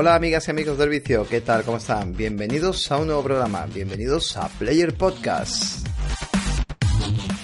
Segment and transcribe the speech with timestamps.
[0.00, 1.64] Hola amigas y amigos del vicio, ¿qué tal?
[1.64, 2.16] ¿Cómo están?
[2.16, 5.84] Bienvenidos a un nuevo programa, bienvenidos a Player Podcast.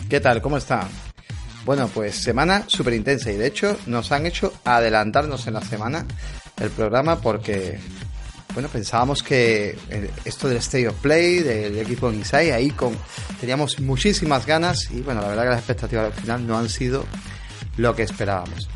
[0.09, 0.41] ¿Qué tal?
[0.41, 0.87] ¿Cómo están?
[1.65, 6.07] Bueno, pues semana súper intensa y de hecho nos han hecho adelantarnos en la semana
[6.61, 7.81] el programa porque,
[8.53, 9.77] bueno, pensábamos que
[10.25, 12.97] esto del State of Play, del equipo Inside, ahí con,
[13.41, 17.05] teníamos muchísimas ganas y bueno, la verdad que las expectativas al final no han sido
[17.79, 18.69] lo que esperábamos.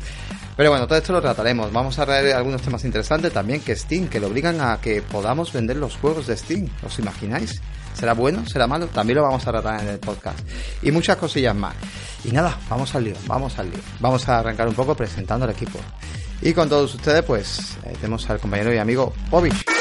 [0.59, 1.71] Pero bueno, todo esto lo trataremos.
[1.71, 5.53] Vamos a traer algunos temas interesantes también que Steam, que lo obligan a que podamos
[5.53, 6.67] vender los juegos de Steam.
[6.85, 7.61] ¿Os imagináis?
[7.93, 8.45] ¿Será bueno?
[8.45, 8.87] ¿Será malo?
[8.87, 10.37] También lo vamos a tratar en el podcast.
[10.81, 11.75] Y muchas cosillas más.
[12.25, 13.79] Y nada, vamos al lío, vamos al lío.
[14.01, 15.79] Vamos a arrancar un poco presentando al equipo.
[16.41, 19.78] Y con todos ustedes, pues, eh, tenemos al compañero y amigo Povich.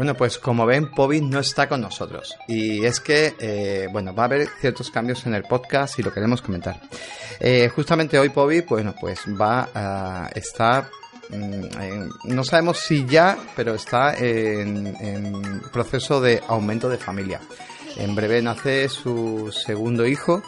[0.00, 2.34] Bueno, pues como ven, Pobi no está con nosotros.
[2.48, 6.10] Y es que, eh, bueno, va a haber ciertos cambios en el podcast y lo
[6.10, 6.80] queremos comentar.
[7.38, 10.88] Eh, justamente hoy Pobi, bueno, pues va a estar
[11.28, 17.38] mm, no sabemos si ya, pero está en, proceso de aumento de familia.
[17.98, 20.42] En breve nace su segundo hijo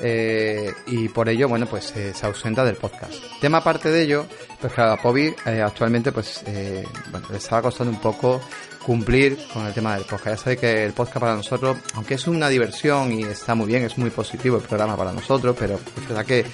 [0.00, 3.12] eh, y por ello, bueno, pues se ausenta del podcast.
[3.42, 4.24] Tema aparte de ello,
[4.58, 8.40] pues claro, a Pobi actualmente, pues, le estaba costando un poco
[8.86, 10.26] cumplir con el tema del podcast.
[10.26, 13.82] Ya sabéis que el podcast para nosotros, aunque es una diversión y está muy bien,
[13.82, 16.46] es muy positivo el programa para nosotros, pero es verdad que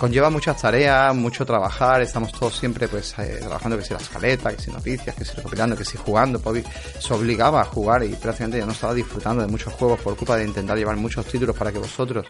[0.00, 4.50] conlleva muchas tareas, mucho trabajar, estamos todos siempre pues eh, trabajando que si la escaleta,
[4.50, 6.64] que si noticias, que si recopilando, que si jugando, pues,
[6.98, 10.38] se obligaba a jugar y prácticamente ya no estaba disfrutando de muchos juegos por culpa
[10.38, 12.26] de intentar llevar muchos títulos para que vosotros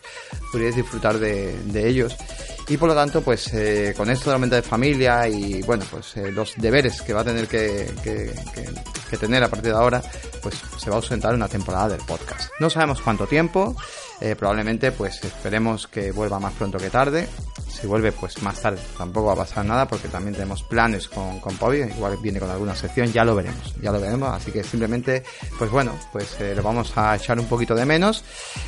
[0.51, 2.17] pudierais disfrutar de, ellos.
[2.69, 6.17] Y por lo tanto pues eh, con esto de aumento de familia y bueno pues
[6.17, 10.03] eh, los deberes que va a tener que, que tener a partir de ahora
[10.43, 12.51] pues se va a ausentar una temporada del podcast.
[12.59, 13.77] No sabemos cuánto tiempo
[14.21, 17.29] eh, probablemente pues esperemos que vuelva más pronto que tarde.
[17.71, 21.41] Si vuelve pues más tarde tampoco va a pasar nada porque también tenemos planes con,
[21.41, 24.63] con Pobi, igual viene con alguna sección, ya lo veremos, ya lo veremos, así que
[24.63, 25.23] simplemente
[25.59, 28.25] pues bueno, pues eh, lo vamos a echar un poquito de menos.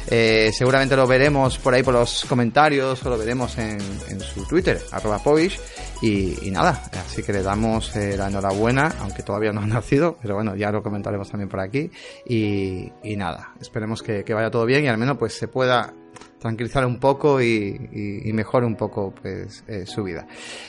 [0.09, 4.47] Eh, seguramente lo veremos por ahí por los comentarios o lo veremos en, en su
[4.47, 5.59] Twitter, arroba Povish
[6.03, 10.35] y, nada, así que le damos eh, la enhorabuena, aunque todavía no ha nacido, pero
[10.35, 11.91] bueno, ya lo comentaremos también por aquí.
[12.27, 15.95] Y, nada, esperemos que, vaya todo bien y al menos pues se pueda
[16.43, 20.27] tranquilizar un poco y, y, mejore un poco pues eh, su vida.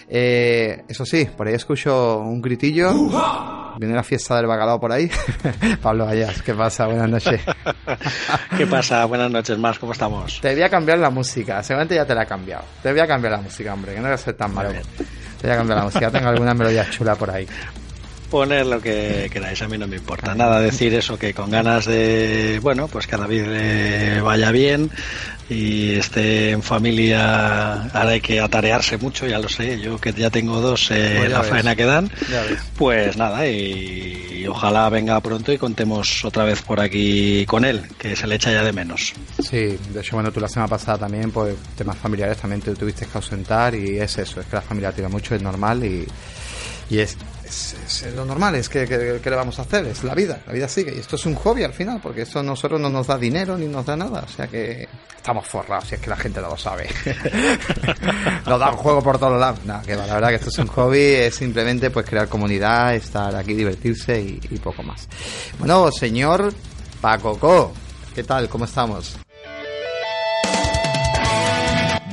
[0.08, 2.94] Eh, eso sí, por ahí escucho un gritillo.
[3.80, 5.10] Viene la fiesta del bacalao por ahí.
[5.82, 6.86] Pablo Ayas, ¿qué pasa?
[6.86, 7.42] Buenas noches.
[8.58, 9.04] ¿Qué pasa?
[9.06, 10.40] Buenas noches, más, ¿cómo estamos?
[10.40, 12.64] Te voy a cambiar la música, seguramente ya te la he cambiado.
[12.84, 14.70] Te voy a cambiar la música, hombre, que no voy a ser tan malo.
[14.70, 17.48] Te voy a cambiar la música, tengo alguna melodía chula por ahí
[18.34, 20.34] poner lo que queráis, a mí no me importa.
[20.34, 24.90] Nada, decir eso, que con ganas de, bueno, pues que a David le vaya bien
[25.52, 30.32] y esté en familia, ahora hay que atarearse mucho, ya lo sé, yo que ya
[30.32, 32.10] tengo dos, eh, pues la faena que dan,
[32.76, 38.16] pues nada, y, ojalá venga pronto y contemos otra vez por aquí con él, que
[38.16, 39.14] se le echa ya de menos.
[39.38, 43.06] Sí, de hecho, bueno, tú la semana pasada también, pues temas familiares también te tuviste
[43.06, 46.08] que ausentar y es eso, es que la familia tira mucho, es normal y,
[46.90, 50.42] y es es, lo normal, es que, que, le vamos a hacer, es la vida,
[50.48, 50.94] la vida sigue.
[50.96, 53.58] Y esto es un hobby al final, porque esto a nosotros no nos da dinero
[53.58, 54.24] ni nos da nada.
[54.26, 56.88] O sea que estamos forrados, si es que la gente no lo sabe.
[58.46, 59.59] nos da un juego por todos lados.
[59.66, 63.36] Nada, que la verdad que esto es un hobby, es simplemente pues crear comunidad, estar
[63.36, 65.08] aquí, divertirse y, y poco más.
[65.60, 66.54] Bueno, señor
[67.02, 67.74] Pacoco,
[68.16, 68.48] ¿qué tal?
[68.50, 69.18] ¿Cómo estamos?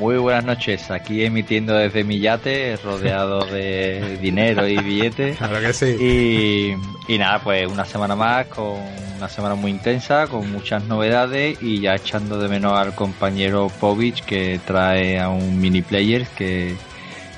[0.00, 5.36] Muy buenas noches, aquí emitiendo desde mi yate, rodeado de dinero y billetes.
[5.36, 6.74] Claro que sí.
[7.06, 8.78] Y, nada, pues una semana más, con
[9.18, 14.24] una semana muy intensa, con muchas novedades y ya echando de menos al compañero Povich
[14.24, 16.76] que trae a un mini player que,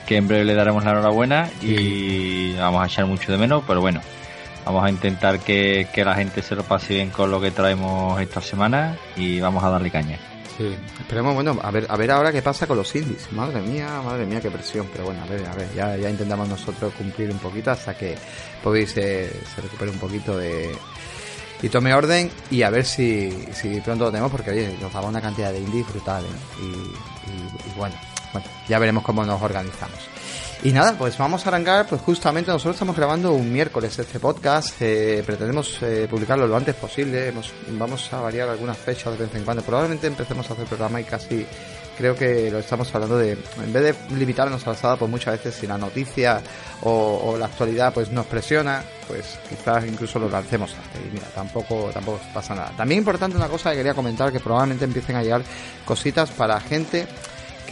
[0.06, 3.80] que en breve le daremos la enhorabuena y vamos a echar mucho de menos, pero
[3.80, 4.00] bueno,
[4.64, 8.20] vamos a intentar que, que la gente se lo pase bien con lo que traemos
[8.20, 10.20] esta semana y vamos a darle caña.
[10.62, 13.32] Sí, esperemos, bueno, a ver, a ver ahora qué pasa con los indies.
[13.32, 14.86] Madre mía, madre mía, qué presión.
[14.92, 18.16] Pero bueno, a ver, a ver, ya, intentamos nosotros cumplir un poquito hasta que
[18.62, 19.28] podéis se,
[19.60, 20.72] recupere un poquito de,
[21.60, 25.08] y tome orden y a ver si, si pronto lo tenemos porque oye, nos daba
[25.08, 26.62] una cantidad de indies brutal ¿eh?
[26.62, 27.96] y, bueno,
[28.32, 29.98] bueno, ya veremos cómo nos organizamos.
[30.64, 34.80] Y nada, pues vamos a arrancar, pues justamente nosotros estamos grabando un miércoles este podcast,
[34.80, 37.32] eh, pretendemos eh, publicarlo lo antes posible,
[37.70, 41.04] vamos a variar algunas fechas de vez en cuando, probablemente empecemos a hacer programa y
[41.04, 41.44] casi
[41.98, 45.36] creo que lo estamos hablando de, en vez de limitarnos a la sala, pues muchas
[45.36, 46.40] veces si la noticia
[46.82, 52.20] o, la actualidad pues nos presiona, pues quizás incluso lo lancemos y mira, tampoco, tampoco
[52.32, 52.72] pasa nada.
[52.76, 55.42] También importante una cosa que quería comentar, que probablemente empiecen a llegar
[55.84, 57.08] cositas para gente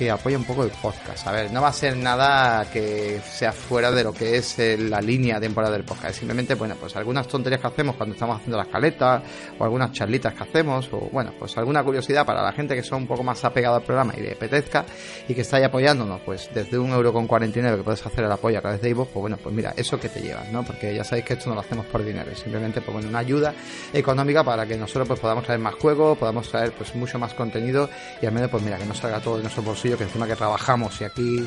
[0.00, 1.26] que apoya un poco el podcast.
[1.26, 4.78] A ver, no va a ser nada que sea fuera de lo que es eh,
[4.78, 6.14] la línea temporada del podcast.
[6.14, 9.22] Simplemente, bueno, pues algunas tonterías que hacemos cuando estamos haciendo las caletas,
[9.58, 13.02] o algunas charlitas que hacemos, o bueno, pues alguna curiosidad para la gente que son
[13.02, 14.86] un poco más apegada al programa y le apetezca
[15.28, 18.32] y que está ahí apoyándonos, pues desde un euro con 49 que puedes hacer el
[18.32, 20.64] apoyo a través de Ivo, pues bueno, pues mira, eso que te llevas, ¿no?
[20.64, 23.52] Porque ya sabéis que esto no lo hacemos por dinero, es simplemente, pues una ayuda
[23.92, 27.90] económica para que nosotros pues podamos traer más juegos, podamos traer pues mucho más contenido
[28.22, 30.36] y al menos, pues mira, que no salga todo de nuestro bolsillo que encima que
[30.36, 31.44] trabajamos y aquí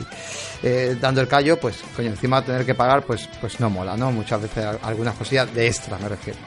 [0.61, 4.11] eh, dando el callo, pues coño, encima tener que pagar, pues, pues no mola, ¿no?
[4.11, 6.39] Muchas veces algunas cosillas de extra me refiero.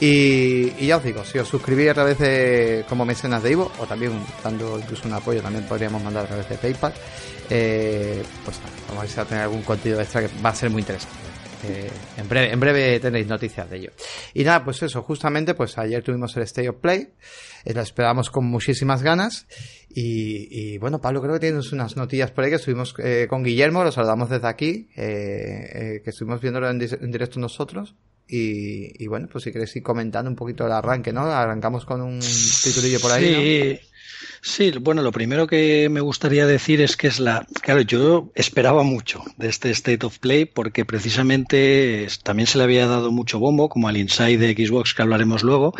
[0.00, 3.86] Y, ya os digo, si os suscribís a través de como mecenas de Ivo, o
[3.86, 6.92] también dando incluso un apoyo, también podríamos mandar a través de PayPal,
[7.48, 8.58] eh, pues
[8.88, 11.23] vamos a tener algún contenido extra que va a ser muy interesante.
[11.66, 13.90] Eh, en, breve, en breve tenéis noticias de ello.
[14.34, 17.08] Y nada, pues eso, justamente, pues ayer tuvimos el State of Play,
[17.64, 19.46] eh, lo esperamos con muchísimas ganas.
[19.96, 23.84] Y, bueno, Pablo, creo que tienes unas noticias por ahí que estuvimos eh, con Guillermo,
[23.84, 27.94] lo saludamos desde aquí, que estuvimos viéndolo en, directo nosotros.
[28.26, 31.26] Y, bueno, pues si queréis ir comentando un poquito el arranque, ¿no?
[31.26, 33.78] Arrancamos con un titulillo por ahí.
[33.78, 33.93] Sí.
[34.46, 38.82] Sí, bueno, lo primero que me gustaría decir es que es la, claro, yo esperaba
[38.82, 43.70] mucho de este State of Play porque precisamente también se le había dado mucho bombo,
[43.70, 45.72] como al Inside de Xbox que hablaremos luego.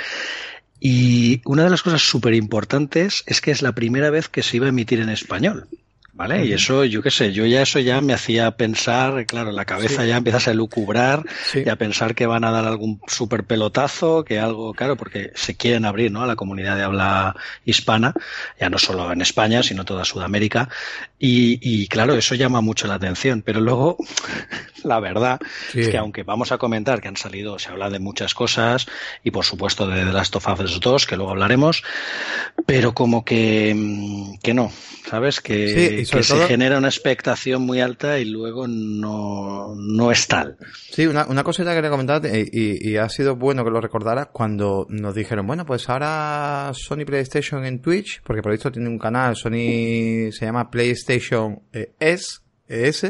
[0.81, 4.57] Y una de las cosas súper importantes es que es la primera vez que se
[4.57, 5.69] iba a emitir en español.
[6.17, 6.47] ¿Vale?
[6.47, 10.05] Y eso, yo qué sé, yo ya eso ya me hacía pensar, claro, la cabeza
[10.05, 14.39] ya empiezas a lucubrar y a pensar que van a dar algún super pelotazo, que
[14.39, 16.23] algo, claro, porque se quieren abrir, ¿no?
[16.23, 17.35] A la comunidad de habla
[17.65, 18.15] hispana,
[18.61, 20.69] ya no solo en España, sino toda Sudamérica.
[21.27, 23.41] Y, y claro, eso llama mucho la atención.
[23.41, 23.97] Pero luego,
[24.85, 25.41] la verdad
[25.73, 28.87] es que aunque vamos a comentar que han salido, se habla de muchas cosas
[29.23, 31.83] y por supuesto de The Last of Us 2, que luego hablaremos,
[32.67, 34.71] pero como que, mm, que no,
[35.09, 35.41] ¿sabes?
[35.41, 40.59] Que, que se genera una expectación muy alta y luego no, no es tal.
[40.91, 43.81] Sí, una, una cosita que quería comentar eh, y, y, ha sido bueno que lo
[43.81, 48.91] recordara cuando nos dijeron, bueno, pues ahora Sony PlayStation en Twitch, porque por visto tiene
[48.91, 51.14] un canal, Sony se llama PlayStation
[51.73, 52.39] eh, S,
[52.69, 53.05] ES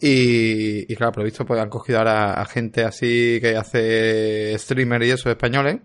[0.00, 5.02] y, y, claro, por visto pues han cogido ahora a gente así que hace streamer
[5.02, 5.78] y eso españoles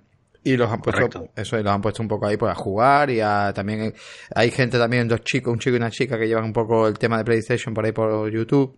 [0.43, 3.09] y los han puesto, eso, y los han puesto un poco ahí pues a jugar
[3.09, 3.93] y a también,
[4.35, 6.99] hay gente también, dos chicos, un chico y una chica que llevan un poco el
[6.99, 8.77] tema de PlayStation por ahí por YouTube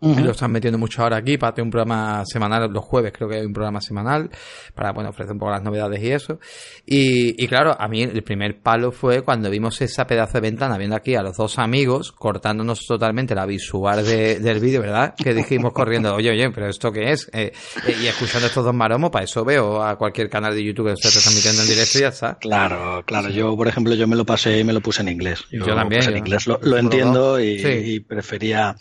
[0.00, 3.36] lo están metiendo mucho ahora aquí para tener un programa semanal los jueves, creo que
[3.36, 4.30] hay un programa semanal
[4.74, 6.38] para bueno ofrecer un poco las novedades y eso.
[6.84, 10.76] Y, y claro, a mí el primer palo fue cuando vimos esa pedazo de ventana
[10.76, 15.14] viendo aquí a los dos amigos cortándonos totalmente la visual de, del vídeo, ¿verdad?
[15.16, 17.30] Que dijimos corriendo, oye, oye, pero ¿esto qué es?
[17.32, 17.52] Eh,
[17.86, 20.92] eh, y escuchando estos dos maromos, para eso veo a cualquier canal de YouTube que
[20.92, 22.34] esté transmitiendo en directo y ya está.
[22.38, 23.30] Claro, claro.
[23.30, 25.44] Yo, por ejemplo, yo me lo pasé y me lo puse en inglés.
[25.50, 26.02] Yo, también.
[26.04, 28.76] en inglés lo, entiendo y, y prefería,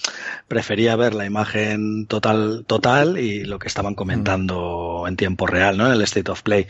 [0.47, 5.85] prefería ver la imagen total, total y lo que estaban comentando en tiempo real, ¿no?
[5.87, 6.67] En el State of Play.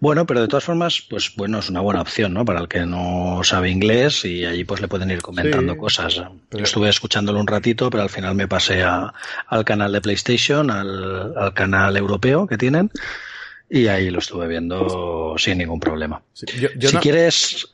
[0.00, 2.44] Bueno, pero de todas formas, pues bueno, es una buena opción, ¿no?
[2.44, 6.14] Para el que no sabe inglés y allí pues le pueden ir comentando cosas.
[6.14, 9.12] Yo estuve escuchándolo un ratito, pero al final me pasé a,
[9.46, 12.90] al canal de PlayStation, al, al canal europeo que tienen.
[13.70, 16.22] Y ahí lo estuve viendo sin ningún problema.
[16.32, 16.46] si
[17.02, 17.68] quieres,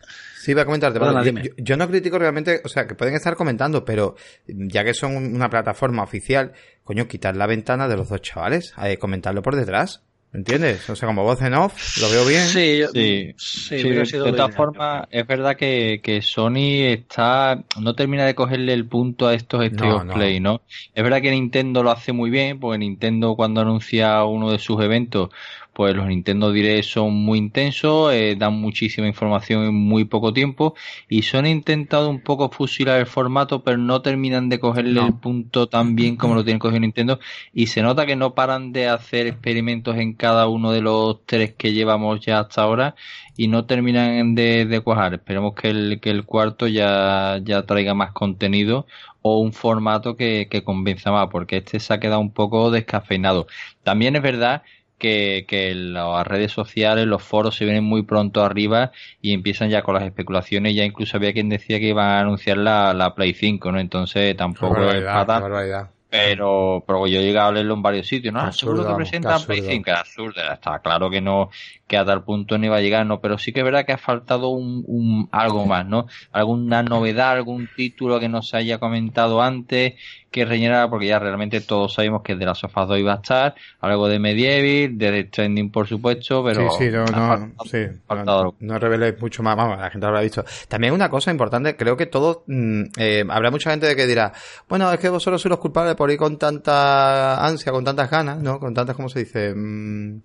[0.45, 1.55] Sí, voy a comentarte.
[1.57, 4.15] yo, no critico realmente, o sea, que pueden estar comentando, pero
[4.47, 8.99] ya que son una plataforma oficial, coño, quitar la ventana de los dos chavales, eh,
[8.99, 10.03] comentarlo por detrás.
[10.35, 10.91] ¿Entiendes?
[10.91, 12.43] O sea, como voz en off, lo veo bien.
[12.43, 13.35] Sí, sí.
[13.39, 18.85] sí, de todas formas, es verdad que, que, Sony está no termina de cogerle el
[18.85, 20.63] punto a estos State Play, ¿no?
[20.93, 24.83] Es verdad que Nintendo lo hace muy bien, porque Nintendo cuando anuncia uno de sus
[24.83, 25.29] eventos,
[25.75, 30.75] pues los Nintendo Direct son muy intensos, eh, dan muchísima información en muy poco tiempo
[31.09, 35.69] y son intentado un poco fusilar el formato, pero no terminan de cogerle el punto
[35.69, 37.19] tan bien como lo tienen cogido Nintendo
[37.53, 41.55] y se nota que no paran de hacer experimentos en cada uno de los tres
[41.55, 42.95] que llevamos ya hasta ahora
[43.37, 45.15] y no terminan de, de cuajar.
[45.15, 48.87] Esperemos que el, que el cuarto ya, ya traiga más contenido
[49.23, 53.47] o un formato que, que convenza más, porque este se ha quedado un poco descafeinado.
[53.83, 54.63] También es verdad
[55.05, 59.83] que, que las redes sociales, los foros se vienen muy pronto arriba y empiezan ya
[59.83, 60.75] con las especulaciones.
[60.75, 63.79] Ya incluso había quien decía que iban a anunciar la, la Play 5, ¿no?
[63.79, 68.51] Entonces tampoco es para Pero, pero yo he llegado a leerlo en varios sitios, ¿no?
[68.53, 71.51] Seguro que presentan Play 5, es absurdo, está claro que no,
[71.87, 73.93] que a tal punto no iba a llegar, no, pero sí que es verdad que
[73.93, 76.07] ha faltado un, un algo más, ¿no?
[76.33, 79.95] Alguna novedad, algún título que no se haya comentado antes,
[80.35, 83.55] que rellenara, porque ya realmente todos sabemos que de la Sofá 2 iba a estar,
[83.81, 86.73] algo de Medieval, de Trending por supuesto, pero...
[86.73, 90.23] Sí, sí, no, no, sí, no, no reveléis mucho más, vamos, la gente lo habrá
[90.23, 90.45] visto.
[90.67, 94.33] También una cosa importante, creo que todos, mm, eh, habrá mucha gente que dirá,
[94.69, 98.37] bueno, es que vosotros sois los culpables por ir con tanta ansia, con tantas ganas,
[98.39, 98.59] ¿no?
[98.59, 99.55] Con tantas, ¿cómo se dice?
[99.55, 100.21] Mm,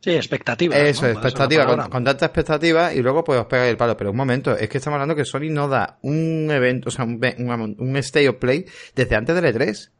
[0.00, 0.76] Sí, expectativa.
[0.76, 3.96] Eso, expectativa, con, tanta expectativa y luego pues os pega el palo.
[3.96, 7.04] Pero un momento, es que estamos hablando que Sony no da un evento, o sea,
[7.04, 8.64] un, un, un State of Play
[8.94, 9.90] desde antes del E3.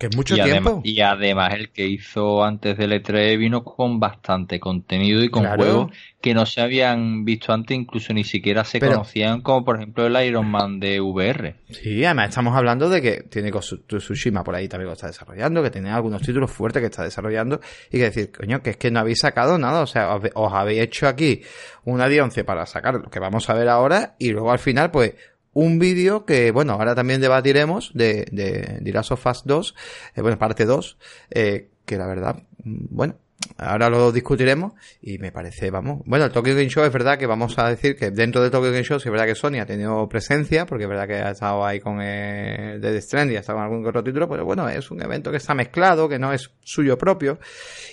[0.00, 0.80] Que es mucho tiempo.
[0.82, 5.92] y además el que hizo antes del E3 vino con bastante contenido y con juegos
[6.22, 10.26] que no se habían visto antes, incluso ni siquiera se conocían, como por ejemplo el
[10.26, 11.56] Iron Man de VR.
[11.68, 15.70] Sí, además estamos hablando de que tiene Tsushima por ahí también lo está desarrollando, que
[15.70, 19.00] tiene algunos títulos fuertes que está desarrollando y que decir, coño, que es que no
[19.00, 21.42] habéis sacado nada, o sea, os, habéis hecho aquí
[21.84, 25.12] una D11 para sacar lo que vamos a ver ahora y luego al final pues
[25.52, 29.74] un vídeo que, bueno, ahora también debatiremos de, de, de Last of Us 2,
[30.14, 30.98] eh, bueno, parte 2,
[31.30, 33.16] eh, que la verdad, mm, bueno,
[33.56, 37.26] ahora lo discutiremos y me parece, vamos, bueno, el Tokyo Game Show es verdad que
[37.26, 39.66] vamos a decir que dentro de Tokyo Game Show sí es verdad que Sony ha
[39.66, 43.58] tenido presencia, porque es verdad que ha estado ahí con el Dead Stranding, ha estado
[43.58, 46.50] con algún otro título, pero bueno, es un evento que está mezclado, que no es
[46.62, 47.38] suyo propio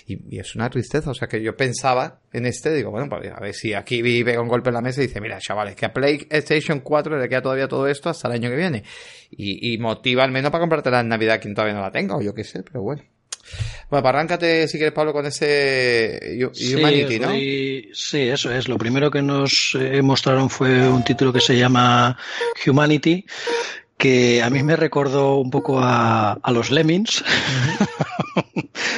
[0.05, 3.39] y, es una tristeza, o sea que yo pensaba en este, digo, bueno, pues a
[3.39, 5.93] ver si aquí vive un golpe en la mesa y dice, mira, chavales, que a
[5.93, 8.83] PlayStation 4 le queda todavía todo esto hasta el año que viene
[9.31, 12.21] y, y motiva al menos para comprarte la Navidad quien todavía no la tenga, o
[12.21, 13.03] yo qué sé, pero bueno.
[13.89, 16.37] Bueno, pues arráncate si quieres, Pablo, con ese
[16.75, 17.29] Humanity, ¿no?
[17.93, 18.67] Sí, eso es.
[18.67, 22.17] Lo primero que nos eh, mostraron fue un título que se llama
[22.65, 23.25] Humanity,
[23.97, 27.23] que a mí me recordó un poco a, a los Lemmings.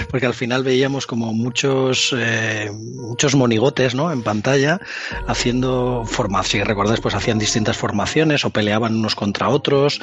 [0.10, 4.12] porque al final veíamos como muchos eh, muchos monigotes ¿no?
[4.12, 4.80] en pantalla
[5.28, 10.02] haciendo formación, si recordáis, pues hacían distintas formaciones o peleaban unos contra otros.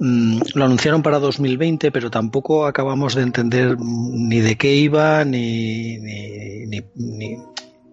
[0.00, 5.98] Mm, lo anunciaron para 2020, pero tampoco acabamos de entender ni de qué iba, ni,
[5.98, 7.38] ni ni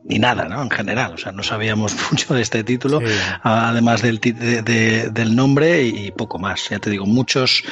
[0.07, 0.61] nada, ¿no?
[0.61, 3.01] En general, o sea, no sabíamos mucho de este título,
[3.41, 6.69] además del, del nombre y poco más.
[6.69, 7.63] Ya te digo, muchos,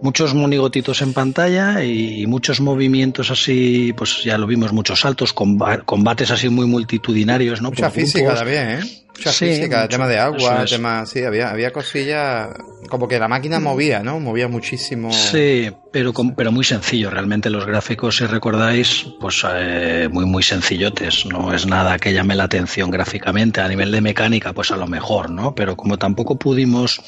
[0.00, 6.30] muchos monigotitos en pantalla y, muchos movimientos así, pues ya lo vimos, muchos saltos, combates
[6.30, 7.70] así muy multitudinarios, ¿no?
[7.70, 8.99] Mucha física también, ¿eh?
[9.16, 12.48] Mucha física, tema de agua, tema, sí, había, había cosillas,
[12.88, 14.18] como que la máquina movía, ¿no?
[14.20, 15.12] Movía muchísimo.
[15.12, 21.26] Sí, pero, pero muy sencillo, realmente los gráficos, si recordáis, pues eh, muy, muy sencillotes,
[21.26, 24.86] no es nada que llame la atención gráficamente, a nivel de mecánica, pues a lo
[24.86, 25.54] mejor, ¿no?
[25.54, 27.02] Pero como tampoco pudimos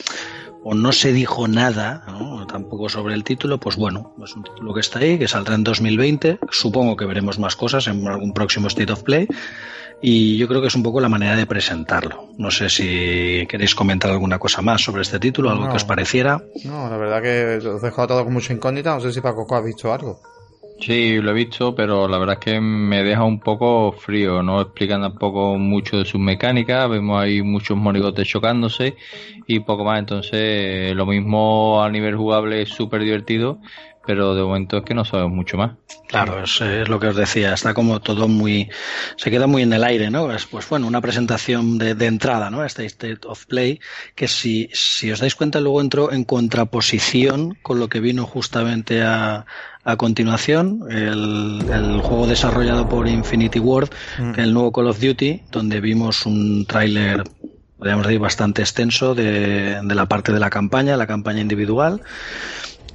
[0.64, 2.46] o no se dijo nada, ¿no?
[2.46, 5.64] tampoco sobre el título, pues bueno, es un título que está ahí, que saldrá en
[5.64, 6.38] 2020.
[6.50, 9.26] Supongo que veremos más cosas en algún próximo State of Play.
[10.02, 12.26] Y yo creo que es un poco la manera de presentarlo.
[12.36, 16.42] No sé si queréis comentar alguna cosa más sobre este título, algo que os pareciera.
[16.64, 18.94] No, la verdad que os dejo todo con mucha incógnita.
[18.94, 20.20] No sé si Paco ha visto algo.
[20.80, 24.42] Sí, lo he visto, pero la verdad es que me deja un poco frío.
[24.42, 26.90] No explican tampoco mucho de sus mecánicas.
[26.90, 28.96] Vemos ahí muchos monigotes chocándose
[29.46, 30.00] y poco más.
[30.00, 33.60] Entonces, lo mismo a nivel jugable es súper divertido,
[34.06, 35.72] pero de momento es que no sabemos mucho más.
[36.08, 38.68] Claro, es, lo que os decía, está como todo muy,
[39.16, 40.32] se queda muy en el aire, ¿no?
[40.32, 42.64] Es, pues bueno, una presentación de, de, entrada, ¿no?
[42.64, 43.80] Este State of Play,
[44.14, 49.02] que si, si os dais cuenta luego entró en contraposición con lo que vino justamente
[49.02, 49.46] a,
[49.84, 54.38] a continuación, el, el juego desarrollado por Infinity Ward, mm.
[54.38, 57.24] el nuevo Call of Duty, donde vimos un tráiler
[57.78, 62.00] podríamos decir, bastante extenso de, de, la parte de la campaña, la campaña individual.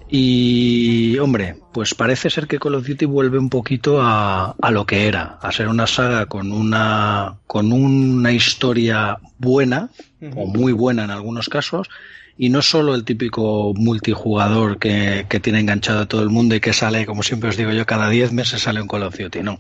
[0.10, 4.86] Y, hombre, pues parece ser que Call of Duty vuelve un poquito a, a, lo
[4.86, 9.90] que era, a ser una saga con una, con una historia buena,
[10.36, 11.90] o muy buena en algunos casos,
[12.38, 16.60] y no solo el típico multijugador que, que, tiene enganchado a todo el mundo y
[16.60, 19.42] que sale, como siempre os digo yo, cada 10 meses sale un Call of Duty.
[19.42, 19.58] No.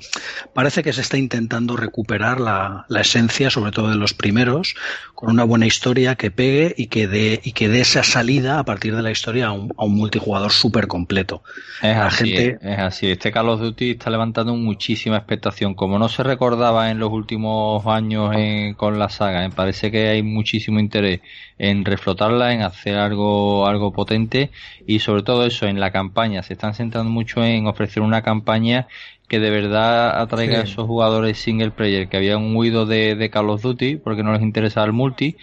[0.53, 4.75] Parece que se está intentando recuperar la, la, esencia, sobre todo de los primeros,
[5.15, 8.63] con una buena historia que pegue y que dé, y que dé esa salida a
[8.63, 11.41] partir de la historia a un, a un multijugador súper completo.
[11.81, 12.59] Es así, gente...
[12.61, 13.09] es así.
[13.09, 15.73] Este Call of Duty está levantando muchísima expectación.
[15.73, 20.09] Como no se recordaba en los últimos años en, con la saga, me parece que
[20.09, 21.21] hay muchísimo interés
[21.57, 24.51] en reflotarla, en hacer algo, algo potente.
[24.85, 26.43] Y sobre todo eso en la campaña.
[26.43, 28.87] Se están centrando mucho en ofrecer una campaña
[29.27, 32.07] que de verdad atraiga a esos jugadores single player.
[32.07, 35.35] Que habían huido de, de Call of Duty porque no les interesaba el multi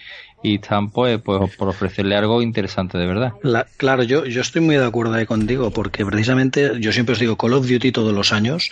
[0.45, 3.33] y están pues, pues por ofrecerle algo interesante de verdad.
[3.77, 7.35] claro, yo, yo estoy muy de acuerdo ahí contigo porque precisamente yo siempre os digo
[7.35, 8.71] Call of Duty todos los años,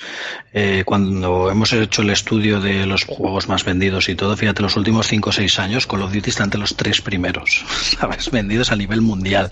[0.53, 4.77] eh, cuando hemos hecho el estudio de los juegos más vendidos y todo, fíjate, los
[4.77, 7.65] últimos 5 o 6 años Call of Duty está entre los tres primeros,
[7.99, 8.29] ¿sabes?
[8.29, 9.49] Vendidos a nivel mundial.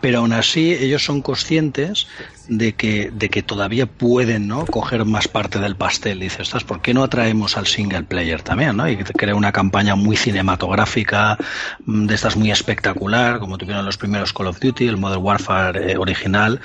[0.00, 2.06] Pero aún así ellos son conscientes
[2.48, 4.66] de que, de que todavía pueden ¿no?
[4.66, 6.20] coger más parte del pastel.
[6.20, 8.76] Dices, estás ¿por qué no atraemos al single player también?
[8.76, 8.88] ¿no?
[8.88, 11.38] Y crea una campaña muy cinematográfica,
[11.86, 15.92] mm, de estas muy espectacular, como tuvieron los primeros Call of Duty, el Modern Warfare
[15.92, 16.60] eh, original,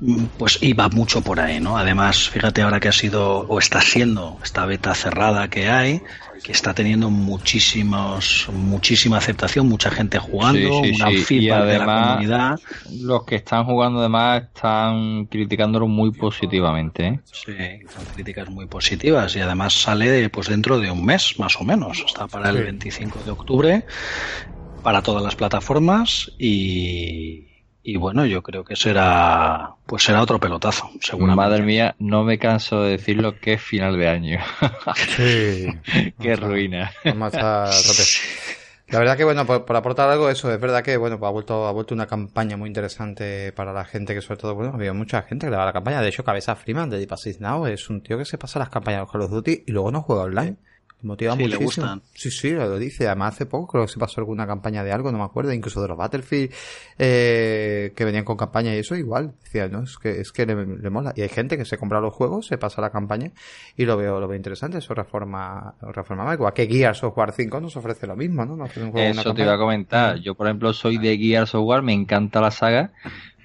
[0.00, 1.78] mm, pues iba mucho por ahí, ¿no?
[1.78, 6.02] Además, fíjate ahora que ha sido, o está siendo, esta beta cerrada que hay,
[6.42, 12.60] que está teniendo muchísimos, muchísima aceptación, mucha gente jugando, una feedback de la comunidad.
[13.00, 17.06] Los que están jugando además están criticándolo muy positivamente.
[17.06, 17.20] ¿eh?
[17.32, 17.52] Sí,
[17.92, 22.04] son críticas muy positivas y además sale pues dentro de un mes más o menos.
[22.06, 23.84] Está para el 25 de octubre
[24.82, 27.45] para todas las plataformas y,
[27.88, 31.36] y bueno, yo creo que será, pues será otro pelotazo, seguramente.
[31.36, 34.40] Madre mía, no me canso de decirlo que es final de año.
[35.16, 35.68] Sí.
[36.20, 36.90] Qué ruina.
[38.88, 41.66] La verdad que bueno, por, aportar algo, eso es verdad que bueno, pues ha vuelto,
[41.68, 45.22] ha vuelto una campaña muy interesante para la gente que sobre todo, bueno, había mucha
[45.22, 46.00] gente que le da la campaña.
[46.02, 48.68] De hecho, Cabeza Freeman de Deep Assist Now es un tío que se pasa las
[48.68, 50.56] campañas de Call of Duty y luego no juega online
[51.02, 51.60] motiva sí, muchísimo.
[51.60, 52.02] Le gustan.
[52.14, 53.06] Sí, sí, lo dice.
[53.06, 55.80] Además, hace poco creo que se pasó alguna campaña de algo, no me acuerdo, incluso
[55.82, 56.52] de los Battlefield
[56.98, 59.34] eh, que venían con campaña y eso igual.
[59.42, 61.12] Decía, no, es que, es que le, mola.
[61.16, 63.32] Y hay gente que se compra los juegos, se pasa la campaña
[63.76, 64.78] y lo veo, lo veo interesante.
[64.78, 68.64] Eso reforma, reforma igual que Gears of War 5 nos ofrece lo mismo, ¿no?
[68.66, 70.16] eso te iba a comentar.
[70.16, 72.92] Yo, por ejemplo, soy de Gears of War, me encanta la saga,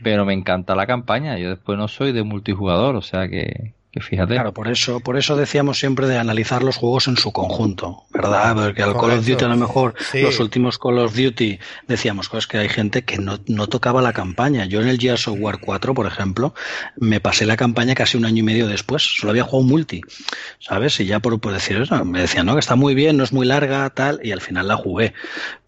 [0.03, 1.37] pero me encanta la campaña.
[1.37, 4.35] Yo después no soy de multijugador, o sea que fíjate.
[4.35, 8.55] Claro, por eso, por eso decíamos siempre de analizar los juegos en su conjunto, ¿verdad?
[8.55, 12.47] Porque al Call of Duty a lo mejor, los últimos Call of Duty, decíamos, cosas
[12.47, 14.65] que hay gente que no, no tocaba la campaña.
[14.65, 16.53] Yo en el Gears of War 4, por ejemplo,
[16.95, 19.03] me pasé la campaña casi un año y medio después.
[19.03, 20.01] Solo había jugado multi,
[20.59, 20.99] ¿sabes?
[21.01, 23.33] Y ya por, por decir eso, me decían, no, que está muy bien, no es
[23.33, 25.13] muy larga, tal, y al final la jugué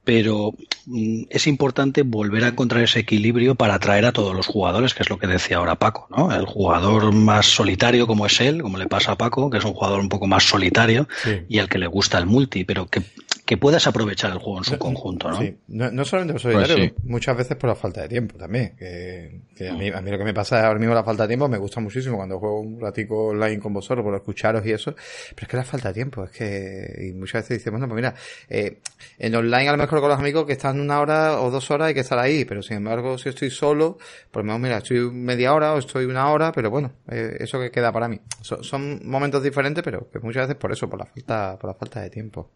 [0.03, 0.53] pero
[0.85, 5.03] mm, es importante volver a encontrar ese equilibrio para atraer a todos los jugadores, que
[5.03, 6.33] es lo que decía ahora Paco, ¿no?
[6.33, 9.73] El jugador más solitario como es él, como le pasa a Paco, que es un
[9.73, 11.07] jugador un poco más solitario
[11.47, 13.01] y al que le gusta el multi, pero que,
[13.45, 15.38] que puedas aprovechar el juego en su conjunto, ¿no?
[15.38, 19.41] Sí, no, solamente por solitario, pues muchas veces por la falta de tiempo también, que,
[19.69, 21.58] a, mí, a mí lo que me pasa ahora mismo la falta de tiempo me
[21.58, 24.95] gusta muchísimo cuando juego un ratico online con vosotros por escucharos y eso,
[25.36, 27.97] pero es que la falta de tiempo, es que y muchas veces dices, bueno, pues
[27.97, 28.15] mira,
[28.47, 28.79] eh,
[29.19, 31.89] en online a lo mejor con los amigos que están una hora o dos horas
[31.89, 33.97] hay que estar ahí, pero sin embargo, si estoy solo,
[34.32, 37.60] por lo menos, mira, estoy media hora o estoy una hora, pero bueno, eh, eso
[37.60, 38.21] que queda para mí.
[38.41, 42.01] son momentos diferentes, pero que muchas veces por eso, por la falta, por la falta
[42.01, 42.51] de tiempo.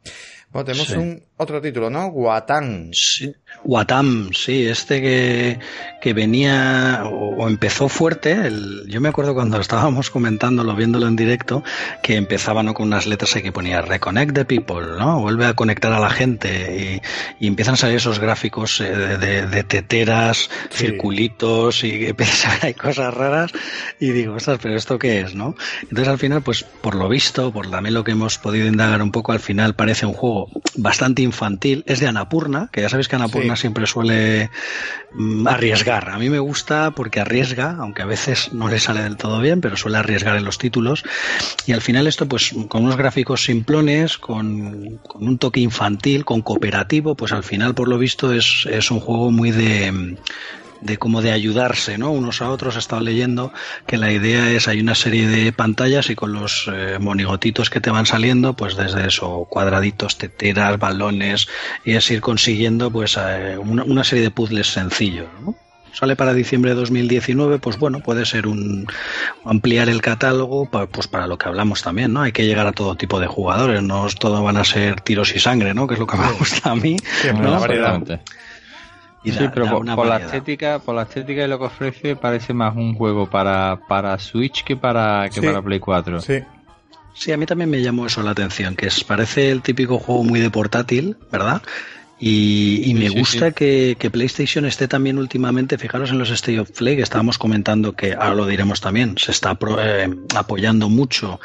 [0.52, 2.10] Bueno, tenemos un otro título, ¿no?
[2.10, 2.90] Guatán.
[2.94, 3.34] Sí,
[3.64, 5.60] Guatán, sí, este que,
[6.02, 8.32] que venía o, empezó fuerte.
[8.32, 11.64] El, yo me acuerdo cuando estábamos comentándolo, viéndolo en directo,
[12.02, 12.74] que empezaba ¿no?
[12.74, 15.20] con unas letras que ponía Reconnect the people, ¿no?
[15.20, 17.02] Vuelve a conectar a la gente
[17.40, 22.66] y, y empiezan a salir esos gráficos eh, de, de, teteras, circulitos y empiezan a
[22.68, 23.52] ver cosas raras
[24.00, 25.56] y digo, ostras, pero ¿esto qué es, no?
[25.84, 29.12] Entonces al final, pues por lo visto, por también lo que hemos podido indagar un
[29.12, 30.37] poco, al final parece un juego
[30.76, 31.84] bastante infantil.
[31.88, 34.50] Es de Anapurna, que ya sabéis que Anapurna siempre suele
[35.14, 36.10] mm, arriesgar.
[36.10, 39.62] A mí me gusta porque arriesga, aunque a veces no le sale del todo bien,
[39.62, 41.04] pero suele arriesgar en los títulos.
[41.66, 46.42] Y al final esto, pues con unos gráficos simplones, con, con un toque infantil, con
[46.42, 50.18] cooperativo, pues al final, por lo visto, es, es un juego muy de
[50.82, 52.12] de como de ayudarse, ¿no?
[52.12, 52.76] Unos a otros.
[52.76, 53.52] He estado leyendo
[53.86, 57.82] que la idea es hay una serie de pantallas y con los eh, monigotitos que
[57.82, 61.48] te van saliendo, pues desde eso, cuadraditos, teteras, balones,
[61.84, 65.56] y es ir consiguiendo pues eh, una, serie de puzzles sencillos, ¿no?
[65.94, 68.86] sale para diciembre de 2019, pues bueno, puede ser un
[69.44, 72.22] ampliar el catálogo pues para lo que hablamos también, ¿no?
[72.22, 75.40] Hay que llegar a todo tipo de jugadores, no todo van a ser tiros y
[75.40, 75.88] sangre, ¿no?
[75.88, 76.98] Que es lo que me gusta a mí,
[77.42, 77.60] ¿no?
[79.24, 82.96] Sí, pero por, la estética, por la estética y lo que ofrece parece más un
[82.96, 86.22] juego para, para Switch que para que para Play 4.
[86.22, 86.44] Sí.
[87.14, 90.24] Sí, a mí también me llamó eso la atención, que es, parece el típico juego
[90.24, 91.64] muy de portátil, ¿verdad?
[92.20, 97.04] Y, me gusta Que, PlayStation esté también últimamente, fijaros en los State of Play que
[97.04, 101.40] estábamos comentando que ahora lo diremos también, se está eh, apoyando mucho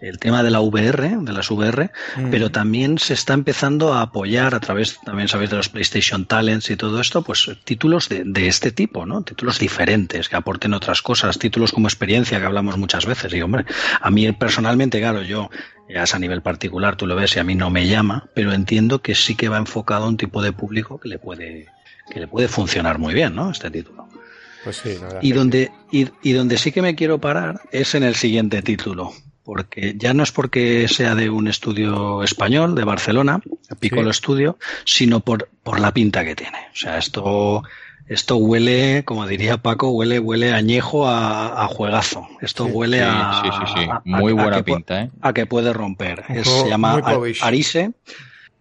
[0.00, 2.30] el tema de la VR, de las VR, mm.
[2.30, 6.70] pero también se está empezando a apoyar a través, también sabéis, de los PlayStation Talents
[6.70, 9.22] y todo esto, pues títulos de, de este tipo, ¿no?
[9.22, 13.34] Títulos diferentes, que aporten otras cosas, títulos como experiencia que hablamos muchas veces.
[13.34, 13.64] Y hombre,
[14.00, 15.50] a mí personalmente, claro, yo
[15.88, 19.02] es a nivel particular, tú lo ves y a mí no me llama, pero entiendo
[19.02, 21.66] que sí que va enfocado a un tipo de público que le puede,
[22.10, 23.50] que le puede funcionar muy bien, ¿no?
[23.50, 24.08] Este título.
[24.64, 28.14] Pues sí, y donde, y, y donde sí que me quiero parar es en el
[28.14, 29.12] siguiente título,
[29.44, 33.40] porque ya no es porque sea de un estudio español, de Barcelona,
[33.78, 36.58] Piccolo Studio, sino por, por la pinta que tiene.
[36.72, 37.62] O sea, esto,
[38.06, 42.26] esto huele, como diría Paco, huele, huele añejo a, a juegazo.
[42.40, 43.88] Esto huele a, sí, sí, sí.
[44.04, 45.10] Muy buena pinta, ¿eh?
[45.22, 46.24] A que puede romper.
[46.44, 47.02] se llama
[47.40, 47.92] Arise.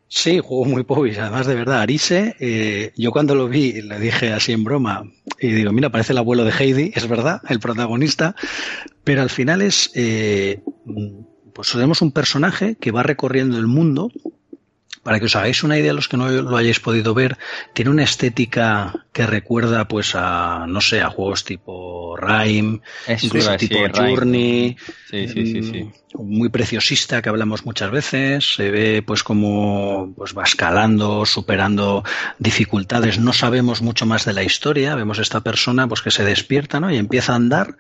[0.08, 1.82] Sí, juego muy pobis, además de verdad.
[1.82, 5.04] Arise, eh, yo cuando lo vi le dije así en broma,
[5.40, 8.36] y digo, mira, parece el abuelo de Heidi, es verdad, el protagonista,
[9.04, 10.62] pero al final es, eh,
[11.54, 14.12] pues tenemos un personaje que va recorriendo el mundo
[15.02, 17.38] para que os hagáis una idea, los que no lo hayáis podido ver,
[17.74, 22.82] tiene una estética que recuerda pues a, no sé, a juegos tipo Rime,
[23.22, 24.76] incluso tipo Journey,
[25.10, 30.14] sí, sí, sí, sí, mm, muy preciosista que hablamos muchas veces, se ve pues como
[30.18, 32.04] pues va escalando, superando
[32.40, 36.80] dificultades, no sabemos mucho más de la historia, vemos esta persona pues que se despierta,
[36.80, 36.92] ¿no?
[36.92, 37.78] y empieza a andar.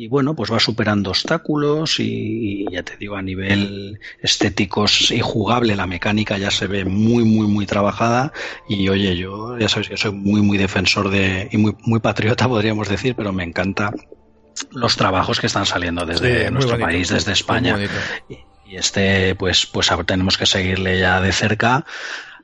[0.00, 5.76] Y bueno, pues va superando obstáculos y, ya te digo, a nivel estético y jugable
[5.76, 8.32] la mecánica ya se ve muy, muy, muy trabajada.
[8.66, 12.48] Y oye, yo ya sabes que soy muy, muy defensor de y muy, muy patriota
[12.48, 13.92] podríamos decir, pero me encanta
[14.72, 17.76] los trabajos que están saliendo desde nuestro país, desde España.
[18.66, 21.84] Y, este, pues, pues tenemos que seguirle ya de cerca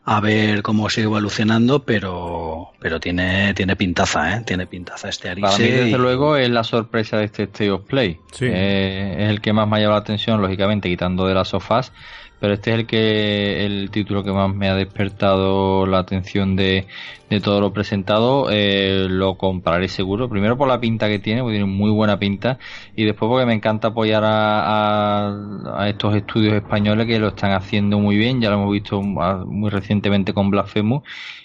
[0.08, 4.42] a ver cómo sigue evolucionando, pero, pero tiene, tiene pintaza, ¿eh?
[4.46, 5.46] Tiene pintaza este Arise.
[5.46, 8.20] Para mí, desde luego, es la sorpresa de este State of Play.
[8.40, 11.92] Eh, es el que más me ha llamado la atención, lógicamente, quitando de las sofás
[12.40, 16.86] pero este es el que el título que más me ha despertado la atención de,
[17.30, 21.56] de todo lo presentado eh, lo compraré seguro primero por la pinta que tiene porque
[21.56, 22.58] tiene muy buena pinta
[22.94, 25.28] y después porque me encanta apoyar a,
[25.76, 29.70] a, estos estudios españoles que lo están haciendo muy bien ya lo hemos visto muy
[29.70, 31.02] recientemente con Blasphemous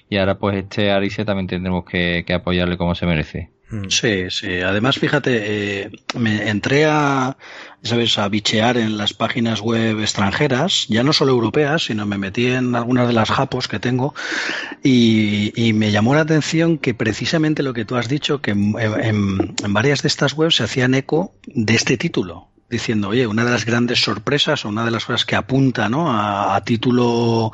[0.10, 3.90] y ahora pues este Arise también tendremos que, que apoyarle como se merece Mm.
[3.90, 4.62] Sí, sí.
[4.62, 7.38] Además, fíjate, eh, me entré a,
[7.84, 12.48] ¿sabes?, a bichear en las páginas web extranjeras, ya no solo europeas, sino me metí
[12.48, 14.14] en algunas de las japos que tengo
[14.84, 18.76] y, y me llamó la atención que precisamente lo que tú has dicho, que en,
[18.78, 23.52] en varias de estas webs se hacían eco de este título diciendo, oye, una de
[23.52, 26.12] las grandes sorpresas o una de las cosas que apunta ¿no?
[26.12, 27.52] a, título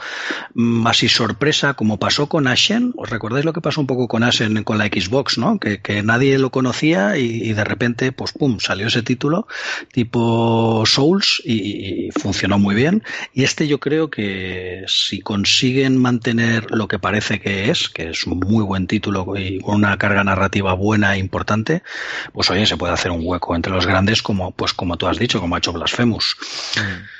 [0.53, 4.23] mm, así sorpresa, como pasó con Ashen, ¿os recordáis lo que pasó un poco con
[4.23, 5.59] Ashen con la Xbox, ¿no?
[5.59, 9.47] que, que nadie lo conocía y, de repente, pues pum, salió ese título
[9.91, 13.03] tipo Souls y, funcionó muy bien.
[13.33, 18.25] Y este yo creo que si consiguen mantener lo que parece que es, que es
[18.25, 21.83] un muy buen título y con una carga narrativa buena e importante,
[22.33, 25.39] pues oye, se puede hacer un hueco entre los grandes como, pues como has dicho,
[25.39, 26.35] como ha hecho Blasphemous.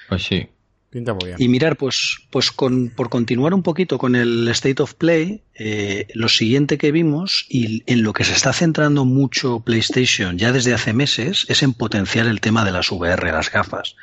[0.10, 0.48] Pues sí.
[0.90, 1.36] Pinta muy bien.
[1.38, 6.08] Y mirar, pues, pues con, por continuar un poquito con el State of Play, eh,
[6.14, 10.74] lo siguiente que vimos y en lo que se está centrando mucho PlayStation ya desde
[10.74, 13.96] hace meses es en potenciar el tema de las VR, las gafas.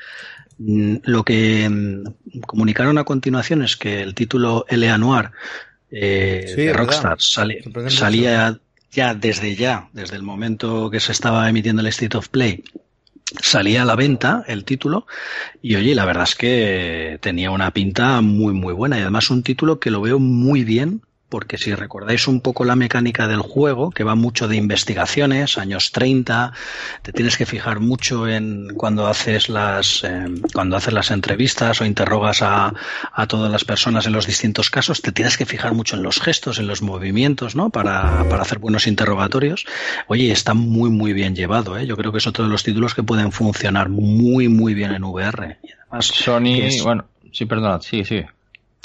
[0.59, 4.99] Mm, lo que mm, comunicaron a continuación es que el título L.A.
[4.99, 5.31] Noir
[5.91, 8.59] eh, de Rockstar salía
[8.93, 12.63] ya desde ya, desde el momento que se estaba emitiendo el State of Play,
[13.41, 15.07] salía a la venta el título
[15.63, 19.43] y oye, la verdad es que tenía una pinta muy muy buena y además un
[19.43, 23.91] título que lo veo muy bien porque si recordáis un poco la mecánica del juego,
[23.91, 26.53] que va mucho de investigaciones, años 30,
[27.03, 31.85] te tienes que fijar mucho en cuando haces las eh, cuando haces las entrevistas o
[31.85, 32.75] interrogas a,
[33.13, 36.21] a, todas las personas en los distintos casos, te tienes que fijar mucho en los
[36.21, 37.71] gestos, en los movimientos, ¿no?
[37.71, 39.67] Para, para hacer buenos interrogatorios.
[40.09, 41.87] Oye, está muy muy bien llevado, ¿eh?
[41.87, 45.05] Yo creo que es otro de los títulos que pueden funcionar muy muy bien en
[45.05, 45.59] VR.
[45.63, 48.25] Y además, Sony, bueno, sí, perdona, sí, sí.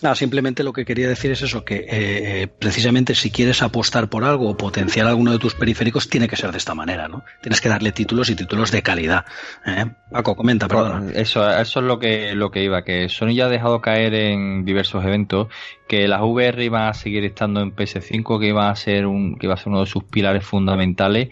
[0.02, 4.10] No, simplemente lo que quería decir es eso, que eh, eh, precisamente si quieres apostar
[4.10, 7.24] por algo o potenciar alguno de tus periféricos, tiene que ser de esta manera, ¿no?
[7.42, 9.26] Tienes que darle títulos y títulos de calidad.
[9.66, 9.86] ¿eh?
[10.10, 11.12] Paco, comenta, perdona.
[11.14, 14.64] Eso, eso es lo que, lo que iba, que Sony ya ha dejado caer en
[14.64, 15.48] diversos eventos
[15.90, 19.48] que las VR iban a seguir estando en PS5, que iba a ser un, que
[19.48, 21.30] iba a ser uno de sus pilares fundamentales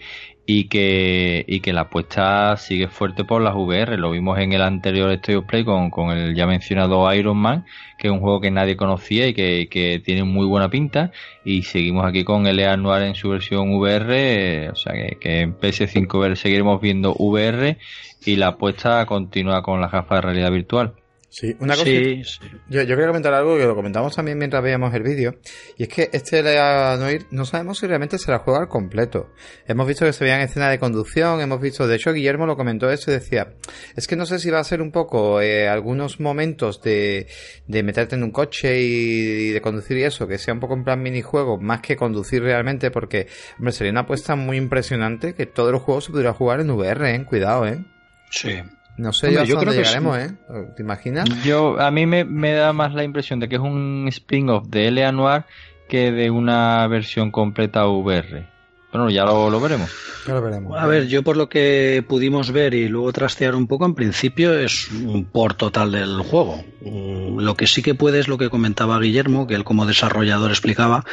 [0.50, 3.98] y que, y que la apuesta sigue fuerte por las VR.
[3.98, 7.66] Lo vimos en el anterior of Play con, con el ya mencionado Iron Man,
[7.98, 11.12] que es un juego que nadie conocía y que, que tiene muy buena pinta.
[11.44, 15.58] Y seguimos aquí con el Noir en su versión VR, o sea que, que en
[15.58, 17.76] PS5 seguiremos viendo VR
[18.24, 20.94] y la apuesta continúa con las gafas de realidad virtual.
[21.30, 21.90] Sí, una cosa.
[21.90, 25.36] Yo, yo, quería comentar algo que lo comentamos también mientras veíamos el vídeo.
[25.76, 29.30] Y es que este Lea Noir no sabemos si realmente se la juega al completo.
[29.66, 32.90] Hemos visto que se veían escenas de conducción, hemos visto, de hecho, Guillermo lo comentó
[32.90, 33.54] eso y decía:
[33.94, 37.26] Es que no sé si va a ser un poco eh, algunos momentos de,
[37.66, 40.84] de meterte en un coche y, de conducir y eso, que sea un poco en
[40.84, 43.26] plan minijuego, más que conducir realmente, porque,
[43.58, 47.14] hombre, sería una apuesta muy impresionante que todo el juego se pudiera jugar en VR,
[47.14, 47.24] ¿eh?
[47.26, 47.84] Cuidado, ¿eh?
[48.30, 48.62] Sí.
[48.98, 50.30] No sé yo, creo que llegaremos, ¿eh?
[50.76, 51.28] ¿Te imaginas?
[51.44, 55.12] Yo, a mí me, da más la impresión de que es un spin-off de L.A.
[55.12, 55.44] Noir
[55.88, 58.46] que de una versión completa VR.
[58.92, 59.90] Bueno, ya lo, veremos.
[60.26, 60.76] Ya lo veremos.
[60.76, 64.58] A ver, yo por lo que pudimos ver y luego trastear un poco, en principio
[64.58, 66.64] es un por total del juego.
[66.80, 70.50] Mm, lo que sí que puede es lo que comentaba Guillermo, que él como desarrollador
[70.50, 71.04] explicaba,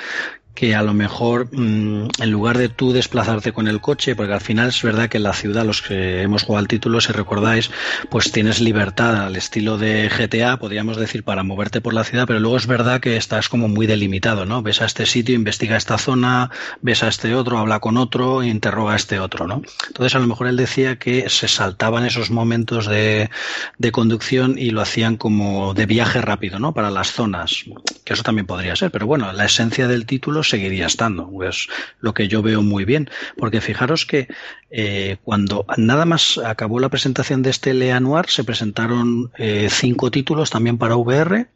[0.56, 4.42] que a lo mejor mm, en lugar de tú desplazarte con el coche, porque al
[4.42, 7.70] final es verdad que en la ciudad, los que hemos jugado al título, si recordáis,
[8.10, 12.40] pues tienes libertad al estilo de GTA, podríamos decir, para moverte por la ciudad, pero
[12.40, 14.62] luego es verdad que estás como muy delimitado, ¿no?
[14.62, 16.50] Ves a este sitio, investiga esta zona,
[16.82, 19.62] ves a este otro, habla con otro, interroga a este otro, ¿no?
[19.88, 23.30] Entonces a lo mejor él decía que se saltaban esos momentos de,
[23.78, 26.74] de conducción y lo hacían como de viaje rápido, ¿no?
[26.74, 27.66] Para las zonas,
[28.06, 31.30] que eso también podría ser, pero bueno, la esencia del título seguiría estando.
[31.44, 31.68] Es
[32.00, 33.10] lo que yo veo muy bien.
[33.38, 34.28] Porque fijaros que
[34.72, 40.12] eh, cuando nada más acabó la presentación de este Le Anuar, se presentaron eh, cinco
[40.12, 41.48] títulos también para VR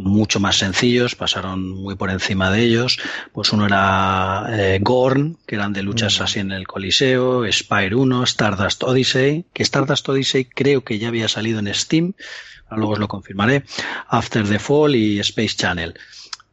[0.00, 2.98] mucho más sencillos, pasaron muy por encima de ellos.
[3.32, 6.22] Pues uno era eh, Gorn, que eran de luchas mm.
[6.22, 11.28] así en el Coliseo, Spire 1, Stardust Odyssey, que Stardust Odyssey creo que ya había
[11.28, 12.14] salido en Steam,
[12.70, 13.64] luego os lo confirmaré,
[14.08, 15.94] After the Fall y Space Channel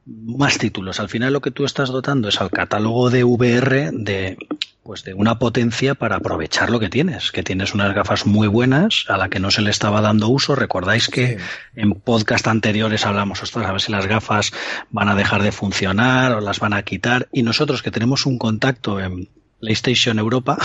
[0.08, 1.00] más títulos.
[1.00, 4.38] Al final lo que tú estás dotando es al catálogo de VR de
[4.84, 9.04] pues de una potencia para aprovechar lo que tienes, que tienes unas gafas muy buenas
[9.10, 10.56] a la que no se le estaba dando uso.
[10.56, 11.40] Recordáis que
[11.76, 14.54] en podcast anteriores hablamos, ostras, a ver si las gafas
[14.90, 17.28] van a dejar de funcionar o las van a quitar.
[17.34, 19.28] Y nosotros que tenemos un contacto en,
[19.60, 20.58] PlayStation Europa,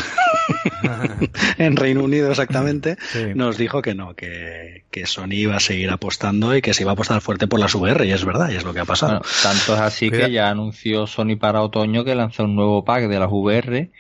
[1.59, 2.97] en Reino Unido exactamente,
[3.35, 6.95] nos dijo que no, que, Sony iba a seguir apostando y que se iba a
[6.95, 9.23] apostar fuerte por las VR, y es verdad, y es lo que ha pasado.
[9.43, 13.19] tanto es así que ya anunció Sony para otoño que lanzó un nuevo pack de
[13.19, 13.91] las VR,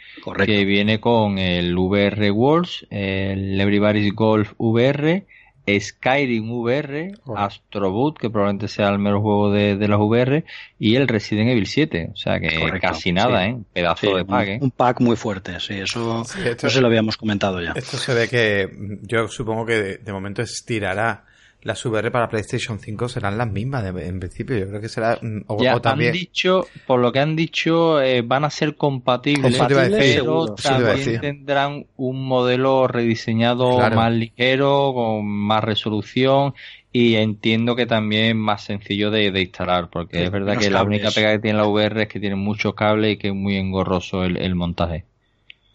[0.44, 5.26] que viene con el VR Worlds, el Everybody's Golf VR,
[5.66, 10.44] Skyrim VR, Astroboot, que probablemente sea el mejor juego de, de las VR,
[10.78, 12.10] y el Resident Evil 7.
[12.12, 13.56] O sea que casi nada, ¿eh?
[13.72, 14.58] Pedazo de pack, ¿eh?
[14.60, 17.72] Un pack muy fuerte, sí, eso, se lo habíamos comentado ya.
[17.76, 18.68] Esto se ve que
[19.02, 21.24] yo supongo que de momento estirará
[21.62, 24.56] las VR para PlayStation 5 serán las mismas en principio.
[24.58, 25.18] Yo creo que será.
[25.20, 26.10] Mm, o, también...
[26.10, 31.86] han dicho, por lo que han dicho, eh, van a ser compatibles, pero también tendrán
[31.96, 36.54] un modelo rediseñado más ligero, con más resolución
[36.92, 41.32] y entiendo que también más sencillo de, instalar, porque es verdad que la única pega
[41.32, 44.36] que tiene la VR es que tiene muchos cables y que es muy engorroso el,
[44.36, 45.04] el montaje.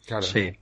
[0.06, 0.22] Claro.
[0.22, 0.54] Sí.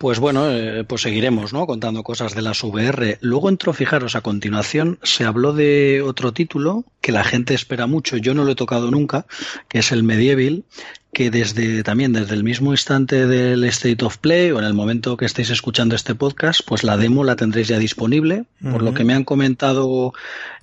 [0.00, 1.66] Pues bueno, eh, pues seguiremos, ¿no?
[1.66, 3.18] Contando cosas de las VR.
[3.20, 8.16] Luego entró, fijaros, a continuación se habló de otro título que la gente espera mucho.
[8.16, 9.26] Yo no lo he tocado nunca,
[9.68, 10.64] que es el Medieval,
[11.12, 15.18] que desde también desde el mismo instante del State of Play o en el momento
[15.18, 18.46] que estéis escuchando este podcast, pues la demo la tendréis ya disponible.
[18.62, 20.14] Por lo que me han comentado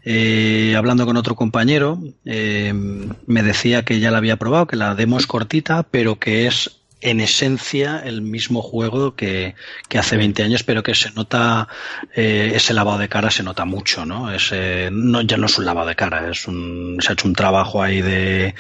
[0.04, 4.96] eh, hablando con otro compañero, eh, me decía que ya la había probado, que la
[4.96, 9.56] demo es cortita, pero que es en esencia el mismo juego que,
[9.88, 11.68] que hace 20 años, pero que se nota,
[12.16, 14.32] eh, ese lavado de cara se nota mucho, ¿no?
[14.32, 17.36] Ese, no, ya no es un lavado de cara, es un, se ha hecho un
[17.36, 18.56] trabajo ahí de,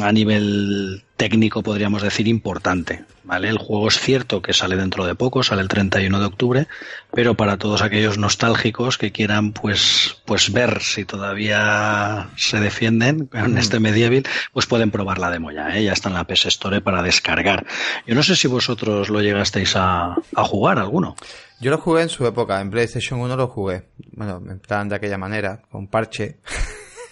[0.00, 3.04] a nivel técnico, podríamos decir, importante.
[3.24, 3.48] ¿vale?
[3.48, 6.68] El juego es cierto que sale dentro de poco, sale el 31 de octubre,
[7.12, 13.58] pero para todos aquellos nostálgicos que quieran pues, pues ver si todavía se defienden en
[13.58, 15.84] este medieval, pues pueden probar la demo ya, ¿eh?
[15.84, 17.66] ya está en la PS Store para descargar.
[18.06, 21.16] Yo no sé si vosotros lo llegasteis a, a jugar alguno.
[21.60, 23.84] Yo lo jugué en su época, en PlayStation 1 lo jugué.
[24.12, 26.38] Bueno, en plan de aquella manera, con parche.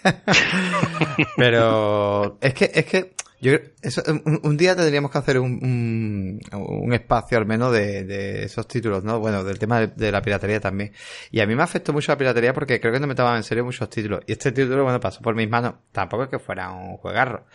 [1.36, 7.36] Pero es que, es que yo eso, un, día tendríamos que hacer un, un, espacio
[7.36, 9.18] al menos de, de, esos títulos, ¿no?
[9.18, 10.92] Bueno, del tema de, la piratería también.
[11.32, 13.42] Y a mí me afectó mucho la piratería porque creo que no me tomaban en
[13.42, 14.20] serio muchos títulos.
[14.28, 15.74] Y este título, bueno, pasó por mis manos.
[15.90, 17.46] Tampoco es que fuera un juegarro.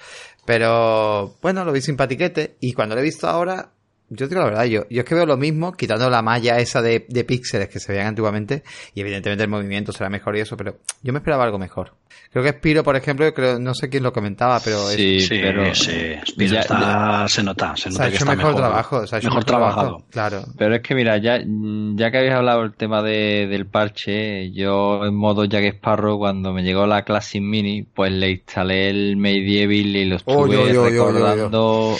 [0.45, 2.58] Pero, bueno, lo vi simpatiquete.
[2.60, 3.71] Y cuando lo he visto ahora,
[4.10, 6.82] yo digo la verdad, yo, yo es que veo lo mismo, quitando la malla esa
[6.82, 8.62] de, de píxeles que se veían antiguamente.
[8.93, 11.93] Y evidentemente el movimiento será mejor y eso, pero yo me esperaba algo mejor.
[12.38, 16.13] Creo que Spiro, por ejemplo, creo, no sé quién lo comentaba, pero sí, pero sí,
[16.23, 20.06] Spiro está, se nota, se nota ha hecho mejor, trabajo, se ha hecho mejor, trabajado,
[20.12, 20.43] claro.
[20.56, 25.04] Pero es que mira, ya, ya que habéis hablado el tema de, del parche, yo
[25.04, 29.95] en modo Jack Sparrow cuando me llegó la Classic Mini, pues le instalé el Medieval
[29.95, 31.97] y lo estuve recordando,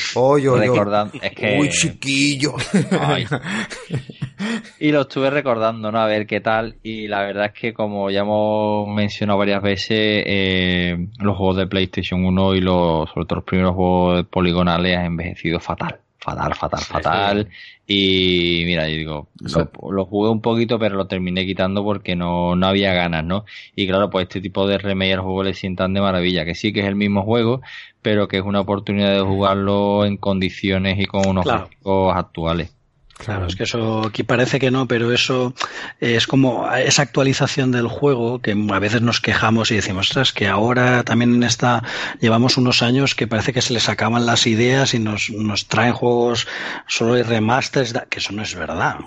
[0.60, 2.54] recordando, es que Uy, chiquillo.
[4.80, 6.00] y lo estuve recordando, ¿no?
[6.00, 10.24] A ver qué tal y la verdad es que como ya hemos mencionado varias veces
[10.26, 15.06] eh, los juegos de PlayStation 1 y los, sobre todo los primeros juegos poligonales han
[15.06, 16.00] envejecido fatal.
[16.20, 17.48] Fatal, fatal, fatal.
[17.86, 19.28] Y mira, yo digo,
[19.90, 23.46] lo, jugué un poquito, pero lo terminé quitando porque no, no había ganas, ¿no?
[23.78, 26.74] Y claro, pues este tipo de remake al juego le sientan de maravilla, que sí
[26.74, 27.62] que es el mismo juego,
[28.02, 32.77] pero que es una oportunidad de jugarlo en condiciones y con unos gráficos actuales.
[33.18, 35.54] Claro, es que eso aquí parece que no, pero eso
[36.00, 40.48] es como esa actualización del juego que a veces nos quejamos y decimos, ostras, que
[40.48, 41.84] ahora también en esta
[42.22, 45.94] llevamos unos años que parece que se les acaban las ideas y nos, nos traen
[45.94, 46.48] juegos
[46.88, 48.98] solo de remasters, que eso no es verdad.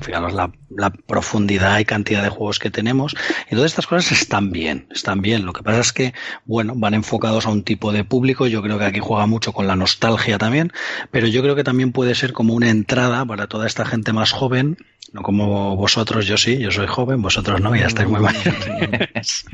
[0.00, 3.16] fijaros la, la, profundidad y cantidad de juegos que tenemos.
[3.50, 5.44] Y todas estas cosas están bien, están bien.
[5.44, 8.46] Lo que pasa es que, bueno, van enfocados a un tipo de público.
[8.46, 10.72] Yo creo que aquí juega mucho con la nostalgia también,
[11.10, 14.32] pero yo creo que también puede ser como una entrada para toda esta gente más
[14.32, 14.78] joven,
[15.12, 19.44] no como vosotros, yo sí, yo soy joven, vosotros no, ya estáis muy mayores,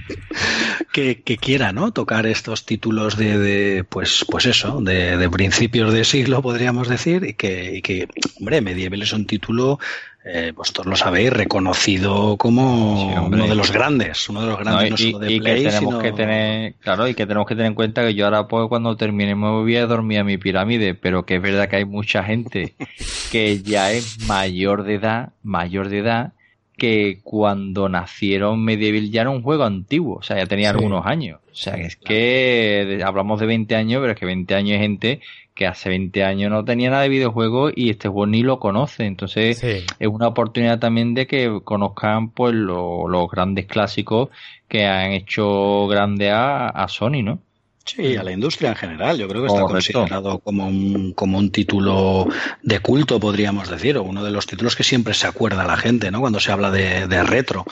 [0.93, 1.93] que, que, quiera, ¿no?
[1.93, 7.25] Tocar estos títulos de, de pues, pues eso, de, de, principios de siglo, podríamos decir,
[7.25, 8.09] y que, y que
[8.41, 9.79] hombre, Medieval es un título
[10.27, 14.97] eh, vosotros lo sabéis, reconocido como uno de los grandes, uno de los grandes no,
[14.97, 18.03] solo de y que tenemos que tener, claro, y que tenemos que tener en cuenta
[18.03, 21.37] que yo ahora pues cuando termine me voy a dormir a mi pirámide, pero que
[21.37, 22.73] es verdad que hay mucha gente
[23.31, 26.33] que ya es mayor de edad, mayor de edad,
[26.79, 31.41] que cuando nacieron Medieval ya era un juego antiguo, o sea, ya tenía algunos años.
[31.53, 35.21] O sea, es que hablamos de 20 años, pero es que 20 años hay gente
[35.55, 39.07] que hace 20 años no tenía nada de videojuegos y este juego ni lo conoce.
[39.07, 44.31] Entonces es una oportunidad también de que conozcan pues los grandes clásicos
[44.69, 47.39] que han hecho grande a, a Sony, ¿no?
[47.85, 49.19] Sí, a la industria en general.
[49.19, 52.27] Yo creo que está considerado como un, como un título
[52.63, 56.11] de culto, podríamos decir, o uno de los títulos que siempre se acuerda la gente,
[56.11, 56.21] ¿no?
[56.21, 57.67] Cuando se habla de, de retro.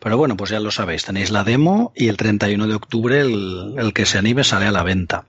[0.00, 3.74] Pero bueno, pues ya lo sabéis, tenéis la demo y el 31 de octubre el,
[3.76, 5.26] el que se anime sale a la venta.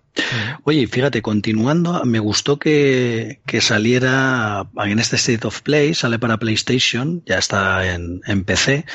[0.63, 6.38] Oye, fíjate, continuando, me gustó que, que, saliera en este State of Play, sale para
[6.38, 8.86] PlayStation, ya está en, en PC,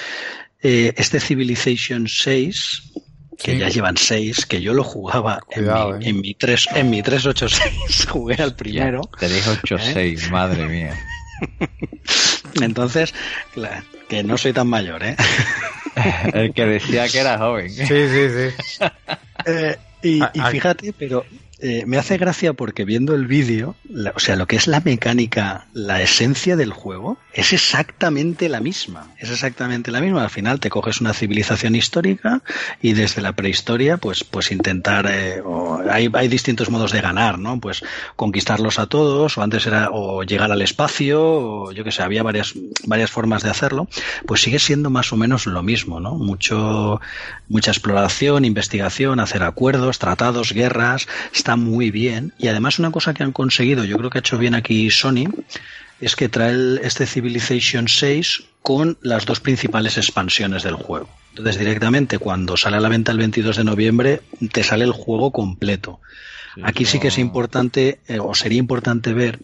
[0.62, 2.92] eh, este Civilization 6
[3.38, 6.08] que ya llevan seis, que yo lo jugaba en, mi, eh.
[6.08, 9.02] en, mi 3, en mi 386, jugué al primero.
[9.18, 10.30] te dijo 86, ¿Eh?
[10.30, 10.98] madre mía.
[12.60, 13.14] Entonces,
[14.08, 15.16] que no soy tan mayor, ¿eh?
[16.34, 17.70] El que decía que era joven.
[17.70, 18.84] Sí, sí, sí.
[19.46, 21.24] Eh, y, y, fíjate, pero
[21.60, 23.74] eh, me hace gracia porque viendo el vídeo,
[24.14, 29.12] o sea, lo que es la mecánica, la esencia del juego, es exactamente la misma.
[29.18, 30.22] Es exactamente la misma.
[30.22, 32.42] Al final te coges una civilización histórica
[32.80, 35.42] y desde la prehistoria, pues, pues intentar, eh,
[35.90, 37.58] hay, hay distintos modos de ganar, ¿no?
[37.58, 37.82] Pues
[38.14, 42.22] conquistarlos a todos, o antes era, o llegar al espacio, o yo que sé, había
[42.22, 43.88] varias, varias formas de hacerlo.
[44.26, 46.14] Pues sigue siendo más o menos lo mismo, ¿no?
[46.14, 47.00] Mucho,
[47.48, 51.08] mucha exploración, investigación, hacer acuerdos, tratados, guerras,
[51.48, 52.34] está muy bien.
[52.36, 55.24] Y además una cosa que han conseguido, yo creo que ha hecho bien aquí Sony,
[55.98, 61.08] es que trae este Civilization 6 con las dos principales expansiones del juego.
[61.30, 64.20] Entonces directamente cuando sale a la venta el 22 de noviembre
[64.52, 66.00] te sale el juego completo.
[66.62, 69.38] Aquí sí que es importante, eh, o sería importante ver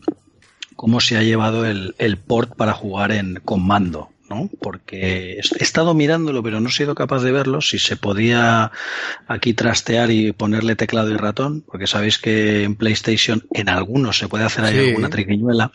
[0.77, 4.11] cómo se ha llevado el, el port para jugar en con mando.
[4.35, 4.51] ¿No?
[4.61, 8.73] Porque he estado mirándolo, pero no he sido capaz de verlo, si se podía
[9.27, 14.29] aquí trastear y ponerle teclado y ratón, porque sabéis que en PlayStation en algunos se
[14.29, 15.73] puede hacer ahí alguna triquiñuela.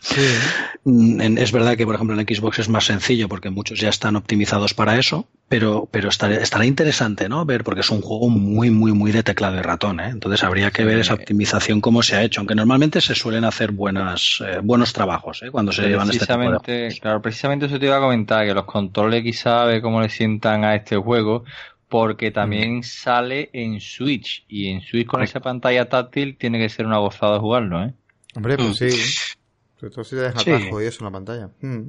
[0.84, 4.16] Mm, es verdad que, por ejemplo, en Xbox es más sencillo porque muchos ya están
[4.16, 7.44] optimizados para eso, pero, pero estará, estará interesante, ¿no?
[7.44, 10.06] Ver, porque es un juego muy, muy, muy de teclado y ratón, ¿eh?
[10.06, 13.72] Entonces habría que ver esa optimización cómo se ha hecho, aunque normalmente se suelen hacer
[13.72, 15.50] buenas, eh, buenos trabajos, ¿eh?
[15.50, 16.96] Cuando se llevan este tipo de...
[17.02, 20.62] Claro, precisamente eso te iba a comentar, que los controles quizá ve cómo le sientan
[20.62, 21.42] a este juego,
[21.88, 22.82] porque también mm.
[22.84, 27.40] sale en Switch, y en Switch con esa pantalla táctil tiene que ser una gozada
[27.40, 27.92] jugarlo, ¿eh?
[28.36, 28.74] Hombre, pues mm.
[28.74, 28.90] sí.
[29.80, 31.50] Sobre todo si te deja y eso en la pantalla.
[31.60, 31.88] Mm.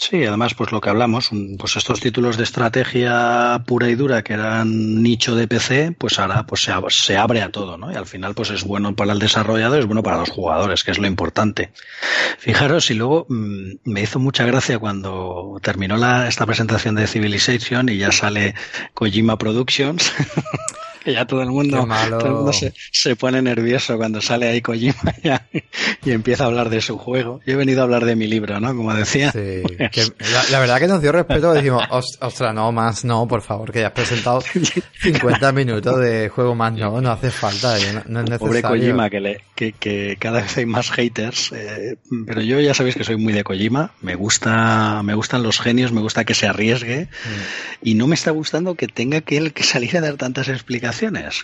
[0.00, 4.32] Sí, además, pues lo que hablamos, pues estos títulos de estrategia pura y dura que
[4.32, 7.92] eran nicho de PC, pues ahora pues se, abre a todo, ¿no?
[7.92, 10.92] Y al final, pues es bueno para el desarrollador, es bueno para los jugadores, que
[10.92, 11.70] es lo importante.
[12.38, 17.90] Fijaros, y luego mm, me hizo mucha gracia cuando terminó la, esta presentación de Civilization
[17.90, 18.54] y ya sale
[18.94, 20.10] Kojima Productions.
[21.02, 21.86] que ya todo el mundo,
[22.92, 25.14] se, pone nervioso cuando sale ahí Kojima
[26.04, 27.40] y empieza a hablar de su juego.
[27.46, 28.76] Yo he venido a hablar de mi libro, ¿no?
[28.76, 29.32] Como decía.
[29.32, 29.62] Sí,
[30.50, 33.88] la, verdad que nos dio respeto, decimos, ostras, no, más no, por favor, que ya
[33.88, 38.38] has presentado 50 minutos de juego más no, no hace falta, no, no es necesario.
[38.38, 41.96] Pobre Kojima, que, le, que, que, cada vez hay más haters, eh,
[42.26, 45.92] pero yo ya sabéis que soy muy de Kojima, me gusta, me gustan los genios,
[45.92, 47.88] me gusta que se arriesgue mm.
[47.88, 50.89] y no me está gustando que tenga que él que salir a dar tantas explicaciones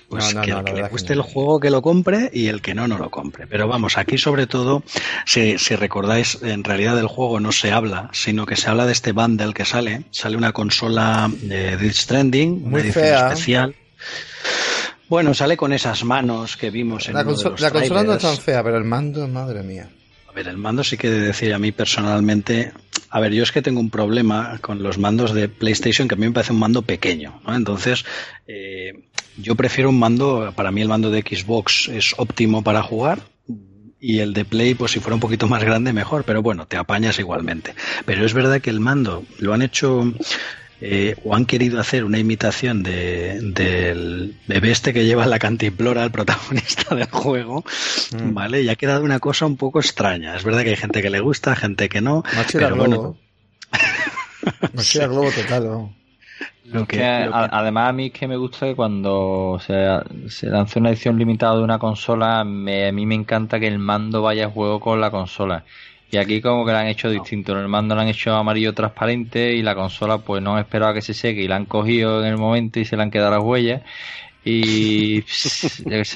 [0.09, 2.87] pues que el que le guste el juego que lo compre y el que no,
[2.89, 3.47] no lo compre.
[3.47, 4.83] Pero vamos, aquí sobre todo,
[5.25, 8.93] si, si recordáis, en realidad del juego no se habla, sino que se habla de
[8.93, 10.05] este bundle que sale.
[10.11, 13.75] Sale una consola de Death Stranding, una edición especial.
[15.09, 18.63] Bueno, sale con esas manos que vimos en La, la consola no es tan fea,
[18.65, 19.89] pero el mando, madre mía.
[20.29, 22.73] A ver, el mando sí que de decir a mí personalmente,
[23.11, 26.19] a ver, yo es que tengo un problema con los mandos de PlayStation que a
[26.19, 27.55] mí me parece un mando pequeño, ¿no?
[27.55, 28.05] Entonces,
[28.49, 28.93] eh,
[29.37, 33.23] yo prefiero un mando, para mí el mando de Xbox es óptimo para jugar,
[33.99, 36.77] y el de Play, pues si fuera un poquito más grande, mejor, pero bueno, te
[36.77, 37.75] apañas igualmente.
[38.05, 40.13] Pero es verdad que el mando lo han hecho
[40.81, 46.05] eh, o han querido hacer una imitación de, del bebé este que lleva la cantimplora,
[46.05, 47.65] el protagonista del juego,
[48.13, 48.35] mm.
[48.35, 48.63] ¿vale?
[48.63, 50.37] Y ha quedado una cosa un poco extraña.
[50.37, 52.23] Es verdad que hay gente que le gusta, gente que no.
[52.53, 53.17] pero bueno.
[54.95, 55.96] globo total,
[56.73, 59.75] además a mí es que me gusta que cuando se,
[60.29, 63.79] se lanza una edición limitada de una consola, me, a mí me encanta que el
[63.79, 65.65] mando vaya a juego con la consola.
[66.11, 69.55] Y aquí como que la han hecho distinto, el mando lo han hecho amarillo transparente
[69.55, 72.21] y la consola pues no han esperado a que se seque y la han cogido
[72.21, 73.83] en el momento y se le han quedado las huellas
[74.49, 75.25] y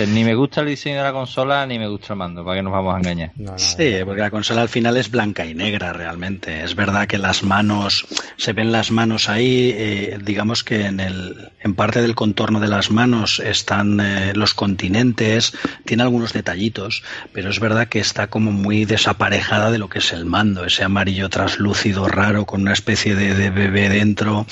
[0.06, 2.62] ni me gusta el diseño de la consola ni me gusta el mando, para que
[2.62, 3.32] nos vamos a engañar.
[3.56, 6.62] sí, porque la consola al final es blanca y negra realmente.
[6.62, 8.06] Es verdad que las manos,
[8.36, 12.68] se ven las manos ahí, eh, digamos que en, el, en parte del contorno de
[12.68, 15.52] las manos están eh, los continentes,
[15.84, 17.02] tiene algunos detallitos,
[17.32, 20.84] pero es verdad que está como muy desaparejada de lo que es el mando, ese
[20.84, 24.46] amarillo traslúcido raro con una especie de, de bebé dentro.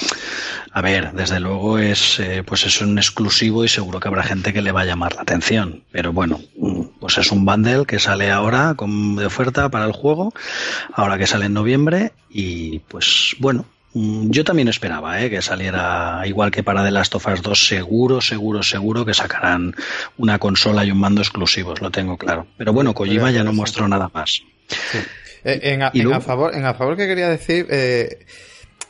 [0.78, 4.52] A ver, desde luego es, eh, pues es un exclusivo y seguro que habrá gente
[4.52, 5.82] que le va a llamar la atención.
[5.90, 9.92] Pero bueno, mm, pues es un bundle que sale ahora con, de oferta para el
[9.92, 10.32] juego,
[10.92, 13.64] ahora que sale en noviembre y pues bueno,
[13.94, 17.66] mm, yo también esperaba eh, que saliera igual que para The Last of Us 2,
[17.66, 19.74] seguro, seguro, seguro que sacarán
[20.16, 22.46] una consola y un mando exclusivos, lo tengo claro.
[22.56, 24.42] Pero bueno, Kojima ya no mostró nada más.
[25.42, 28.26] Eh, en, a, favor, en a favor que quería decir, eh,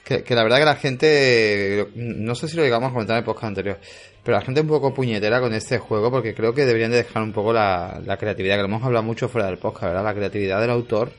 [0.09, 3.25] que, la verdad que la gente, no sé si lo llegamos a comentar en el
[3.25, 3.79] podcast anterior,
[4.25, 6.99] pero la gente es un poco puñetera con este juego porque creo que deberían de
[6.99, 10.05] dejar un poco la, creatividad, que lo hemos hablado mucho fuera del podcast, ¿verdad?
[10.05, 11.13] La creatividad del autor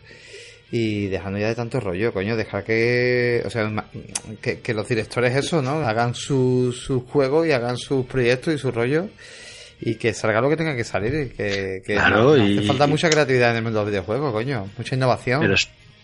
[0.71, 3.71] y dejando ya de tanto rollo, coño, dejar que, o sea,
[4.41, 5.81] que, los directores eso, ¿no?
[5.87, 9.07] Hagan su, su juego y hagan sus proyectos y su rollo
[9.81, 13.09] y que salga lo que tenga que salir, que, que claro, y, hace falta mucha
[13.09, 15.41] creatividad en el mundo del videojuego, coño, mucha innovación.
[15.41, 15.55] Pero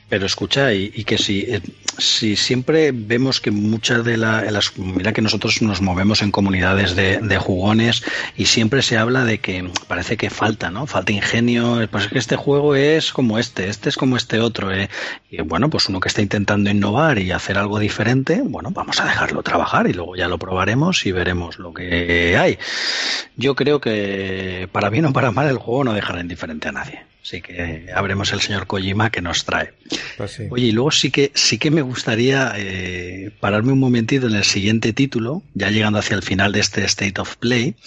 [0.10, 1.62] escucha, y, que si, eh,
[1.98, 4.78] si siempre vemos que muchas de las.
[4.78, 8.04] Mira que nosotros nos movemos en comunidades de, de, jugones
[8.38, 10.88] y siempre se habla de que parece que falta, ¿no?
[10.88, 11.88] Falta ingenio.
[11.90, 14.74] Pues es que este juego es como este, este es como este otro.
[14.74, 14.90] ¿eh?
[15.30, 19.06] Y bueno, pues uno que está intentando innovar y hacer algo diferente, bueno, vamos a
[19.06, 22.58] dejarlo trabajar y luego ya lo probaremos y veremos lo que hay.
[23.36, 27.15] Yo creo que para bien o para mal el juego no dejará indiferente a nadie.
[27.26, 29.74] Así que habremos el señor Kojima que nos trae.
[30.16, 34.36] Pues Oye, y luego sí que sí que me gustaría eh, pararme un momentito en
[34.36, 37.78] el siguiente título, ya llegando hacia el final de este State of Play,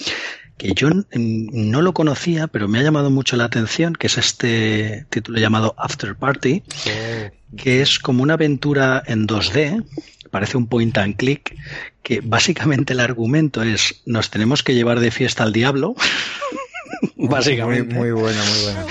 [0.57, 5.07] que yo no lo conocía, pero me ha llamado mucho la atención, que es este
[5.09, 6.65] título llamado After Party,
[7.57, 9.85] que es como una aventura en 2D,
[10.33, 11.55] parece un point and click,
[12.03, 15.95] que básicamente el argumento es nos tenemos que llevar de fiesta al diablo.
[17.19, 17.95] básicamente.
[17.95, 18.87] Muy, bueno, muy bueno.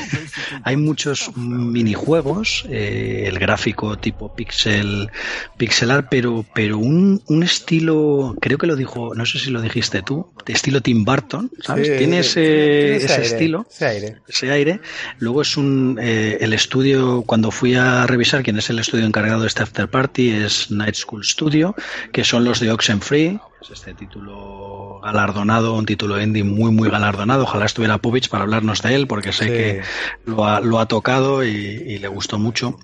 [0.64, 5.10] Hay muchos minijuegos, eh, el gráfico tipo pixel,
[5.58, 10.02] pixelar, pero, pero un, un, estilo, creo que lo dijo, no sé si lo dijiste
[10.02, 11.98] tú, de estilo Tim Burton, ¿sabes?
[11.98, 14.18] Tiene ese, ese, estilo, ese aire.
[14.28, 14.82] ese aire.
[15.20, 19.42] Luego es un, eh, el estudio, cuando fui a revisar quién es el estudio encargado
[19.42, 21.76] de este After Party, es Night School Studio,
[22.12, 27.44] que son los de Oxenfree, es este título galardonado, un título indie muy, muy galardonado.
[27.44, 27.98] Ojalá estuviera
[28.28, 29.82] Para hablarnos de él, porque sé que
[30.26, 32.80] lo ha, lo ha tocado y, le gustó mucho.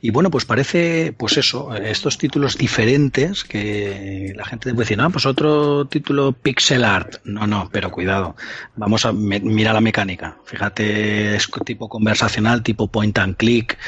[0.00, 5.10] Y bueno, pues parece, pues eso, estos títulos diferentes que la gente puede decir, no,
[5.10, 7.16] pues otro título pixel art.
[7.24, 8.36] No, no, pero cuidado.
[8.76, 10.36] Vamos a mirar la mecánica.
[10.44, 13.78] Fíjate, es tipo conversacional, tipo point and click,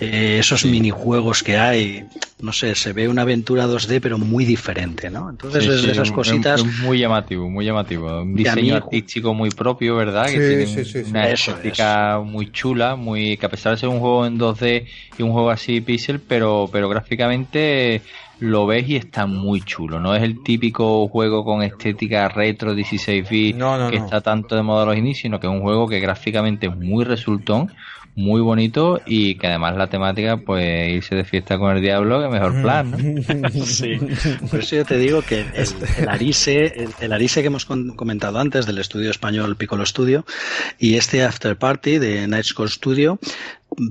[0.00, 2.04] eh, esos minijuegos que hay.
[2.40, 5.28] No sé, se ve una aventura 2D, pero muy diferente, ¿no?
[5.28, 6.64] Entonces, esas cositas.
[6.82, 8.22] muy llamativo, muy llamativo.
[8.22, 10.26] Un diseño artístico muy propio, ¿verdad?
[10.26, 14.38] que tiene una estética muy chula, muy que a pesar de ser un juego en
[14.38, 14.86] 2D
[15.18, 18.02] y un juego así pixel, pero, pero gráficamente
[18.40, 20.00] lo ves y está muy chulo.
[20.00, 23.58] No es el típico juego con estética retro 16 bits
[23.90, 26.66] que está tanto de moda a los inicios, sino que es un juego que gráficamente
[26.66, 27.72] es muy resultón,
[28.14, 32.28] muy bonito y que además la temática, pues irse de fiesta con el diablo, que
[32.28, 33.48] mejor plan, ¿no?
[33.64, 33.96] sí,
[34.50, 38.66] por eso yo te digo que el, el Arise, el, Arise que hemos comentado antes
[38.66, 40.26] del estudio español Piccolo Studio
[40.80, 43.20] y este After Party de Night School Studio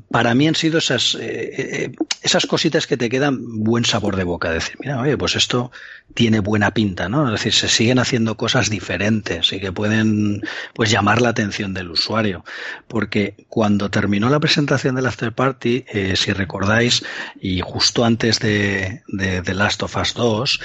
[0.10, 1.20] para mí han sido esas, eh,
[1.58, 4.52] eh, esas cositas que te quedan buen sabor de boca.
[4.52, 5.72] Decir, mira, oye, pues esto
[6.14, 7.26] tiene buena pinta, ¿no?
[7.26, 10.42] Es decir, se siguen haciendo cosas diferentes y que pueden
[10.74, 12.44] pues llamar la atención del usuario.
[12.88, 17.04] Porque cuando terminó la presentación del After Party, eh, si recordáis,
[17.40, 20.60] y justo antes de, de, Last of Us 2,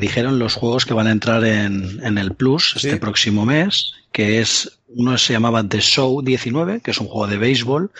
[0.00, 4.40] dijeron los juegos que van a entrar en, en el Plus este próximo mes, que
[4.40, 7.90] es uno se llamaba The Show 19, que es un juego de béisbol.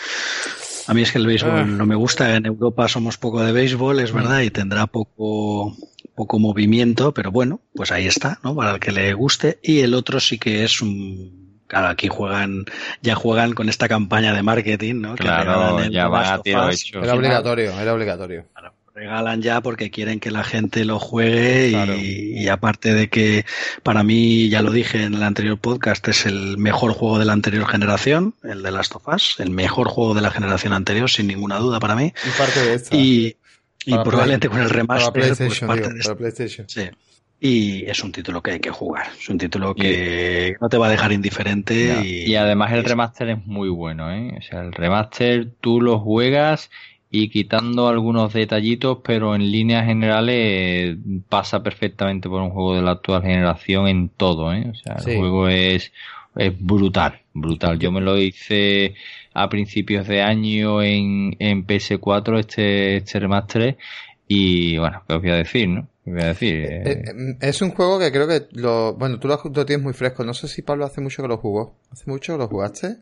[0.87, 1.65] A mí es que el béisbol ah.
[1.65, 2.37] no me gusta.
[2.37, 5.77] En Europa somos poco de béisbol, es verdad, y tendrá poco,
[6.15, 8.55] poco movimiento, pero bueno, pues ahí está, ¿no?
[8.55, 9.59] Para el que le guste.
[9.63, 12.65] Y el otro sí que es un, Claro, aquí juegan,
[13.01, 15.15] ya juegan con esta campaña de marketing, ¿no?
[15.15, 17.01] Claro, ya va a tiro hecho.
[17.01, 18.47] Era obligatorio, era obligatorio
[19.01, 23.47] regalan ya porque quieren que la gente lo juegue y, aparte de que
[23.83, 27.33] para mí, ya lo dije en el anterior podcast, es el mejor juego de la
[27.33, 31.29] anterior generación, el de Last of Us, el mejor juego de la generación anterior, sin
[31.29, 32.13] ninguna duda para mí.
[32.27, 32.95] Y parte de esta.
[32.95, 33.37] Y,
[33.87, 36.69] probablemente con el remaster, pues parte de PlayStation.
[36.69, 36.91] Sí.
[37.43, 39.07] Y es un título que hay que jugar.
[39.19, 42.03] Es un título que no te va a dejar indiferente.
[42.05, 44.35] Y, y, además el remaster es muy bueno, ¿eh?
[44.39, 46.71] O sea, el remaster tú lo juegas
[47.11, 50.97] y quitando algunos detallitos, pero en líneas generales
[51.29, 54.71] pasa perfectamente por un juego de la actual generación en todo, ¿eh?
[54.71, 55.93] O sea, el juego es,
[56.37, 57.81] es brutal, brutal.
[57.81, 58.95] Yo me lo hice
[59.35, 63.77] a principios de año en, en PS4 este, este remaster
[64.29, 65.89] y bueno, ¿qué os voy a decir, no?
[66.05, 69.41] Voy a decir, eh, eh, Es un juego que creo que lo, bueno, tú lo,
[69.53, 70.25] lo, tienes muy fresco.
[70.25, 71.75] No sé si Pablo hace mucho que lo jugó.
[71.91, 72.99] ¿Hace mucho que lo jugaste?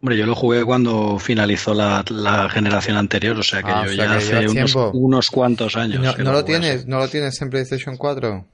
[0.00, 4.14] Hombre, yo lo jugué cuando finalizó la, generación anterior, o sea que ah, yo ya
[4.14, 4.46] hace
[4.92, 6.18] unos, cuantos años.
[6.18, 8.44] ¿No, lo tienes, ¿No lo tienes en PlayStation 4?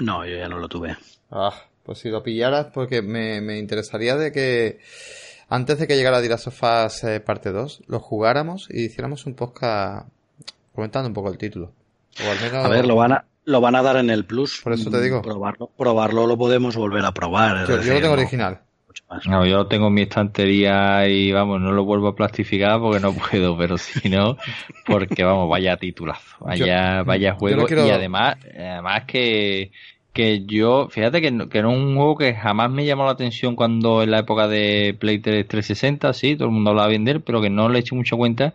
[0.00, 0.96] No, yo ya no lo tuve.
[1.30, 4.80] Ah, pues si lo pillaras, porque me, interesaría de que
[5.48, 10.08] antes de que llegara Dira Sofás eh, parte 2, lo jugáramos y hiciéramos un podcast
[10.74, 11.72] comentando un poco el título.
[12.52, 14.60] A ver, lo van a, lo van a dar en el Plus.
[14.62, 15.22] Por eso te digo.
[15.22, 17.66] Probarlo, probarlo lo podemos volver a probar.
[17.66, 18.60] Yo, lo tengo original.
[19.28, 23.56] No, yo tengo mi estantería y vamos, no lo vuelvo a plastificar porque no puedo,
[23.56, 24.36] pero si no,
[24.84, 27.66] porque vamos, vaya titulazo, vaya, vaya juego.
[27.68, 29.70] y además, además que,
[30.12, 34.02] que yo, fíjate que, que era un juego que jamás me llamó la atención cuando
[34.02, 37.40] en la época de Play 3 360, sí, todo el mundo hablaba de vender, pero
[37.40, 38.54] que no le he hecho mucha cuenta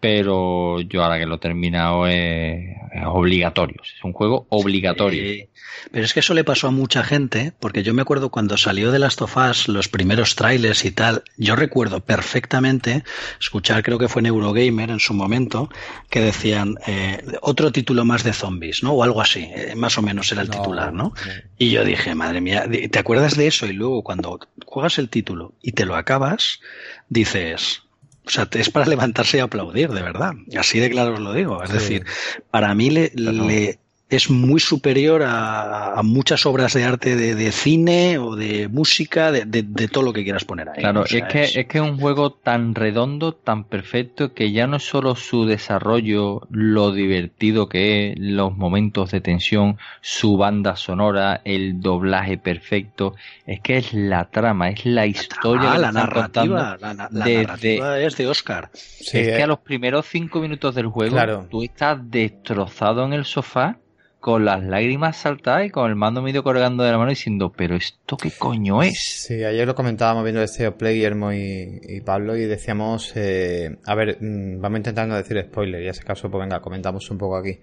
[0.00, 2.76] pero yo ahora que lo he terminado es,
[3.06, 5.46] obligatorio, es un juego obligatorio.
[5.90, 8.92] pero es que eso le pasó a mucha gente, porque yo me acuerdo cuando salió
[8.92, 13.04] de Last of Us, los primeros trailers y tal, yo recuerdo perfectamente
[13.40, 15.70] escuchar, creo que fue en Eurogamer en su momento,
[16.10, 18.92] que decían eh, otro título más de zombies, ¿no?
[18.92, 21.14] O algo así, eh, más o menos era el titular, ¿no?
[21.58, 23.66] Y yo dije, madre mía, ¿te acuerdas de eso?
[23.66, 26.60] Y luego cuando juegas el título y te lo acabas,
[27.08, 27.85] dices,
[28.26, 30.32] o sea, es para levantarse y aplaudir, de verdad.
[30.58, 31.62] Así de claro os lo digo.
[31.62, 32.04] Es decir,
[32.50, 33.78] para mí le, le,
[34.08, 39.88] es muy superior a, muchas obras de arte de, cine o de música, de, de,
[39.88, 40.78] todo lo que quieras poner ahí.
[40.78, 41.66] Claro, es, que, es...
[41.66, 46.42] que es un juego tan redondo, tan perfecto, que ya no es solo su desarrollo,
[46.50, 53.60] lo divertido que es, los momentos de tensión, su banda sonora, el doblaje perfecto, es
[53.60, 55.72] que es la trama, es la historia.
[55.72, 58.70] Ah, la narrativa, la, narrativa es de Oscar.
[58.72, 59.46] es que a eh.
[59.48, 63.78] los primeros cinco minutos del juego, tú estás destrozado en el sofá
[64.26, 67.76] con las lágrimas saltadas y con el mando medio colgando de la mano diciendo, pero
[67.76, 68.98] esto qué coño es.
[68.98, 74.18] Sí, ayer lo comentábamos viendo este Play, Guillermo y, Pablo, y decíamos, eh, a ver,
[74.20, 77.60] mm, vamos intentando decir spoiler, y en ese caso, pues venga, comentamos un poco aquí.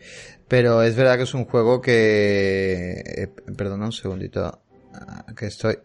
[0.48, 4.62] Pero es verdad que es un juego que, eh, perdona un segundito,
[4.94, 5.80] ah, que estoy,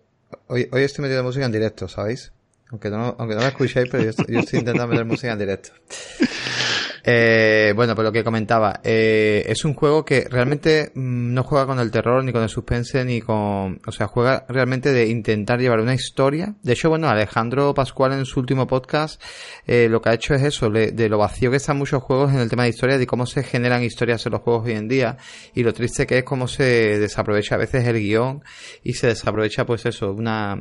[0.46, 2.30] hoy, hoy estoy metiendo música en directo, ¿sabéis?
[2.70, 5.70] Aunque no, aunque no me escuchéis, pero yo estoy, intentando meter música en directo.
[7.10, 11.64] Eh, bueno, pues lo que comentaba, eh, es un juego que realmente mm, no juega
[11.64, 13.80] con el terror, ni con el suspense, ni con...
[13.86, 16.56] O sea, juega realmente de intentar llevar una historia.
[16.62, 19.22] De hecho, bueno, Alejandro Pascual en su último podcast
[19.66, 22.40] eh, lo que ha hecho es eso, de lo vacío que están muchos juegos en
[22.40, 25.16] el tema de historia, de cómo se generan historias en los juegos hoy en día,
[25.54, 28.42] y lo triste que es cómo se desaprovecha a veces el guion
[28.84, 30.60] y se desaprovecha pues eso, una...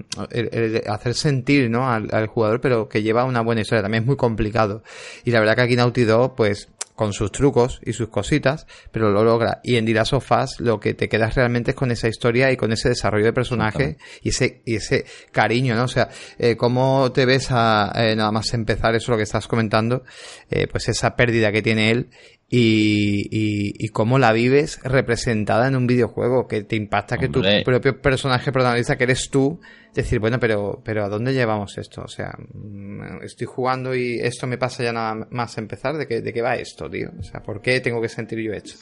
[0.87, 1.91] hacer sentir, ¿no?
[1.91, 3.81] Al, al, jugador, pero que lleva una buena historia.
[3.81, 4.81] También es muy complicado.
[5.25, 9.11] Y la verdad que aquí Naughty Dog pues con sus trucos y sus cositas, pero
[9.11, 9.61] lo logra.
[9.63, 12.73] Y en of Us lo que te quedas realmente es con esa historia y con
[12.73, 15.83] ese desarrollo de personaje y ese, y ese cariño, ¿no?
[15.83, 16.09] O sea,
[16.39, 20.03] eh, cómo te ves a eh, nada más empezar eso lo que estás comentando,
[20.49, 22.09] eh, pues esa pérdida que tiene él
[22.49, 28.01] y, y, cómo la vives representada en un videojuego, que te impacta que tu propio
[28.01, 29.59] personaje protagonista, que eres tú,
[30.03, 32.03] decir, bueno, pero, pero ¿a dónde llevamos esto?
[32.03, 36.21] O sea, mm, estoy jugando y esto me pasa ya nada más empezar, ¿de qué,
[36.21, 37.09] de qué va esto, tío?
[37.19, 38.73] O sea, ¿por qué tengo que sentir yo esto?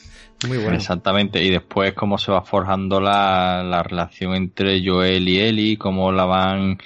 [0.46, 0.76] Muy bueno.
[0.76, 6.12] Exactamente, y después cómo se va forjando la, la relación entre Joel y Eli, cómo
[6.12, 6.78] la van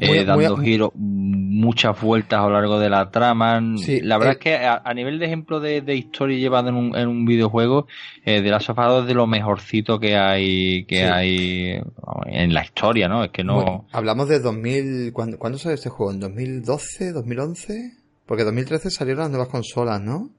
[0.00, 3.60] eh, dando giros, muchas vueltas a lo largo de la trama.
[3.60, 6.96] la verdad eh, es que a, nivel de ejemplo de, de historia llevada en un,
[6.96, 7.86] en un videojuego,
[8.24, 11.80] eh, de la sofá es de lo mejorcito que hay que hay
[12.26, 13.24] en la historia, ¿no?
[13.24, 13.86] Es que no.
[13.92, 15.12] hablamos de 2000.
[15.12, 16.12] ¿cuándo, ¿Cuándo salió este juego?
[16.12, 17.14] ¿En 2012?
[17.14, 17.92] ¿2011?
[18.26, 20.30] Porque en 2013 salieron las nuevas consolas, ¿no?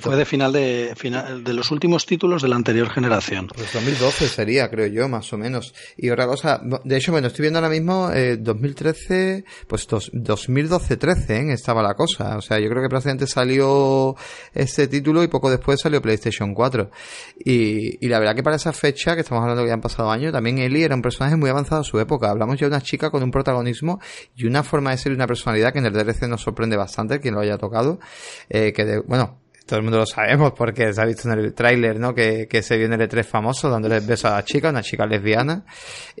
[0.00, 3.46] Fue de final de final de los últimos títulos de la anterior generación.
[3.54, 5.74] Pues 2012 sería, creo yo, más o menos.
[5.98, 11.52] Y otra cosa, de hecho, bueno, estoy viendo ahora mismo eh, 2013, pues 2012-13 ¿eh?
[11.52, 12.38] estaba la cosa.
[12.38, 14.16] O sea, yo creo que prácticamente salió
[14.54, 16.90] este título y poco después salió PlayStation 4.
[17.44, 20.10] Y, y la verdad que para esa fecha, que estamos hablando que ya han pasado
[20.10, 22.30] años, también Ellie era un personaje muy avanzado a su época.
[22.30, 24.00] Hablamos ya de una chica con un protagonismo
[24.34, 27.20] y una forma de ser y una personalidad que en el DLC nos sorprende bastante,
[27.20, 28.00] quien lo haya tocado.
[28.48, 31.54] Eh, que de, bueno, todo el mundo lo sabemos porque se ha visto en el
[31.54, 32.14] tráiler, ¿no?
[32.14, 35.06] Que, que se vio en el E3 famoso dándole besos a la chica, una chica
[35.06, 35.64] lesbiana.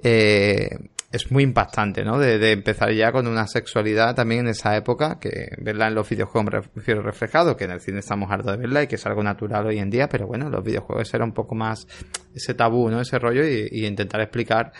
[0.02, 0.68] Eh,
[1.12, 2.18] es muy impactante, ¿no?
[2.18, 6.08] De, de, empezar ya con una sexualidad también en esa época, que verla en los
[6.08, 9.06] videojuegos me refiero reflejado, que en el cine estamos hartos de verla y que es
[9.06, 11.86] algo natural hoy en día, pero bueno, los videojuegos era un poco más
[12.34, 13.00] ese tabú, ¿no?
[13.00, 14.72] Ese rollo y, y intentar explicar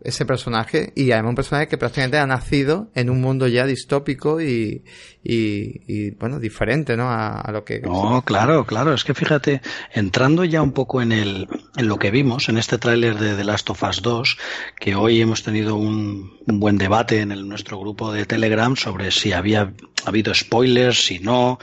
[0.00, 4.40] ese personaje y además un personaje que prácticamente ha nacido en un mundo ya distópico
[4.40, 4.84] y,
[5.24, 7.10] y, y bueno, diferente, ¿no?
[7.10, 7.80] A, lo que...
[7.80, 9.60] No, claro, claro, es que fíjate,
[9.92, 13.44] entrando ya un poco en, el, en lo que vimos en este tráiler de The
[13.44, 14.38] Last of Us 2,
[14.78, 19.10] que hoy hemos tenido un, un buen debate en el, nuestro grupo de Telegram sobre
[19.10, 19.72] si había
[20.04, 21.58] habido spoilers, si no.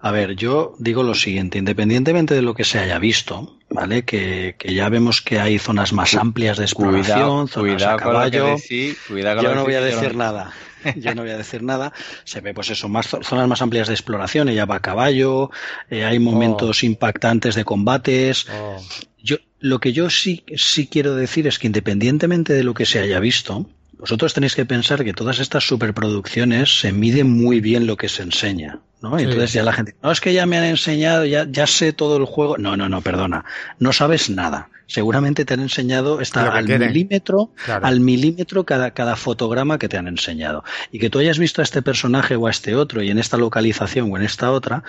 [0.00, 4.04] A ver, yo digo lo siguiente, independientemente de lo que se haya visto, ¿vale?
[4.04, 8.56] Que, que ya vemos que hay zonas más amplias de exploración, zonas a caballo.
[8.56, 10.52] yo no voy a decir nada.
[10.96, 11.94] Yo no voy a decir nada.
[12.24, 14.50] Se ve, pues eso, más zonas más amplias de exploración.
[14.50, 15.50] Ella va a caballo.
[15.88, 16.86] Eh, hay momentos oh.
[16.86, 18.46] impactantes de combates.
[18.50, 18.76] Oh.
[19.16, 22.98] Yo, lo que yo sí, sí quiero decir es que independientemente de lo que se
[22.98, 23.66] haya visto,
[23.98, 28.22] vosotros tenéis que pensar que todas estas superproducciones se miden muy bien lo que se
[28.22, 29.16] enseña, ¿no?
[29.18, 29.24] Sí.
[29.24, 32.16] Entonces ya la gente, no es que ya me han enseñado, ya, ya sé todo
[32.16, 32.58] el juego.
[32.58, 33.44] No, no, no, perdona.
[33.78, 34.70] No sabes nada.
[34.86, 36.88] Seguramente te han enseñado está al quieren.
[36.88, 37.86] milímetro, claro.
[37.86, 40.62] al milímetro cada, cada fotograma que te han enseñado.
[40.92, 43.38] Y que tú hayas visto a este personaje o a este otro y en esta
[43.38, 44.84] localización o en esta otra,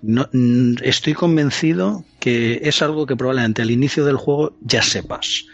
[0.00, 0.28] no,
[0.82, 5.44] estoy convencido que es algo que probablemente al inicio del juego ya sepas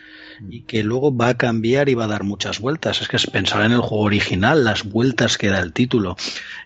[0.48, 3.00] y que luego va a cambiar y va a dar muchas vueltas.
[3.00, 6.16] Es que es pensar en el juego original, las vueltas que da el título.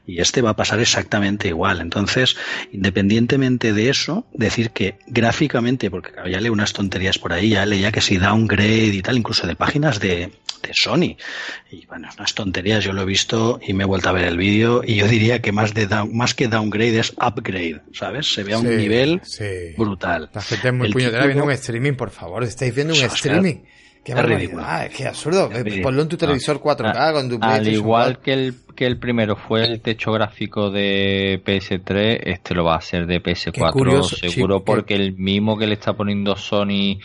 [0.07, 1.81] Y este va a pasar exactamente igual.
[1.81, 2.37] Entonces,
[2.73, 7.91] independientemente de eso, decir que gráficamente, porque ya leo unas tonterías por ahí, ya leía
[7.91, 10.31] que si downgrade y tal, incluso de páginas de,
[10.67, 11.17] de Sony.
[11.71, 14.37] Y bueno, unas tonterías, yo lo he visto y me he vuelto a ver el
[14.37, 18.33] vídeo y yo diría que más, de down, más que downgrade es upgrade, ¿sabes?
[18.33, 19.75] Se ve a un sí, nivel sí.
[19.77, 20.31] brutal.
[20.33, 23.64] La gente es muy puñetera viendo un streaming, por favor, estáis viendo un streaming.
[24.05, 24.63] Qué ridículo.
[24.65, 25.49] Ah, qué absurdo.
[25.49, 28.99] Qué Ponlo en tu televisor 4K ah, con tu Al igual que el, que el
[28.99, 34.17] primero fue el techo gráfico de PS3, este lo va a ser de PS4 curioso,
[34.17, 36.99] seguro, sí, porque el mismo que le está poniendo Sony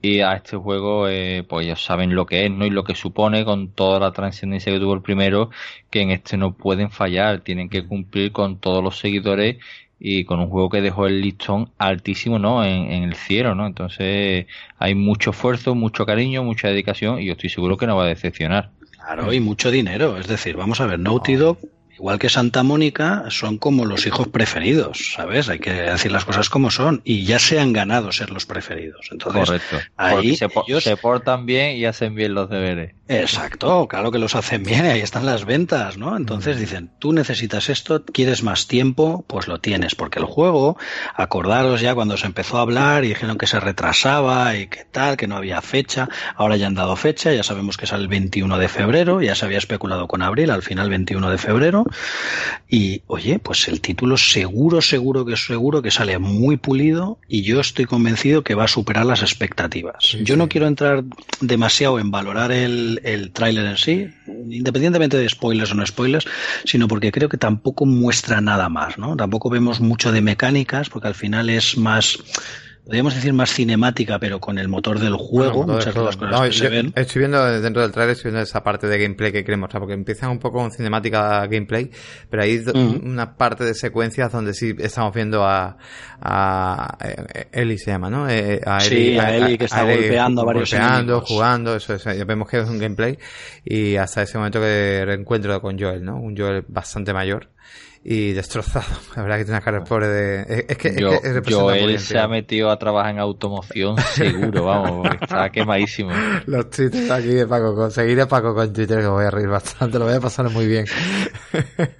[0.00, 2.66] y a este juego, eh, pues ellos saben lo que es, ¿no?
[2.66, 5.50] Y lo que supone con toda la trascendencia que tuvo el primero,
[5.90, 9.56] que en este no pueden fallar, tienen que cumplir con todos los seguidores
[10.06, 13.66] y con un juego que dejó el listón altísimo no en, en, el cielo no
[13.66, 14.46] entonces
[14.78, 18.08] hay mucho esfuerzo mucho cariño mucha dedicación y yo estoy seguro que no va a
[18.08, 18.70] decepcionar.
[18.90, 20.18] Claro y mucho dinero.
[20.18, 21.58] Es decir vamos a ver Naughty Dog
[21.94, 25.48] igual que Santa Mónica, son como los hijos preferidos, ¿sabes?
[25.48, 29.08] Hay que decir las cosas como son y ya se han ganado ser los preferidos.
[29.10, 29.76] Entonces, Correcto.
[29.96, 30.84] Ahí se, ellos...
[30.84, 32.94] se portan bien y hacen bien los deberes.
[33.06, 36.16] Exacto, claro que los hacen bien, ahí están las ventas, ¿no?
[36.16, 40.78] Entonces dicen, tú necesitas esto, quieres más tiempo, pues lo tienes, porque el juego,
[41.14, 45.18] acordaros ya cuando se empezó a hablar y dijeron que se retrasaba y que tal,
[45.18, 48.56] que no había fecha, ahora ya han dado fecha, ya sabemos que es el 21
[48.56, 51.83] de febrero, ya se había especulado con abril, al final 21 de febrero,
[52.68, 57.60] y oye, pues el título seguro, seguro que seguro que sale muy pulido y yo
[57.60, 60.16] estoy convencido que va a superar las expectativas.
[60.22, 61.04] yo no quiero entrar
[61.40, 66.26] demasiado en valorar el el, tráiler en sí, independientemente de spoilers o no spoilers,
[66.64, 69.16] sino porque creo que tampoco muestra nada más, ¿no?
[69.16, 72.18] Tampoco vemos mucho de mecánicas, porque al final es más
[72.84, 76.52] podríamos decir más cinemática, pero con el motor del juego, muchas de las cosas que
[76.52, 76.92] se ven.
[76.94, 80.30] Estoy viendo dentro del trailer, estoy viendo esa parte de gameplay que queremos porque empiezan
[80.30, 81.90] un poco con cinemática gameplay,
[82.28, 82.62] pero hay
[83.02, 85.78] una parte de secuencias donde sí estamos viendo a,
[86.20, 88.28] a eh, Eli se llama, ¿no?
[88.28, 92.48] Eh, a sí, a Eli que está golpeando a varios golpeando, jugando, eso, eso, vemos
[92.48, 93.18] que es un gameplay
[93.64, 96.16] y hasta ese momento que reencuentro con Joel, ¿no?
[96.16, 97.48] Un Joel bastante mayor
[98.04, 98.84] y destrozado.
[99.16, 100.66] La verdad que tiene una cara pobre de.
[100.68, 105.48] Es que, yo, es que se ha metido a trabajar en automoción seguro, vamos, está
[105.52, 106.10] quemadísimo.
[106.46, 107.90] Los tweets aquí de Paco Con.
[107.90, 110.84] Seguiré Paco con Twitter que voy a reír bastante, lo voy a pasar muy bien.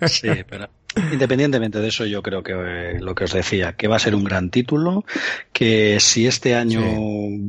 [0.06, 0.68] Sí, pero
[1.12, 4.14] Independientemente de eso, yo creo que eh, lo que os decía, que va a ser
[4.14, 5.04] un gran título,
[5.52, 6.82] que si este año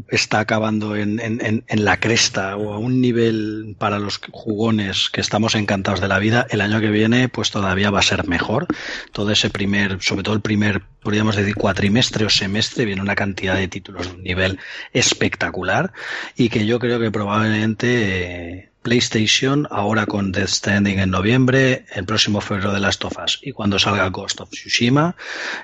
[0.09, 5.21] está acabando en, en, en, la cresta o a un nivel para los jugones que
[5.21, 8.67] estamos encantados de la vida, el año que viene pues todavía va a ser mejor.
[9.11, 13.55] Todo ese primer, sobre todo el primer, podríamos decir cuatrimestre o semestre, viene una cantidad
[13.55, 14.59] de títulos de un nivel
[14.91, 15.93] espectacular
[16.35, 18.59] y que yo creo que probablemente...
[18.59, 23.51] Eh, PlayStation, ahora con Death Stranding en noviembre, el próximo febrero de las tofas y
[23.51, 25.15] cuando salga Ghost of Tsushima,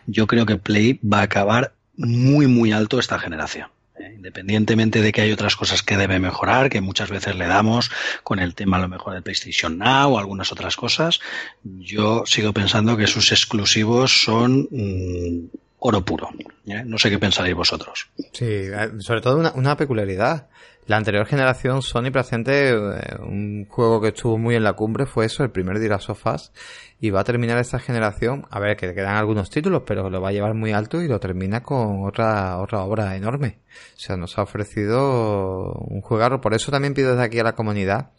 [0.08, 3.70] yo creo que Play va a acabar muy muy alto esta generación.
[4.00, 4.12] ¿eh?
[4.16, 7.92] Independientemente de que hay otras cosas que debe mejorar, que muchas veces le damos
[8.24, 11.20] con el tema a lo mejor de PlayStation Now o algunas otras cosas,
[11.64, 16.30] yo sigo pensando que sus exclusivos son mm, oro puro.
[16.66, 16.84] ¿eh?
[16.86, 18.10] No sé qué pensaréis vosotros.
[18.32, 20.48] Sí, eh, sobre todo una, peculiaridad
[20.88, 22.76] la anterior generación, Sony presente eh,
[23.20, 26.52] un juego que estuvo muy en la cumbre fue eso, el primer de Sofás,
[27.00, 30.30] y va a terminar esta generación, a ver, que quedan algunos títulos, pero lo va
[30.30, 33.60] a llevar muy alto y lo termina con otra, otra obra enorme.
[33.96, 37.56] O sea, nos ha ofrecido un juegarro, por eso también pido desde aquí a la
[37.56, 38.12] comunidad,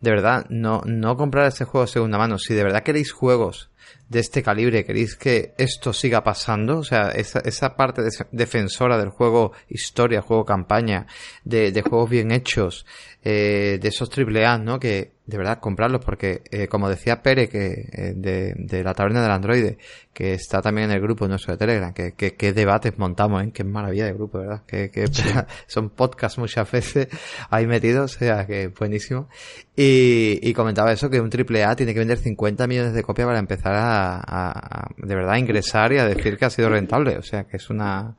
[0.00, 2.38] de verdad, no, no comprar este juego de segunda mano.
[2.38, 3.70] Si de verdad queréis juegos
[4.08, 9.10] de este calibre, queréis que esto siga pasando, o sea, esa, esa parte defensora del
[9.10, 11.06] juego historia, juego campaña,
[11.44, 12.86] de, de juegos bien hechos,
[13.22, 14.80] eh, de esos triple A, ¿no?
[14.80, 19.22] Que de verdad comprarlos porque, eh, como decía Pere, que eh, de, de, la taberna
[19.22, 19.78] del androide,
[20.12, 23.50] que está también en el grupo nuestro de Telegram, que, que, que debates montamos, ¿eh?
[23.52, 24.62] Qué maravilla de grupo, ¿verdad?
[24.66, 25.06] Que, que
[25.66, 27.08] son podcasts muchas veces
[27.50, 29.28] ahí metidos, o sea, que buenísimo.
[29.76, 33.26] Y, y comentaba eso, que un triple A tiene que vender 50 millones de copias
[33.26, 37.22] para empezar a, a, de verdad, ingresar y a decir que ha sido rentable, o
[37.22, 38.16] sea, que es una,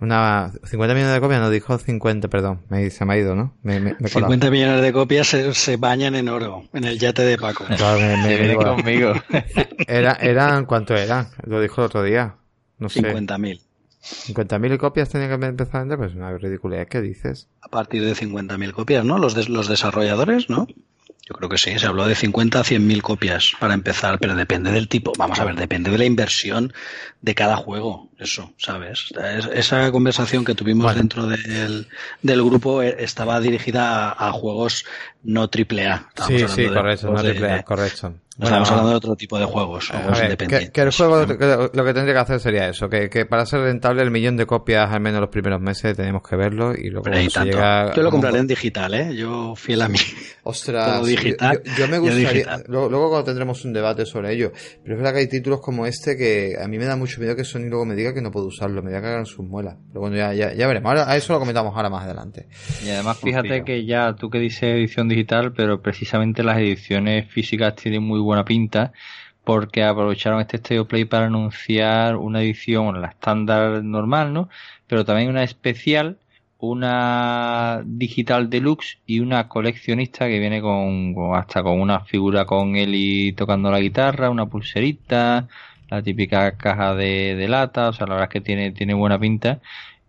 [0.00, 3.54] una 50 millones de copias, no dijo 50, perdón, me, se me ha ido, ¿no?
[3.62, 6.39] Me, me, 50 millones de copias se, se bañan en oro
[6.72, 7.64] en el yate de Paco.
[7.68, 9.12] me, conmigo.
[9.86, 11.28] Era, eran, ¿cuánto eran?
[11.44, 12.36] Lo dijo el otro día.
[12.78, 13.02] No sé.
[13.02, 13.60] 50.000.
[14.02, 16.88] 50.000 copias tenía que empezar a vender, pues una ridiculez.
[16.88, 17.48] ¿Qué dices?
[17.60, 19.18] A partir de 50.000 copias, ¿no?
[19.18, 20.66] Los, los desarrolladores, ¿no?
[21.28, 24.34] Yo creo que sí, se habló de 50 a 100 mil copias para empezar, pero
[24.34, 25.12] depende del tipo.
[25.16, 26.72] Vamos a ver, depende de la inversión
[27.22, 29.12] de cada juego, eso, ¿sabes?
[29.52, 31.86] esa conversación que tuvimos dentro del,
[32.22, 34.86] del, grupo eh, estaba dirigida a, juegos
[35.22, 36.10] no triple A.
[36.26, 38.14] Sí, sí, correcto, no triple A, correcto.
[38.42, 40.70] Estamos hablando de otro tipo de juegos, juegos independientes.
[40.70, 41.26] Que, el juego
[41.72, 44.46] lo que tendría que hacer sería eso, que, que, para ser rentable el millón de
[44.46, 48.10] copias al menos los primeros meses tenemos que verlo y luego se llega Yo lo
[48.10, 49.14] compraré en digital, ¿eh?
[49.14, 49.98] Yo fiel a mí.
[50.42, 55.12] Ostras, digital, yo, me gustaría, luego, cuando tendremos un debate sobre ello, pero es verdad
[55.12, 57.84] que hay títulos como este que a mí me da mucho miedo que Sony luego
[57.84, 59.76] me diga que no puedo usarlo, me diga que hagan sus muelas.
[59.88, 62.48] Pero bueno, ya, ya, ya veremos, ahora, a eso lo comentamos ahora más adelante.
[62.84, 67.74] Y además fíjate que ya tú que dices edición digital, pero precisamente las ediciones físicas
[67.76, 68.92] tienen muy buena pinta
[69.44, 74.48] porque aprovecharon este Stereo Play para anunciar una edición, la estándar normal, ¿no?
[74.86, 76.18] Pero también una especial,
[76.58, 83.32] una digital deluxe y una coleccionista que viene con, hasta con una figura con Eli
[83.32, 85.48] tocando la guitarra, una pulserita,
[85.88, 89.18] la típica caja de, de lata, o sea, la verdad es que tiene, tiene buena
[89.18, 89.60] pinta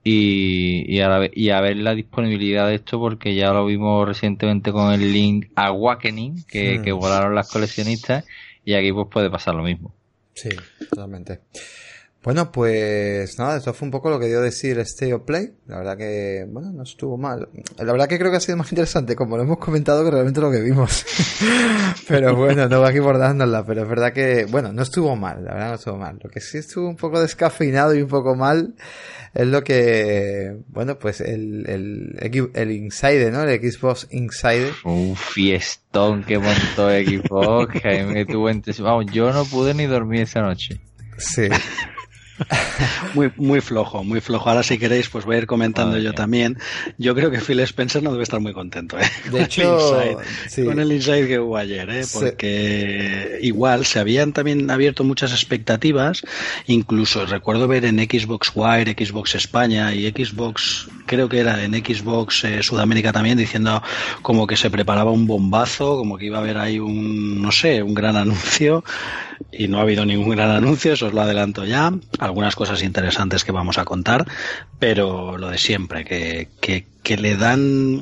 [0.04, 4.72] y, y, a, y a ver la disponibilidad de esto porque ya lo vimos recientemente
[4.72, 8.26] con el link Awakening que, que volaron las coleccionistas
[8.66, 9.93] y aquí pues puede pasar lo mismo.
[10.34, 10.49] Sí,
[10.89, 11.41] totalmente.
[12.24, 15.54] Bueno, pues nada, esto fue un poco lo que dio decir Stay of Play.
[15.66, 17.50] La verdad que, bueno, no estuvo mal.
[17.80, 20.40] La verdad que creo que ha sido más interesante, como lo hemos comentado, que realmente
[20.40, 21.04] lo que vimos.
[22.08, 25.54] pero bueno, no va aquí bordándola, pero es verdad que, bueno, no estuvo mal, la
[25.54, 26.20] verdad no estuvo mal.
[26.22, 28.76] Lo que sí estuvo un poco descafeinado y un poco mal
[29.34, 33.42] es lo que, bueno, pues el, el, el Inside, ¿no?
[33.42, 34.74] El Xbox Inside.
[34.84, 38.52] Un fiestón que montó Xbox, que me tuvo
[38.84, 40.82] Vamos, yo no pude ni dormir esa noche.
[41.18, 41.50] Sí.
[43.14, 44.50] muy, muy flojo, muy flojo.
[44.50, 46.58] Ahora si queréis, pues voy a ir comentando yo también.
[46.98, 49.10] Yo creo que Phil Spencer no debe estar muy contento, ¿eh?
[49.32, 50.00] De hecho,
[50.66, 52.06] con el inside que hubo ayer, ¿eh?
[52.12, 56.24] Porque igual se habían también abierto muchas expectativas.
[56.68, 62.44] Incluso recuerdo ver en Xbox Wire, Xbox España y Xbox, creo que era en Xbox
[62.44, 63.82] eh, Sudamérica también, diciendo
[64.22, 67.84] como que se preparaba un bombazo, como que iba a haber ahí un, no sé,
[67.84, 68.84] un gran anuncio
[69.52, 71.92] y no ha habido ningún gran anuncio, eso os lo adelanto ya.
[72.32, 74.26] Algunas cosas interesantes que vamos a contar,
[74.80, 78.02] pero lo de siempre, que, que, que le dan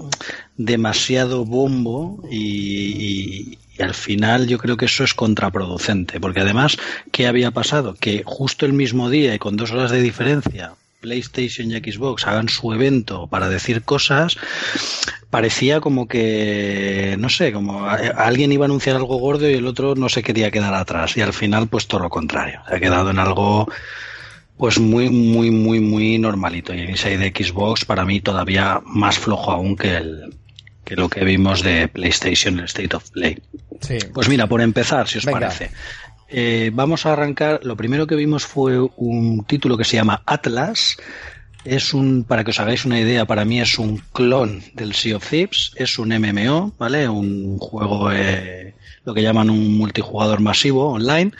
[0.56, 6.78] demasiado bombo y, al final yo creo que eso es contraproducente, porque además,
[7.12, 7.96] ¿qué había pasado?
[7.96, 12.50] Que justo el mismo día y con dos horas de diferencia, PlayStation y Xbox hagan
[12.50, 14.38] su evento para decir cosas,
[15.30, 19.96] parecía como que, no sé, como alguien iba a anunciar algo gordo y el otro
[19.96, 21.16] no se quería quedar atrás.
[21.18, 22.62] Y al final, pues todo lo contrario.
[22.68, 23.72] Se ha quedado en algo,
[24.60, 26.74] pues muy, muy, muy, muy normalito.
[26.74, 30.36] Y el Inside de Xbox para mí todavía más flojo aún que el
[30.84, 33.42] que lo que vimos de PlayStation, el State of Play.
[33.80, 34.00] Sí.
[34.14, 35.72] Pues mira, por empezar, si os parece.
[36.28, 37.62] Eh, vamos a arrancar.
[37.64, 40.98] Lo primero que vimos fue un título que se llama Atlas.
[41.64, 45.16] Es un, para que os hagáis una idea, para mí es un clon del Sea
[45.16, 45.72] of Thieves.
[45.78, 47.08] Es un MMO, ¿vale?
[47.08, 48.74] Un juego, eh,
[49.06, 51.32] lo que llaman un multijugador masivo online.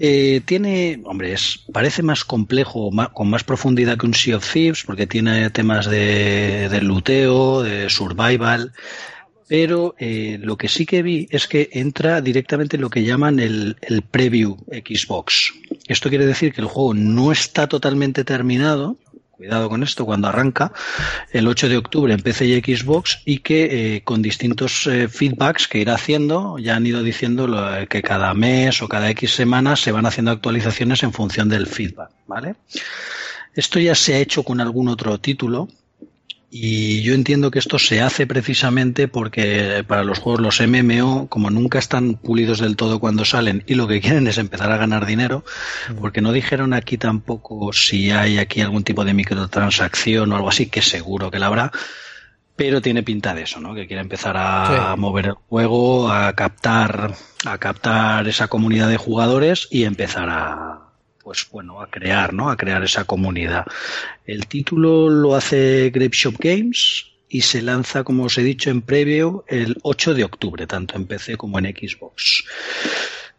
[0.00, 4.84] Eh, tiene, hombre, es, parece más complejo, con más profundidad que un Sea of Thieves,
[4.84, 8.72] porque tiene temas de, de luteo, de survival
[9.48, 13.40] pero eh, lo que sí que vi es que entra directamente en lo que llaman
[13.40, 15.54] el, el, preview Xbox.
[15.88, 18.98] Esto quiere decir que el juego no está totalmente terminado,
[19.38, 20.72] cuidado con esto, cuando arranca
[21.30, 25.68] el 8 de octubre en PC y Xbox y que eh, con distintos eh, feedbacks
[25.68, 27.46] que irá haciendo, ya han ido diciendo
[27.88, 32.10] que cada mes o cada X semanas se van haciendo actualizaciones en función del feedback,
[32.26, 32.56] ¿vale?
[33.54, 35.68] Esto ya se ha hecho con algún otro título,
[36.50, 41.50] y yo entiendo que esto se hace precisamente porque para los juegos, los MMO, como
[41.50, 45.04] nunca están pulidos del todo cuando salen y lo que quieren es empezar a ganar
[45.04, 45.44] dinero,
[45.90, 45.96] mm.
[45.96, 50.66] porque no dijeron aquí tampoco si hay aquí algún tipo de microtransacción o algo así,
[50.66, 51.70] que seguro que la habrá,
[52.56, 53.74] pero tiene pinta de eso, ¿no?
[53.74, 57.12] Que quiere empezar a mover el juego, a captar,
[57.44, 60.87] a captar esa comunidad de jugadores y empezar a,
[61.28, 62.48] pues bueno, a crear, ¿no?
[62.48, 63.66] A crear esa comunidad.
[64.24, 68.80] El título lo hace Grape Shop Games y se lanza, como os he dicho en
[68.80, 72.44] previo, el 8 de octubre, tanto en PC como en Xbox.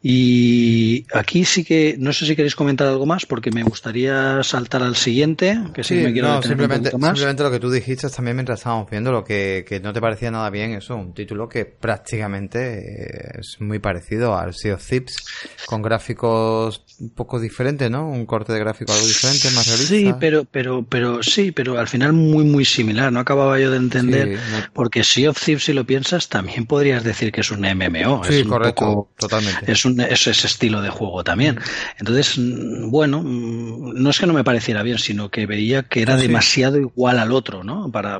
[0.03, 4.81] Y aquí sí que, no sé si queréis comentar algo más, porque me gustaría saltar
[4.81, 8.59] al siguiente, que sí, me quiero no, simplemente, simplemente lo que tú dijiste también mientras
[8.59, 13.39] estábamos viendo, lo que, que no te parecía nada bien, eso, un título que prácticamente
[13.39, 15.17] es muy parecido al Sea of Thieves,
[15.65, 18.07] con gráficos un poco diferentes, ¿no?
[18.07, 19.95] Un corte de gráfico algo diferente, más realista.
[19.95, 23.77] Sí, pero, pero, pero, sí, pero al final muy, muy similar, no acababa yo de
[23.77, 24.39] entender,
[24.73, 28.23] porque Sea of Thieves, si lo piensas, también podrías decir que es un MMO.
[28.23, 29.71] Sí, correcto, totalmente.
[29.71, 31.59] Es es ese estilo de juego también.
[31.97, 36.01] Entonces, mm, bueno, mm, no es que no me pareciera bien, sino que veía que
[36.01, 37.91] era demasiado igual al otro, ¿no?
[37.91, 38.19] Para,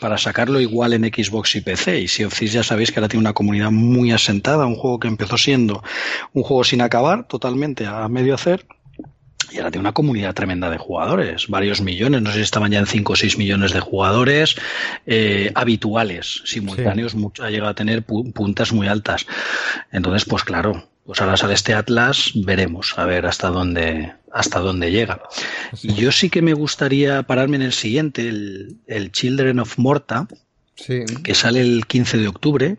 [0.00, 2.00] para sacarlo igual en Xbox y PC.
[2.00, 5.08] Y si of ya sabéis que ahora tiene una comunidad muy asentada, un juego que
[5.08, 5.82] empezó siendo
[6.32, 8.66] un juego sin acabar, totalmente a medio hacer,
[9.50, 12.80] y ahora tiene una comunidad tremenda de jugadores, varios millones, no sé si estaban ya
[12.80, 14.56] en 5 o 6 millones de jugadores
[15.06, 19.26] eh, habituales, simultáneos, ha llegado a tener puntas muy altas.
[19.92, 24.90] Entonces, pues claro, pues ahora sale este Atlas, veremos a ver hasta dónde, hasta dónde
[24.90, 25.22] llega.
[25.82, 30.26] Y yo sí que me gustaría pararme en el siguiente, el, Children of Morta,
[31.24, 32.78] que sale el 15 de octubre,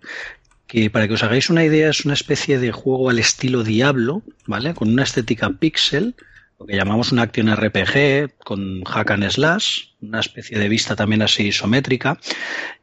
[0.69, 4.21] que para que os hagáis una idea es una especie de juego al estilo Diablo,
[4.45, 4.75] ¿vale?
[4.75, 6.15] Con una estética pixel,
[6.59, 11.23] lo que llamamos una acción RPG, con hack and slash, una especie de vista también
[11.23, 12.19] así isométrica,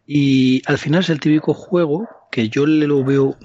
[0.04, 3.38] y al final es el típico juego que yo le lo veo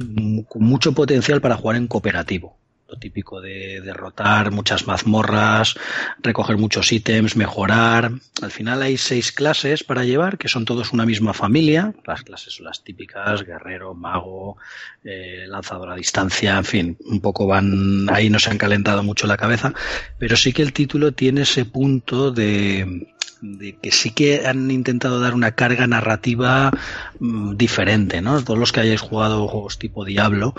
[0.50, 2.58] con mucho potencial para jugar en cooperativo.
[2.92, 5.76] Lo típico de derrotar muchas mazmorras,
[6.22, 8.12] recoger muchos ítems, mejorar.
[8.42, 11.94] Al final hay seis clases para llevar, que son todos una misma familia.
[12.06, 14.58] Las clases son las típicas, guerrero, mago,
[15.06, 19.26] eh, lanzador a distancia, en fin, un poco van, ahí no se han calentado mucho
[19.26, 19.74] la cabeza,
[20.20, 23.08] pero sí que el título tiene ese punto de,
[23.42, 26.72] de que sí que han intentado dar una carga narrativa
[27.20, 28.42] mm, diferente, ¿no?
[28.44, 30.54] Todos los que hayáis jugado juegos tipo Diablo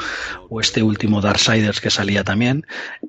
[0.48, 2.66] o este último Darksiders que salía también,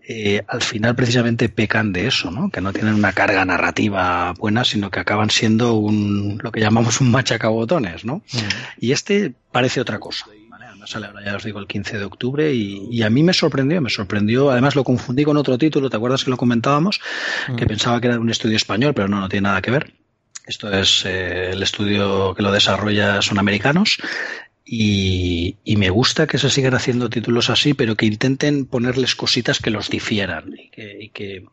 [0.08, 2.50] eh, al final precisamente pecan de eso, ¿no?
[2.50, 7.02] Que no tienen una carga narrativa buena, sino que acaban siendo un, lo que llamamos
[7.02, 8.18] un machacabotones, ¿no?
[8.18, 8.38] Mm.
[8.80, 10.26] Y este parece otra cosa
[10.86, 13.90] sale ahora ya os digo el 15 de octubre y, a mí me sorprendió, me
[13.90, 17.02] sorprendió, además lo confundí con otro título, ¿te acuerdas que lo comentábamos?
[17.58, 17.68] Que mm.
[17.68, 19.94] pensaba que era un estudio español, pero no, no tiene nada que ver.
[20.46, 23.98] Esto es eh, el estudio que lo desarrolla, son americanos
[24.66, 29.70] y, me gusta que se sigan haciendo títulos así, pero que intenten ponerles cositas que
[29.70, 30.70] los difieran y
[31.10, 31.46] que,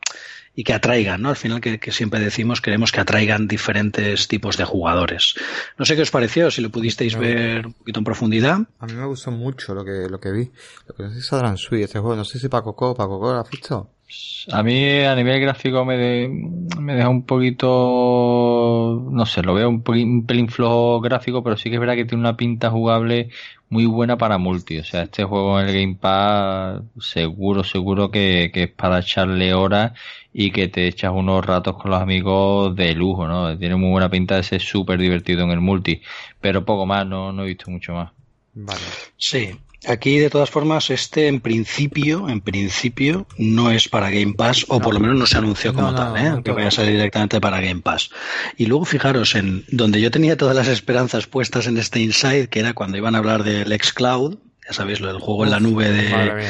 [0.55, 1.31] y que, atraigan, ¿no?
[1.31, 5.35] Al final que, siempre decimos queremos que atraigan diferentes tipos de jugadores.
[5.77, 8.59] No sé qué os pareció, si lo pudisteis ver un poquito en profundidad.
[8.79, 10.51] A mí me gustó mucho lo que, lo que vi.
[10.87, 13.41] Lo que no sé si Sui, este juego, no sé si Paco Paco Co, ¿lo
[13.41, 13.91] has visto?
[14.53, 16.29] A mí a nivel gráfico me,
[16.81, 21.77] me deja un poquito, no sé, lo veo un, pelín flojo gráfico, pero sí que
[21.77, 23.29] es verdad que tiene una pinta jugable
[23.69, 24.79] muy buena para multi.
[24.79, 29.55] O sea, este juego en el Game Pass seguro, seguro que, que es para echarle
[29.55, 29.93] horas
[30.33, 33.57] y que te echas unos ratos con los amigos de lujo, ¿no?
[33.59, 36.03] Tiene muy buena pinta de ser súper divertido en el multi,
[36.41, 38.11] pero poco más, no, no he visto mucho más.
[38.55, 38.81] Vale.
[39.17, 39.57] Sí,
[39.87, 44.79] Aquí, de todas formas, este en principio, en principio, no es para Game Pass, o
[44.79, 46.43] por lo menos no se anunció como tal, ¿eh?
[46.45, 48.11] que vaya a salir directamente para Game Pass.
[48.59, 52.61] Y luego fijaros en donde yo tenía todas las esperanzas puestas en este Inside, que
[52.61, 55.91] era cuando iban a hablar del Cloud, ya sabéis, lo del juego en la nube
[55.91, 56.47] de,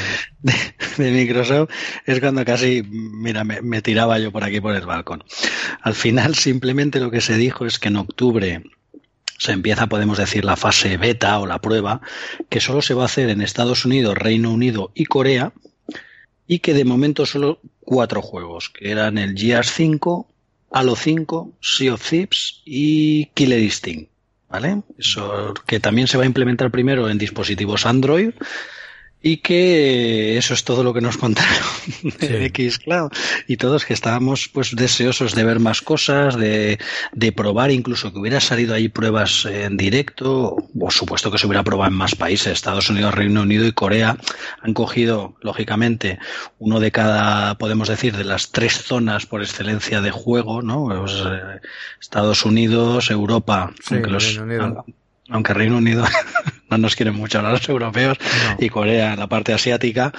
[0.99, 1.71] de, Microsoft,
[2.07, 5.23] es cuando casi, mira, me, me tiraba yo por aquí por el balcón.
[5.83, 8.63] Al final, simplemente lo que se dijo es que en octubre
[9.41, 12.03] se empieza, podemos decir, la fase beta o la prueba,
[12.51, 15.55] que solo se va a hacer en Estados Unidos, Reino Unido y Corea,
[16.47, 20.29] y que de momento solo cuatro juegos, que eran el Gears 5,
[20.73, 24.11] Halo 5, Sea of Thieves y Killer Instinct.
[24.51, 24.83] ¿Vale?
[24.99, 28.33] Eso que también se va a implementar primero en dispositivos Android
[29.23, 31.51] y que eso es todo lo que nos contaron
[32.21, 33.11] de Xcloud
[33.47, 36.79] y todos que estábamos pues deseosos de ver más cosas de,
[37.13, 41.63] de probar incluso que hubiera salido ahí pruebas en directo por supuesto que se hubiera
[41.63, 44.17] probado en más países Estados Unidos Reino Unido y Corea
[44.63, 46.19] han cogido lógicamente
[46.59, 51.23] uno de cada podemos decir de las tres zonas por excelencia de juego no pues,
[51.27, 51.61] eh,
[52.01, 54.41] Estados Unidos Europa aunque los
[55.31, 56.05] aunque Reino Unido
[56.71, 58.19] no nos quieren mucho a los europeos
[58.59, 60.13] y Corea, la parte asiática,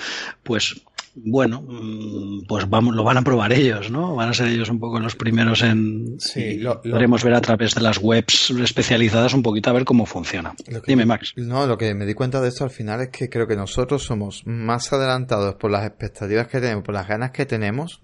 [0.44, 0.82] pues
[1.16, 4.16] bueno, mm, pues vamos, lo van a probar ellos, ¿no?
[4.16, 6.20] Van a ser ellos un poco los primeros en.
[6.20, 10.06] Sí, lo, podremos ver a través de las webs especializadas un poquito a ver cómo
[10.06, 10.54] funciona.
[10.88, 11.34] Dime, Max.
[11.36, 14.04] No, lo que me di cuenta de esto al final es que creo que nosotros
[14.04, 18.00] somos más adelantados por las expectativas que tenemos, por las ganas que tenemos,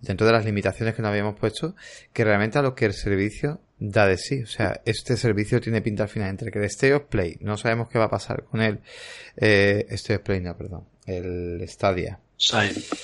[0.00, 1.74] dentro de las limitaciones que nos habíamos puesto,
[2.12, 4.42] que realmente a lo que el servicio da de sí.
[4.42, 7.56] O sea, este servicio tiene pinta al final entre que el State of Play, no
[7.56, 8.80] sabemos qué va a pasar con él.
[9.36, 10.84] Eh, State of Play, no, perdón.
[11.06, 12.18] El Stadia.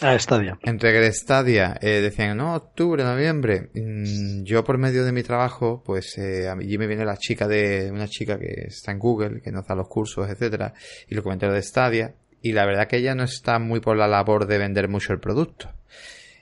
[0.01, 0.59] Ah, Stadia.
[0.63, 3.71] Entre que el Stadia eh, decían, no, octubre, noviembre.
[3.75, 7.91] Mm, yo por medio de mi trabajo, pues eh, allí me viene la chica de,
[7.91, 10.73] una chica que está en Google, que nos da los cursos, etcétera,
[11.09, 12.15] y lo comentario de Stadia.
[12.43, 15.19] Y la verdad que ella no está muy por la labor de vender mucho el
[15.19, 15.73] producto.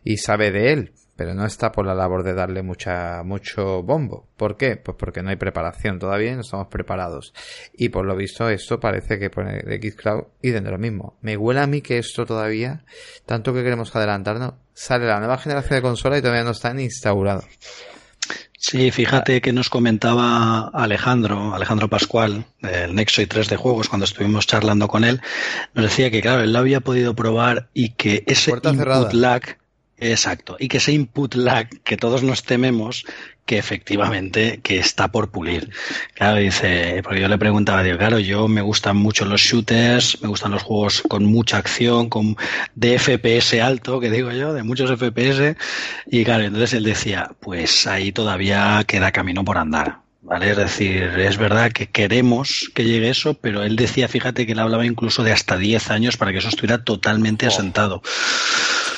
[0.04, 4.28] Y sabe de él, pero no está por la labor de darle mucha, mucho bombo.
[4.36, 4.76] ¿Por qué?
[4.76, 7.34] Pues porque no hay preparación todavía, no estamos preparados.
[7.74, 11.16] Y por lo visto esto parece que pone Xcloud y de lo mismo.
[11.20, 12.84] Me huele a mí que esto todavía,
[13.26, 16.84] tanto que queremos adelantarnos, sale la nueva generación de consola y todavía no está ni
[16.84, 17.44] instaurado.
[18.64, 24.04] Sí, fíjate que nos comentaba Alejandro, Alejandro Pascual, del Nexo y 3 de juegos, cuando
[24.04, 25.20] estuvimos charlando con él,
[25.74, 29.58] nos decía que claro, él lo había podido probar y que ese input lag
[30.02, 30.56] Exacto.
[30.58, 33.04] Y que ese input lag que todos nos tememos,
[33.46, 35.70] que efectivamente que está por pulir.
[36.14, 40.28] Claro, dice, porque yo le preguntaba, digo, claro, yo me gustan mucho los shooters, me
[40.28, 42.36] gustan los juegos con mucha acción, con
[42.74, 45.56] de FPS alto, que digo yo, de muchos FPS.
[46.06, 50.02] Y claro, entonces él decía, pues ahí todavía queda camino por andar.
[50.24, 50.50] ¿Vale?
[50.52, 54.60] Es decir, es verdad que queremos que llegue eso, pero él decía, fíjate que él
[54.60, 58.02] hablaba incluso de hasta 10 años para que eso estuviera totalmente asentado.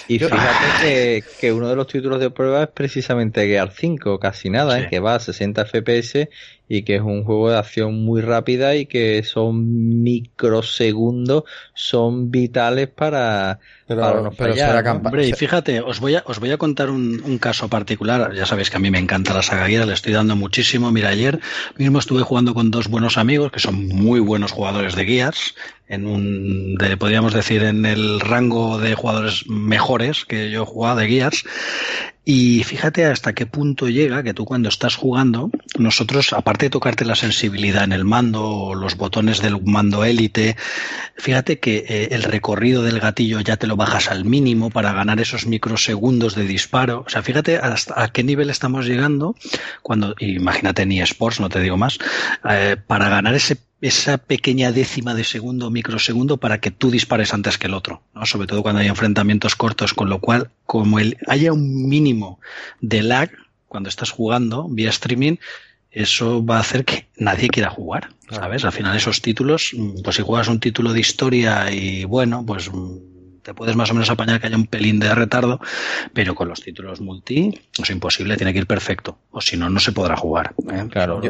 [0.08, 4.80] Y fíjate que, uno de los títulos de prueba es precisamente Gear 5, casi nada,
[4.80, 4.88] ¿eh?
[4.88, 6.28] que va a 60 FPS
[6.68, 11.44] y que es un juego de acción muy rápida y que son microsegundos,
[11.74, 16.88] son vitales para, pero, no Hombre, y fíjate, os voy a, os voy a contar
[16.88, 18.32] un, un, caso particular.
[18.34, 20.90] Ya sabéis que a mí me encanta la saga Gear, le estoy dando muchísimo.
[20.90, 21.38] Mira, ayer
[21.76, 25.54] mismo estuve jugando con dos buenos amigos que son muy buenos jugadores de Gears,
[25.88, 30.96] en un, de, podríamos decir, en el rango de jugadores mejores que yo he jugado
[30.96, 31.44] de Gears.
[32.26, 37.04] Y fíjate hasta qué punto llega que tú cuando estás jugando, nosotros, aparte de tocarte
[37.04, 40.56] la sensibilidad en el mando o los botones del mando élite,
[41.16, 45.20] fíjate que eh, el recorrido del gatillo ya te lo bajas al mínimo para ganar
[45.20, 47.04] esos microsegundos de disparo.
[47.06, 49.36] O sea, fíjate hasta a qué nivel estamos llegando
[49.82, 51.98] cuando, imagínate ni sports, no te digo más,
[52.48, 57.34] eh, para ganar ese esa pequeña décima de segundo o microsegundo para que tú dispares
[57.34, 58.24] antes que el otro, ¿no?
[58.24, 62.40] sobre todo cuando hay enfrentamientos cortos, con lo cual, como el, haya un mínimo
[62.80, 63.30] de lag
[63.68, 65.36] cuando estás jugando vía streaming,
[65.90, 68.64] eso va a hacer que nadie quiera jugar, ¿sabes?
[68.64, 72.70] Al final esos títulos, pues si juegas un título de historia y bueno, pues
[73.44, 75.60] te puedes más o menos apañar que haya un pelín de retardo,
[76.12, 79.78] pero con los títulos multi es imposible, tiene que ir perfecto, o si no, no
[79.80, 80.54] se podrá jugar.
[80.72, 80.86] ¿eh?
[80.90, 81.20] Claro,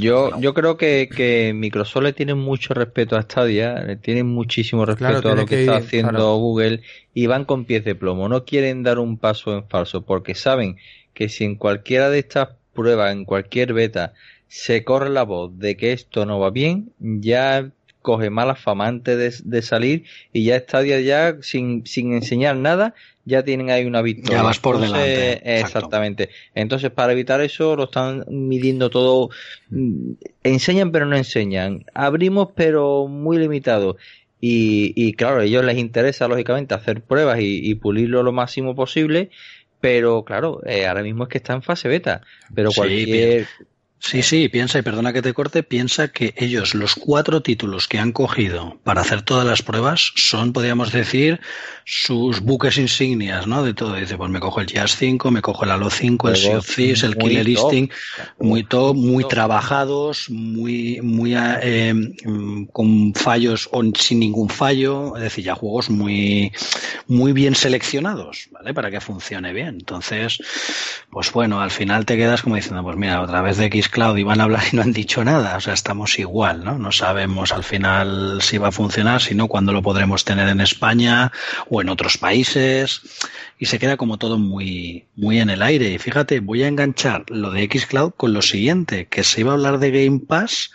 [0.00, 4.86] yo, yo, creo que, que, Microsoft le tiene mucho respeto a Stadia, le tiene muchísimo
[4.86, 6.80] respeto a lo que, está haciendo Google
[7.12, 10.78] y van con pies de plomo, no quieren dar un paso en falso porque saben
[11.12, 14.14] que si en cualquiera de estas pruebas, en cualquier beta,
[14.46, 17.70] se corre la voz de que esto no va bien, ya
[18.02, 22.94] coge mala fama antes de, salir y ya Stadia ya sin, sin enseñar nada
[23.28, 24.38] ya tienen ahí una victoria.
[24.38, 25.60] Ya vas por delante.
[25.60, 26.30] Exactamente.
[26.54, 29.28] Entonces, para evitar eso, lo están midiendo todo.
[29.68, 31.84] Mm, enseñan, pero no enseñan.
[31.92, 33.98] Abrimos, pero muy limitado.
[34.40, 39.30] Y, y claro, a ellos les interesa, lógicamente, hacer pruebas y, pulirlo lo máximo posible.
[39.80, 42.22] Pero claro, eh, ahora mismo es que está en fase beta.
[42.54, 43.44] Pero cualquier.
[43.44, 43.64] Sí,
[44.22, 48.12] sí, piensa, y perdona que te corte, piensa que ellos, los cuatro títulos que han
[48.12, 51.40] cogido para hacer todas las pruebas, son, podríamos decir,
[51.90, 53.62] sus buques insignias, ¿no?
[53.62, 53.94] De todo.
[53.94, 56.76] Dice, pues me cojo el Jazz 5, me cojo el Halo 5, el Sea of
[56.76, 57.94] Thieves, el Killer Instinct,
[58.38, 61.94] muy top, muy trabajados, muy, muy, eh,
[62.72, 65.16] con fallos o sin ningún fallo.
[65.16, 66.52] Es decir, ya juegos muy,
[67.06, 68.74] muy bien seleccionados, ¿vale?
[68.74, 69.78] Para que funcione bien.
[69.80, 70.38] Entonces,
[71.10, 74.16] pues bueno, al final te quedas como diciendo, pues mira, otra vez de X Cloud
[74.16, 75.56] y van a hablar y no han dicho nada.
[75.56, 76.78] O sea, estamos igual, ¿no?
[76.78, 81.32] No sabemos al final si va a funcionar, sino cuándo lo podremos tener en España
[81.68, 83.00] o en otros países.
[83.58, 85.90] Y se queda como todo muy, muy en el aire.
[85.90, 89.54] Y fíjate, voy a enganchar lo de Xcloud con lo siguiente, que se iba a
[89.54, 90.70] hablar de Game Pass.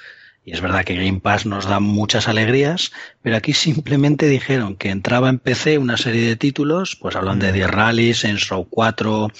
[0.45, 2.91] Y es verdad que Game Pass nos da muchas alegrías,
[3.21, 7.53] pero aquí simplemente dijeron que entraba en PC una serie de títulos, pues hablan de
[7.53, 9.31] The Rally, Saints Row 4,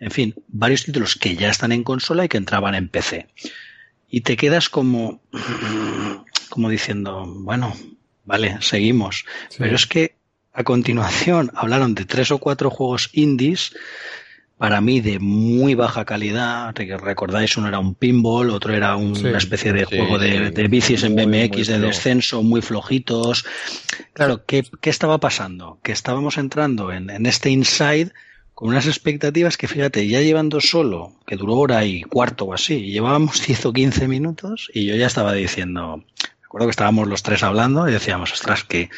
[0.00, 3.28] en fin, varios títulos que ya están en consola y que entraban en PC.
[4.08, 5.20] Y te quedas como,
[6.48, 7.76] como diciendo, bueno,
[8.24, 9.26] vale, seguimos.
[9.58, 10.16] Pero es que
[10.52, 13.76] a continuación hablaron de tres o cuatro juegos indies
[14.58, 16.74] para mí de muy baja calidad.
[16.74, 21.68] Recordáis, uno era un pinball, otro era una especie de juego de, bicis en BMX
[21.68, 23.44] de descenso, muy flojitos.
[24.12, 25.78] Claro, ¿qué, ¿qué, estaba pasando?
[25.82, 28.12] Que estábamos entrando en, en este inside
[28.58, 32.90] con unas expectativas que fíjate, ya llevando solo, que duró hora y cuarto o así,
[32.90, 36.02] llevábamos 10 o 15 minutos y yo ya estaba diciendo,
[36.42, 38.90] recuerdo que estábamos los tres hablando y decíamos, ostras, que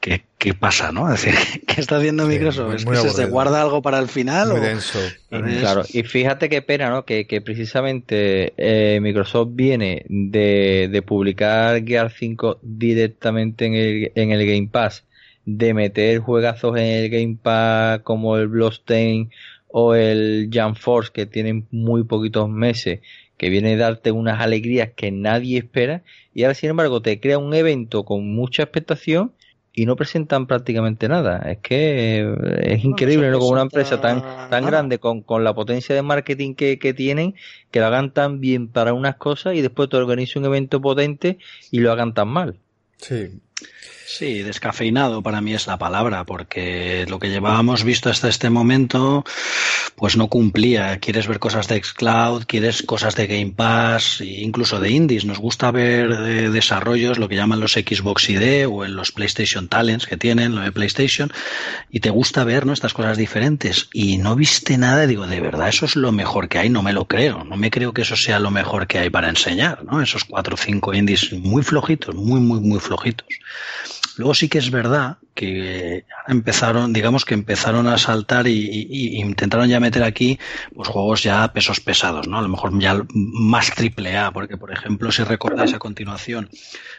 [0.00, 1.12] ¿Qué, pasa, no?
[1.12, 2.74] Es decir, ¿qué está haciendo Microsoft?
[2.74, 4.50] ¿Es que se, guarda algo para el final?
[4.50, 4.98] Muy denso.
[5.28, 7.04] Claro, y fíjate qué pena, ¿no?
[7.04, 14.46] Que, precisamente eh, Microsoft viene de, de, publicar Gear 5 directamente en el, en el
[14.46, 15.04] Game Pass,
[15.44, 19.30] de meter juegazos en el Game Pass como el Bloodstained
[19.68, 23.00] o el Jump Force, que tienen muy poquitos meses,
[23.36, 27.38] que viene a darte unas alegrías que nadie espera, y ahora, sin embargo, te crea
[27.38, 29.32] un evento con mucha expectación
[29.76, 31.38] y no presentan prácticamente nada.
[31.50, 33.38] Es que eh, es increíble, ¿no?
[33.38, 37.34] Como una empresa tan, tan grande, con, con la potencia de marketing que, que tienen,
[37.70, 41.36] que lo hagan tan bien para unas cosas y después te organice un evento potente
[41.70, 42.58] y lo hagan tan mal.
[42.96, 43.38] Sí,
[44.08, 49.24] Sí, descafeinado para mí es la palabra, porque lo que llevábamos visto hasta este momento,
[49.96, 51.00] pues no cumplía.
[51.00, 55.24] Quieres ver cosas de Xcloud, quieres cosas de Game Pass, e incluso de indies.
[55.24, 56.08] Nos gusta ver
[56.52, 60.60] desarrollos, lo que llaman los Xbox ID o en los PlayStation Talents que tienen, lo
[60.60, 61.32] de PlayStation,
[61.90, 62.72] y te gusta ver ¿no?
[62.72, 63.88] estas cosas diferentes.
[63.92, 66.92] Y no viste nada, digo, de verdad, eso es lo mejor que hay, no me
[66.92, 67.42] lo creo.
[67.42, 70.00] No me creo que eso sea lo mejor que hay para enseñar, ¿no?
[70.00, 73.26] Esos cuatro o cinco indies muy flojitos, muy, muy, muy flojitos.
[74.16, 79.78] Luego sí que es verdad que empezaron, digamos que empezaron a saltar y, intentaron ya
[79.78, 80.38] meter aquí
[80.74, 82.38] pues juegos ya pesos pesados, ¿no?
[82.38, 86.48] A lo mejor ya más triple A, porque por ejemplo, si recordáis a continuación,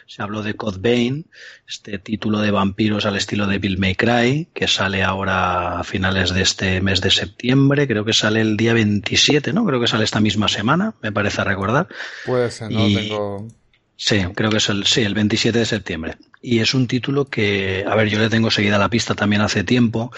[0.06, 1.26] se habló de Vein,
[1.66, 6.32] este título de vampiros al estilo de Bill May Cry, que sale ahora a finales
[6.32, 9.64] de este mes de septiembre, creo que sale el día 27, ¿no?
[9.66, 11.88] Creo que sale esta misma semana, me parece recordar.
[12.24, 13.48] Pues no tengo
[14.00, 16.14] Sí, creo que es el, sí, el 27 de septiembre.
[16.40, 19.64] Y es un título que, a ver, yo le tengo seguida la pista también hace
[19.64, 20.12] tiempo,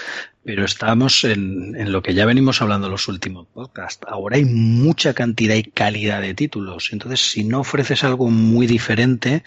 [0.45, 4.07] pero estamos en, en lo que ya venimos hablando en los últimos podcasts.
[4.07, 6.91] Ahora hay mucha cantidad y calidad de títulos.
[6.93, 9.45] Entonces, si no ofreces algo muy diferente,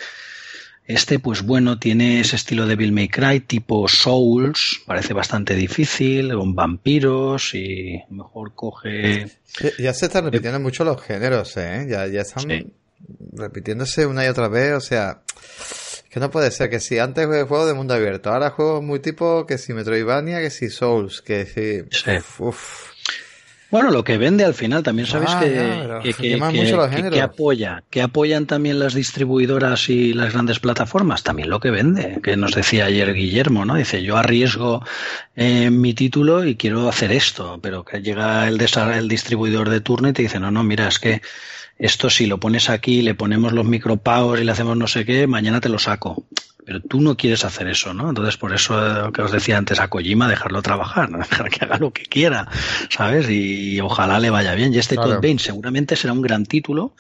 [0.86, 6.34] este, pues bueno, tiene ese estilo de Bill May Cry, tipo Souls, parece bastante difícil,
[6.34, 9.28] con vampiros y mejor coge...
[9.80, 11.86] Ya se están repitiendo mucho los géneros, ¿eh?
[11.90, 12.74] Ya, ya están
[13.32, 15.22] repitiéndose una y otra vez, o sea,
[16.14, 19.48] que no puede ser que si antes juego de mundo abierto, ahora juego muy tipo
[19.48, 21.82] que si Metroidvania, que si Souls, que si...
[23.72, 25.40] Bueno, lo que vende al final también sabes ah,
[26.04, 31.72] que, que, apoya, que apoyan también las distribuidoras y las grandes plataformas, también lo que
[31.72, 33.74] vende, que nos decía ayer Guillermo, ¿no?
[33.74, 34.86] Dice, yo arriesgo
[35.36, 40.10] eh, mi título y quiero hacer esto, pero que llega el, el distribuidor de turno
[40.10, 41.24] y te dice, no, no, mira, es que
[41.84, 45.28] esto si lo pones aquí, le ponemos los micropagos y le hacemos no sé qué,
[45.28, 46.24] mañana te lo saco.
[46.66, 48.08] Pero tú no quieres hacer eso, ¿no?
[48.08, 51.92] Entonces, por eso que os decía antes a Kojima, dejarlo trabajar, dejar que haga lo
[51.92, 52.48] que quiera,
[52.90, 53.30] ¿sabes?
[53.30, 54.74] Y, ojalá le vaya bien.
[54.74, 56.96] Y este Code Vein seguramente será un gran título,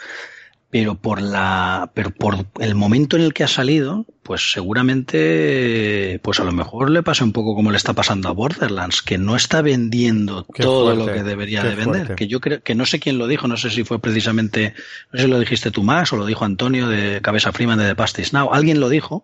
[0.73, 6.39] pero por la pero por el momento en el que ha salido pues seguramente pues
[6.39, 9.35] a lo mejor le pasa un poco como le está pasando a Borderlands que no
[9.35, 13.19] está vendiendo todo lo que debería de vender que yo creo que no sé quién
[13.19, 14.73] lo dijo no sé si fue precisamente
[15.11, 17.87] no sé si lo dijiste tú más o lo dijo Antonio de Cabeza Freeman de
[17.87, 18.53] The Pastis Now.
[18.53, 19.23] Alguien lo dijo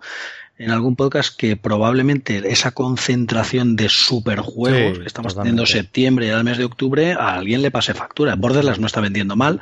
[0.58, 6.44] en algún podcast que probablemente esa concentración de superjuegos que estamos teniendo septiembre y al
[6.44, 8.36] mes de octubre a alguien le pase factura.
[8.36, 9.62] Borderlands no está vendiendo mal,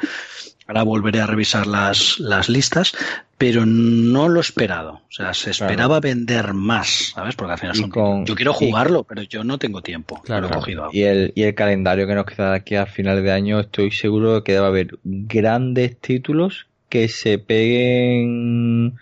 [0.67, 2.93] Ahora volveré a revisar las, las listas,
[3.37, 4.93] pero no lo he esperado.
[4.93, 7.35] O sea, se esperaba vender más, ¿sabes?
[7.35, 8.25] Porque al final son.
[8.25, 10.21] yo quiero jugarlo, pero yo no tengo tiempo.
[10.23, 10.49] Claro.
[10.91, 13.91] Y el, y el calendario que nos queda de aquí a finales de año, estoy
[13.91, 18.97] seguro de que va a haber grandes títulos que se peguen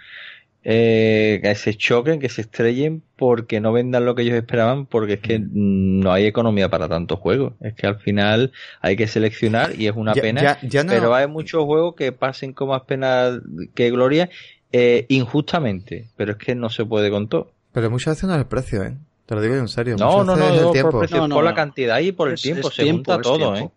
[0.67, 5.13] eh, que se choquen, que se estrellen porque no vendan lo que ellos esperaban, porque
[5.13, 5.99] es que mm.
[5.99, 7.53] no hay economía para tantos juegos.
[7.61, 8.51] Es que al final
[8.81, 10.57] hay que seleccionar y es una pena.
[10.87, 13.39] Pero hay muchos juegos que pasen con más pena
[13.75, 14.31] que gloria,
[14.71, 16.07] eh, injustamente.
[16.17, 17.51] Pero es que no se puede con todo.
[17.71, 18.95] Pero muchas veces no es el precio, ¿eh?
[19.27, 19.97] Te lo digo en serio.
[19.97, 23.69] No, no, no, por, la cantidad y por el tiempo, se junta todo, ¿eh?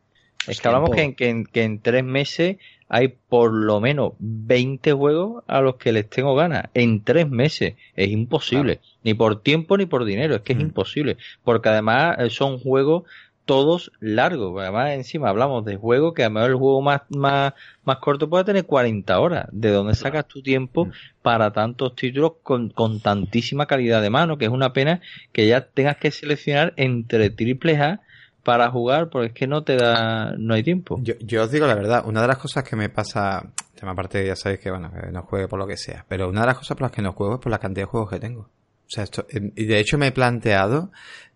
[0.46, 2.56] Es, que hablamos que que en tres meses
[2.88, 7.74] hay por lo menos 20 juegos a los que les tengo ganas en tres meses.
[7.94, 8.80] Es imposible.
[9.04, 10.36] Ni por tiempo ni por dinero.
[10.36, 10.62] Es que es mm.
[10.62, 11.16] imposible.
[11.44, 13.04] Porque además eh, son juegos
[13.44, 14.60] todos largos.
[14.60, 17.54] Además, encima hablamos de juegos que a lo mejor el juego más, más,
[17.84, 19.48] más corto puede tener 40 horas.
[19.52, 20.90] ¿De dónde sacas tu tiempo mm.
[21.22, 24.38] para tantos títulos con, con tantísima calidad de mano?
[24.38, 25.02] Que es una pena
[25.32, 28.00] que ya tengas que seleccionar entre triple A
[28.42, 30.98] para jugar porque es que no te da, no hay tiempo.
[31.02, 33.52] Yo, yo os digo la verdad, una de las cosas que me pasa,
[33.82, 36.58] aparte ya sabéis que bueno, no juegue por lo que sea, pero una de las
[36.58, 38.48] cosas por las que no juego es por la cantidad de juegos que tengo.
[38.88, 40.90] O sea, esto, y de hecho me he planteado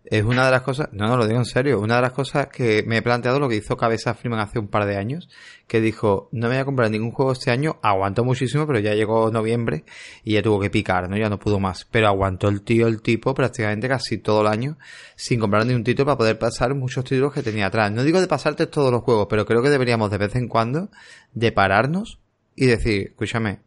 [0.04, 2.48] es una de las cosas, no, no lo digo en serio, una de las cosas
[2.48, 5.28] que me he planteado lo que hizo Cabeza Freeman hace un par de años,
[5.68, 8.94] que dijo, no me voy a comprar ningún juego este año, aguantó muchísimo, pero ya
[8.94, 9.84] llegó noviembre
[10.24, 11.16] y ya tuvo que picar, ¿no?
[11.16, 11.86] Ya no pudo más.
[11.90, 14.76] Pero aguantó el tío, el tipo, prácticamente casi todo el año,
[15.14, 17.92] sin comprar ningún título para poder pasar muchos títulos que tenía atrás.
[17.92, 20.90] No digo de pasarte todos los juegos, pero creo que deberíamos de vez en cuando
[21.32, 22.18] de pararnos
[22.56, 23.60] y decir, escúchame,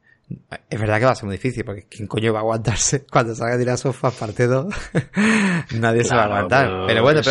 [0.69, 3.35] es verdad que va a ser muy difícil, porque ¿quién coño va a aguantarse cuando
[3.35, 4.73] salga de la sofá parte 2?
[5.79, 6.85] Nadie se va a aguantar.
[6.87, 7.21] Pero, bueno,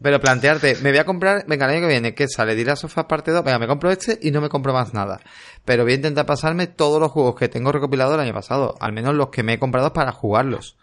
[0.00, 2.76] pero, plantearte, me voy a comprar, venga, el año que viene, que sale de la
[2.76, 5.20] sofá parte 2, venga, me compro este y no me compro más nada.
[5.64, 8.92] Pero voy a intentar pasarme todos los juegos que tengo recopilados el año pasado, al
[8.92, 10.78] menos los que me he comprado para jugarlos.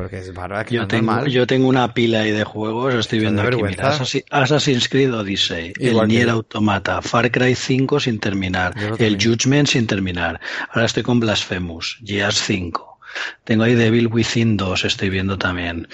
[0.00, 3.62] Porque es que yo, tengo, yo tengo una pila ahí de juegos, estoy viendo aquí,
[3.62, 3.98] mira,
[4.30, 10.40] Assassin's Creed Odyssey, el Nier Automata, Far Cry 5 sin terminar, el Judgment sin terminar,
[10.70, 12.98] ahora estoy con Blasphemous, Gears 5,
[13.44, 15.86] tengo ahí Devil Within 2, estoy viendo también.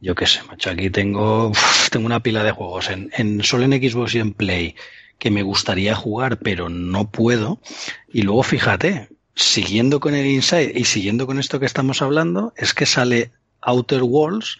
[0.00, 1.50] Yo qué sé, macho, aquí tengo,
[1.90, 4.76] tengo una pila de juegos en, en solo en Xbox y en Play
[5.18, 7.60] que me gustaría jugar, pero no puedo.
[8.08, 12.74] Y luego fíjate, siguiendo con el Inside y siguiendo con esto que estamos hablando, es
[12.74, 13.32] que sale
[13.62, 14.58] Outer Worlds,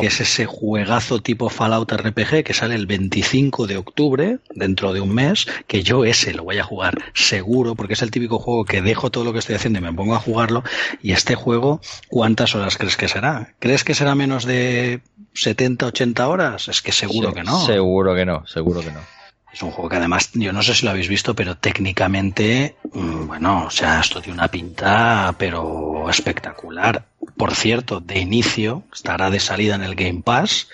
[0.00, 5.00] que es ese juegazo tipo Fallout RPG que sale el 25 de octubre, dentro de
[5.00, 8.64] un mes, que yo ese lo voy a jugar seguro, porque es el típico juego
[8.64, 10.64] que dejo todo lo que estoy haciendo y me pongo a jugarlo.
[11.02, 13.54] Y este juego, ¿cuántas horas crees que será?
[13.58, 15.00] ¿Crees que será menos de
[15.34, 16.68] 70, 80 horas?
[16.68, 17.64] Es que seguro que no.
[17.66, 19.19] Seguro que no, seguro que no.
[19.52, 23.26] Es un juego que además, yo no sé si lo habéis visto, pero técnicamente, mm,
[23.26, 27.04] bueno, o sea, esto tiene una pinta, pero espectacular.
[27.36, 30.68] Por cierto, de inicio, estará de salida en el Game Pass,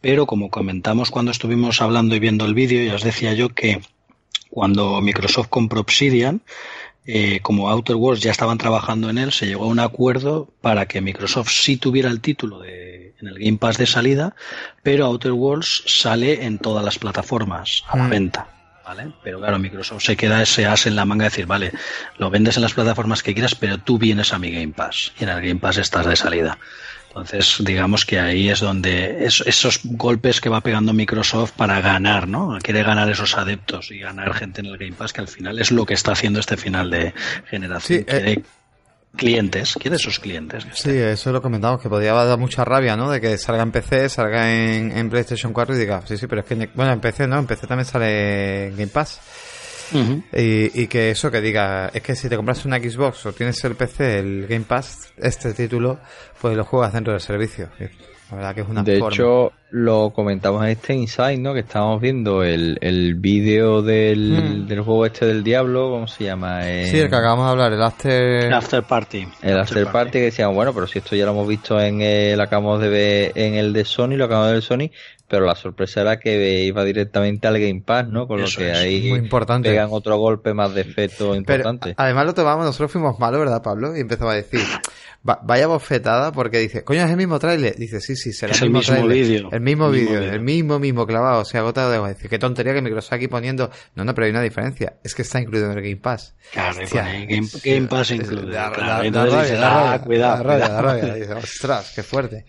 [0.00, 3.80] pero como comentamos cuando estuvimos hablando y viendo el vídeo, ya os decía yo que
[4.50, 6.40] cuando Microsoft compró Obsidian,
[7.06, 10.86] eh, como Outer Worlds ya estaban trabajando en él, se llegó a un acuerdo para
[10.86, 14.34] que Microsoft sí tuviera el título de, en el Game Pass de salida,
[14.82, 18.10] pero Outer Worlds sale en todas las plataformas a la Mm.
[18.10, 18.48] venta.
[18.84, 19.08] ¿Vale?
[19.24, 21.72] Pero claro, Microsoft se queda ese as en la manga de decir, vale,
[22.18, 25.24] lo vendes en las plataformas que quieras, pero tú vienes a mi Game Pass y
[25.24, 26.56] en el Game Pass estás de salida.
[27.16, 32.28] Entonces, digamos que ahí es donde es- esos golpes que va pegando Microsoft para ganar,
[32.28, 32.58] ¿no?
[32.62, 35.70] Quiere ganar esos adeptos y ganar gente en el Game Pass, que al final es
[35.70, 37.14] lo que está haciendo este final de
[37.48, 38.00] generación.
[38.00, 38.06] Sí, eh.
[38.06, 38.42] quiere
[39.16, 40.64] clientes, quiere esos clientes.
[40.66, 43.10] que Sí, eso lo comentamos, que podía dar mucha rabia, ¿no?
[43.10, 46.42] De que salga en PC, salga en, en PlayStation 4 y diga, sí, sí, pero
[46.42, 49.20] es que, bueno, en PC no, en PC también sale Game Pass.
[49.92, 53.62] Y, y que eso que diga, es que si te compras una Xbox o tienes
[53.64, 55.98] el PC, el Game Pass, este título,
[56.40, 57.68] pues lo juegas dentro del servicio.
[57.78, 57.84] Y
[58.30, 59.14] La verdad que es una de forma.
[59.14, 61.54] hecho, lo comentamos en este Inside, ¿no?
[61.54, 64.66] Que estábamos viendo el, el vídeo del, Mm.
[64.66, 66.68] del juego este del Diablo, ¿cómo se llama?
[66.68, 68.52] Eh, Sí, el que acabamos de hablar, el After...
[68.52, 69.28] After Party.
[69.42, 72.40] El After Party que decían, bueno, pero si esto ya lo hemos visto en el,
[72.40, 74.90] acabamos de ver en el de Sony, lo acabamos de ver en Sony,
[75.28, 78.26] pero la sorpresa era que iba directamente al Game Pass, ¿no?
[78.28, 79.68] Con Eso lo que es, ahí muy importante.
[79.70, 81.94] pegan otro golpe más de efecto importante.
[81.96, 83.96] además lo tomamos, nosotros fuimos malos, ¿verdad, Pablo?
[83.96, 84.60] Y empezaba a decir,
[85.28, 87.74] va- vaya bofetada porque dice, coño, es el mismo tráiler.
[87.76, 89.48] Dice, sí, sí, será Es el mismo, vídeo.
[89.50, 91.40] El mismo El mismo vídeo, el mismo, mismo clavado.
[91.40, 92.14] O sea, gota de.
[92.14, 93.70] Dice, qué tontería que Microsoft aquí poniendo.
[93.96, 94.94] No, no, pero hay una diferencia.
[95.02, 96.34] Es que está incluido en el Game Pass.
[96.52, 98.46] Claro, Hostia, Game, Game Pass incluido.
[98.52, 100.74] da- da- da rabia, "Ah, rabia, cuidado, da rabia, cuidado".
[100.74, 101.14] da rabia.
[101.14, 102.44] Dice, ostras, qué fuerte.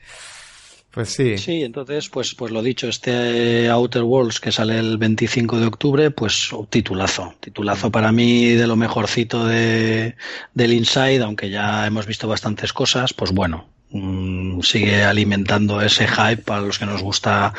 [0.98, 1.38] Pues sí.
[1.38, 6.10] Sí, entonces, pues, pues lo dicho, este Outer Worlds que sale el 25 de octubre,
[6.10, 7.36] pues oh, titulazo.
[7.40, 10.16] Titulazo para mí de lo mejorcito de,
[10.56, 16.44] del Inside, aunque ya hemos visto bastantes cosas, pues bueno, mm, sigue alimentando ese hype
[16.44, 17.54] para los que nos gusta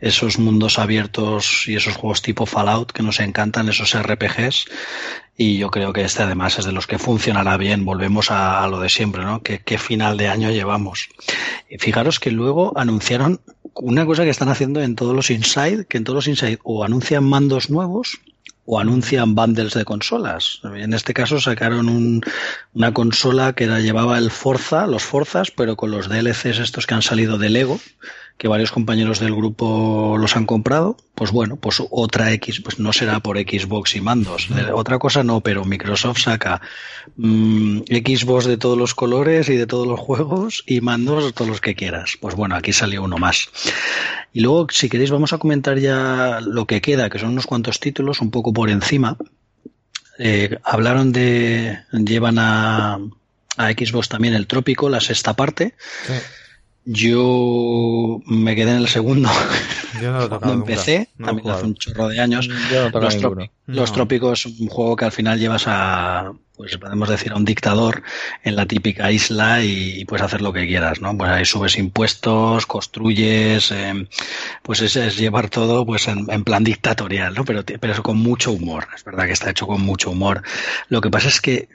[0.00, 4.66] esos mundos abiertos y esos juegos tipo Fallout que nos encantan, esos RPGs.
[5.38, 7.84] Y yo creo que este además es de los que funcionará bien.
[7.84, 9.42] Volvemos a, a lo de siempre, ¿no?
[9.42, 11.08] ¿Qué, qué final de año llevamos?
[11.68, 13.40] Y fijaros que luego anunciaron
[13.74, 16.84] una cosa que están haciendo en todos los Inside, que en todos los Inside o
[16.84, 18.18] anuncian mandos nuevos
[18.66, 20.60] o anuncian bundles de consolas.
[20.64, 22.20] En este caso sacaron un-
[22.74, 26.94] una consola que la llevaba el Forza, los Forzas, pero con los DLCs estos que
[26.94, 27.80] han salido de Lego,
[28.38, 30.96] que varios compañeros del grupo los han comprado.
[31.14, 34.48] Pues bueno, pues otra X, pues no será por Xbox y mandos.
[34.50, 36.60] Eh, Otra cosa no, pero Microsoft saca
[37.16, 41.48] mm, Xbox de todos los colores y de todos los juegos y mandos de todos
[41.48, 42.18] los que quieras.
[42.20, 43.48] Pues bueno, aquí salió uno más.
[44.34, 47.80] Y luego, si queréis, vamos a comentar ya lo que queda, que son unos cuantos
[47.80, 49.16] títulos, un poco por encima.
[50.18, 51.78] Eh, hablaron de.
[51.92, 52.98] Llevan a,
[53.56, 55.74] a Xbox también el Trópico, la sexta parte.
[56.06, 56.12] Sí.
[56.86, 59.28] Yo me quedé en el segundo
[60.00, 60.72] Yo no lo he tocado cuando nunca.
[60.72, 62.48] empecé, No también hace un chorro de años.
[62.70, 63.42] Yo no Los, ninguno.
[63.42, 63.92] Trópi- Los.
[63.92, 68.04] Trópicos es un juego que al final llevas a, pues podemos decir, a un dictador
[68.44, 71.16] en la típica isla y, puedes hacer lo que quieras, ¿no?
[71.18, 74.06] Pues ahí subes impuestos, construyes, eh,
[74.62, 77.44] pues es, es llevar todo pues en, en plan dictatorial, ¿no?
[77.44, 78.86] Pero, pero eso con mucho humor.
[78.94, 80.42] Es verdad que está hecho con mucho humor.
[80.88, 81.68] Lo que pasa es que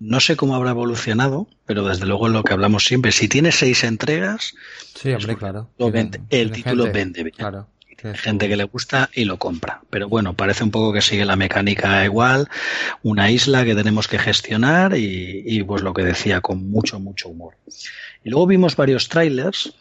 [0.00, 3.84] no sé cómo habrá evolucionado, pero desde luego lo que hablamos siempre, si tiene seis
[3.84, 4.54] entregas,
[4.94, 5.70] Sí, hombre, claro.
[5.78, 6.98] lo Tiene- vende- el título gente.
[6.98, 7.34] vende bien.
[7.36, 7.68] Claro.
[8.02, 9.80] Hay gente que le gusta y lo compra.
[9.88, 12.48] Pero bueno, parece un poco que sigue la mecánica igual,
[13.02, 17.30] una isla que tenemos que gestionar y, y, pues lo que decía, con mucho, mucho
[17.30, 17.54] humor.
[18.22, 19.72] Y luego vimos varios trailers.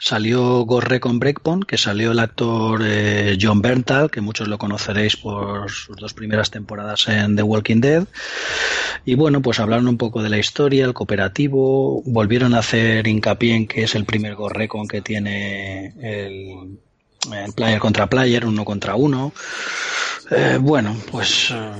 [0.00, 5.16] Salió Gorre con Breakpoint, que salió el actor eh, John Berntal, que muchos lo conoceréis
[5.16, 8.04] por sus dos primeras temporadas en The Walking Dead.
[9.04, 13.54] Y bueno, pues hablaron un poco de la historia, el cooperativo, volvieron a hacer hincapié
[13.54, 16.78] en que es el primer Gorrecon que tiene el,
[17.54, 19.32] player contra player, uno contra uno.
[20.30, 21.70] Eh, bueno, pues eh,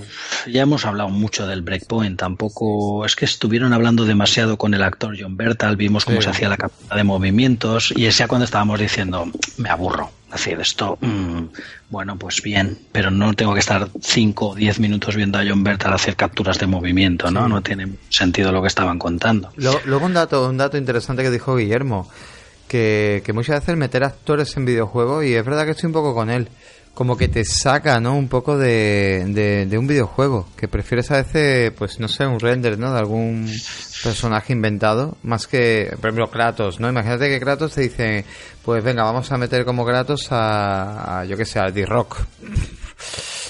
[0.51, 2.19] ya hemos hablado mucho del Breakpoint.
[2.19, 5.77] Tampoco es que estuvieron hablando demasiado con el actor John Bertal.
[5.77, 6.25] Vimos cómo Sí.
[6.25, 7.93] se hacía la captura de movimientos.
[7.97, 9.27] Y es ya cuando estábamos diciendo,
[9.57, 10.11] me aburro.
[10.35, 11.45] decir, esto, mm,
[11.91, 15.63] bueno, pues bien, pero no tengo que estar 5 o 10 minutos viendo a John
[15.63, 17.49] Bertal hacer capturas de movimiento, ¿no?
[17.49, 19.53] No tiene sentido lo que estaban contando.
[19.57, 22.11] Luego, un dato, un dato interesante que dijo Guillermo,
[22.69, 26.31] que, muchas veces meter actores en videojuegos, y es verdad que estoy un poco con
[26.31, 26.49] él,
[26.95, 28.17] como que te saca, ¿no?
[28.17, 32.79] Un poco de, de, un videojuego, que prefieres a veces, pues no sé, un render,
[32.79, 32.93] ¿no?
[32.93, 33.51] De algún
[34.03, 36.89] personaje inventado, más que, por ejemplo, Kratos, ¿no?
[36.89, 38.25] Imagínate que Kratos te dice,
[38.65, 42.19] pues venga, vamos a meter como Kratos a, yo que sé, al D-Rock.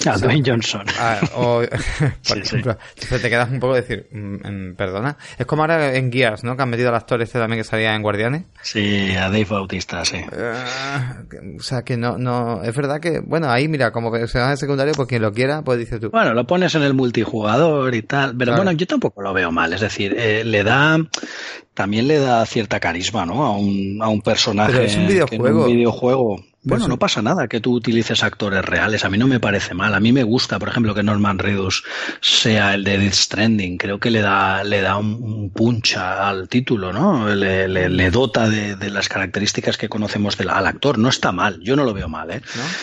[0.05, 0.85] A Dwayne Johnson.
[0.99, 1.61] Ah, o,
[2.27, 2.77] por ejemplo,
[3.09, 5.17] te quedas un poco decir, mm, perdona.
[5.37, 6.55] Es como ahora en Gears, ¿no?
[6.55, 8.43] Que han metido al actor este también que salía en Guardianes.
[8.61, 10.17] Sí, a Dave Bautista, sí.
[10.37, 11.23] Ah,
[11.57, 14.51] o sea, que no, no, es verdad que, bueno, ahí mira, como que se va
[14.51, 16.09] en secundario, pues quien lo quiera, pues dice tú.
[16.11, 19.73] Bueno, lo pones en el multijugador y tal, pero bueno, yo tampoco lo veo mal,
[19.73, 20.97] es decir, eh, le da,
[21.73, 23.45] también le da cierta carisma, ¿no?
[23.45, 24.73] A un, a un personaje.
[24.73, 25.65] Pero es un videojuego.
[25.65, 29.05] un videojuego bueno, no pasa nada que tú utilices actores reales.
[29.05, 29.93] A mí no me parece mal.
[29.93, 31.83] A mí me gusta, por ejemplo, que Norman Reedus
[32.21, 33.77] sea el de Death Stranding.
[33.77, 37.33] Creo que le da, le da un, punch al título, ¿no?
[37.33, 40.97] Le, le, dota de, las características que conocemos del, al actor.
[40.97, 41.59] No está mal.
[41.61, 42.41] Yo no lo veo mal, ¿eh?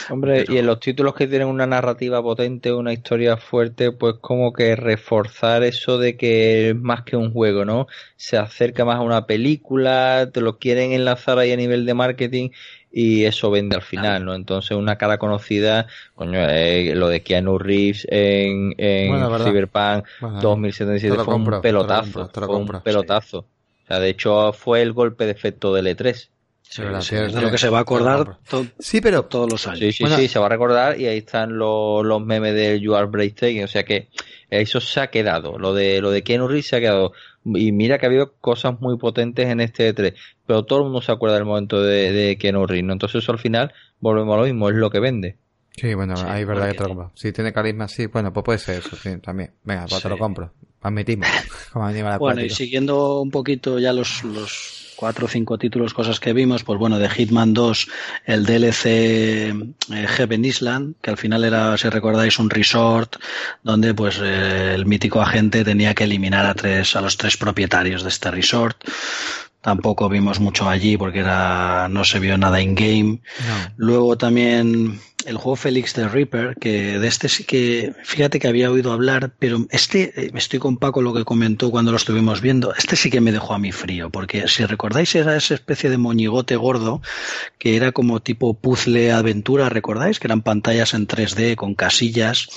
[0.08, 4.52] Hombre, y en los títulos que tienen una narrativa potente, una historia fuerte, pues como
[4.52, 7.88] que reforzar eso de que es más que un juego, ¿no?
[8.16, 12.50] Se acerca más a una película, te lo quieren enlazar ahí a nivel de marketing
[12.92, 14.34] y eso vende al final, ¿no?
[14.34, 21.34] Entonces una cara conocida, coño, eh, lo de Keanu Reeves en, en Cyberpunk 2077 fue
[21.34, 23.38] un pelotazo, fue un pelotazo.
[23.38, 26.28] O sea, de hecho fue el golpe de efecto del E3.
[26.72, 28.38] Sí, es de lo que se va a acordar
[28.78, 29.80] sí, pero todos los años.
[29.80, 32.94] Sí, sí, sí, se va a recordar y ahí están los, los memes del You
[32.94, 34.08] Are Breathtaking, o sea que
[34.48, 37.12] eso se ha quedado, lo de lo de Keanu Reeves se ha quedado
[37.44, 40.14] y mira que ha habido cosas muy potentes en este E3,
[40.46, 42.94] pero todo el mundo se acuerda del momento de, de Keanu Reeves, ¿no?
[42.94, 45.36] Entonces eso al final, volvemos a lo mismo, es lo que vende.
[45.76, 47.12] Sí, bueno, ahí es verdad que te lo compro.
[47.14, 49.50] Si tiene carisma, sí, bueno, pues puede ser eso, sí, también.
[49.64, 50.52] Venga, pues te lo compro.
[50.80, 51.28] Admitimos.
[51.72, 56.32] Como bueno, y siguiendo un poquito ya los, los cuatro o cinco títulos, cosas que
[56.32, 57.88] vimos, pues bueno, de Hitman 2,
[58.24, 59.52] el DLC eh,
[60.06, 63.16] Heaven Island, que al final era, si recordáis, un resort
[63.64, 68.04] donde pues eh, el mítico agente tenía que eliminar a tres, a los tres propietarios
[68.04, 68.76] de este resort.
[69.60, 73.22] Tampoco vimos mucho allí porque era, no se vio nada in game.
[73.76, 78.70] Luego también el juego Félix the Reaper, que de este sí que, fíjate que había
[78.70, 82.74] oído hablar, pero este, eh, estoy con Paco lo que comentó cuando lo estuvimos viendo,
[82.74, 85.98] este sí que me dejó a mí frío, porque si recordáis era esa especie de
[85.98, 87.02] moñigote gordo,
[87.58, 90.18] que era como tipo puzzle aventura, ¿recordáis?
[90.18, 92.48] Que eran pantallas en 3D con casillas,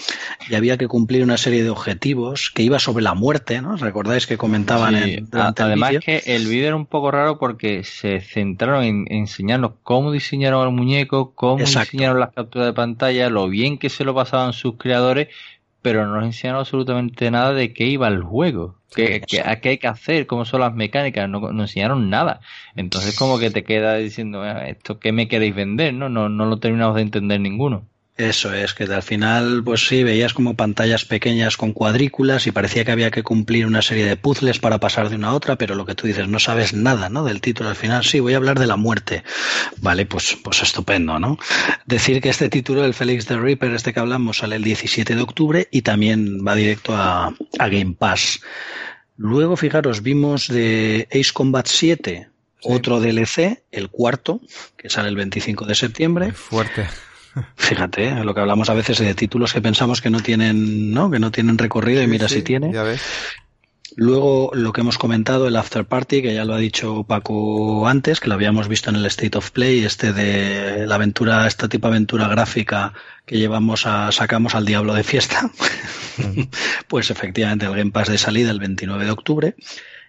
[0.49, 3.77] y había que cumplir una serie de objetivos, que iba sobre la muerte, ¿no?
[3.77, 8.83] ¿Recordáis que comentaban en, Además que el vídeo era un poco raro porque se centraron
[8.83, 13.89] en enseñarnos cómo diseñaron el muñeco, cómo diseñaron las capturas de pantalla, lo bien que
[13.89, 15.29] se lo pasaban sus creadores,
[15.81, 19.69] pero no nos enseñaron absolutamente nada de qué iba el juego, qué, qué, a qué
[19.69, 22.41] hay que hacer, cómo son las mecánicas, no, no, enseñaron nada.
[22.75, 26.09] Entonces como que te queda diciendo, ah, esto qué me queréis vender, ¿no?
[26.09, 27.87] No, no lo terminamos de entender ninguno.
[28.17, 32.85] Eso es, que al final, pues sí, veías como pantallas pequeñas con cuadrículas y parecía
[32.85, 35.75] que había que cumplir una serie de puzzles para pasar de una a otra, pero
[35.75, 37.25] lo que tú dices, no sabes nada, ¿no?
[37.25, 37.67] Del título.
[37.67, 39.23] Al final, sí, voy a hablar de la muerte.
[39.81, 41.37] Vale, pues, pues estupendo, ¿no?
[41.85, 45.21] Decir que este título, el Félix the Reaper, este que hablamos, sale el 17 de
[45.21, 48.39] octubre y también va directo a, a Game Pass.
[49.17, 52.29] Luego, fijaros, vimos de Ace Combat 7,
[52.63, 54.39] otro DLC, el cuarto,
[54.77, 56.31] que sale el 25 de septiembre.
[56.31, 56.87] fuerte.
[57.55, 58.23] Fíjate, ¿eh?
[58.23, 61.11] lo que hablamos a veces de títulos que pensamos que no tienen, ¿no?
[61.11, 62.71] Que no tienen recorrido y mira si tiene.
[63.97, 68.19] Luego lo que hemos comentado, el After Party, que ya lo ha dicho Paco antes,
[68.19, 71.87] que lo habíamos visto en el State of Play, este de la aventura, esta tipo
[71.87, 72.93] de aventura gráfica
[73.25, 75.49] que llevamos a, sacamos al diablo de fiesta.
[76.89, 79.55] pues efectivamente el Game Pass de salida el 29 de octubre.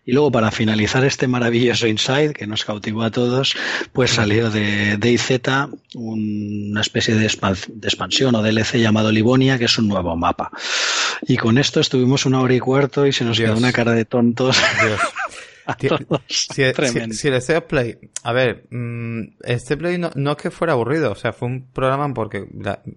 [0.06, 3.56] Y luego, para finalizar este maravilloso Inside, que nos cautivó a todos,
[3.92, 5.40] pues salió de DayZ
[5.94, 10.52] una especie de, expansión o DLC llamado Livonia, que es un nuevo mapa.
[11.26, 14.04] Y con esto estuvimos una hora y cuarto y se nos quedó una cara de
[14.04, 14.56] tontos.
[16.28, 16.62] Si,
[17.12, 21.12] si, el State Play, a ver, mm, este Play no, no, es que fuera aburrido,
[21.12, 22.46] o sea, fue un programa porque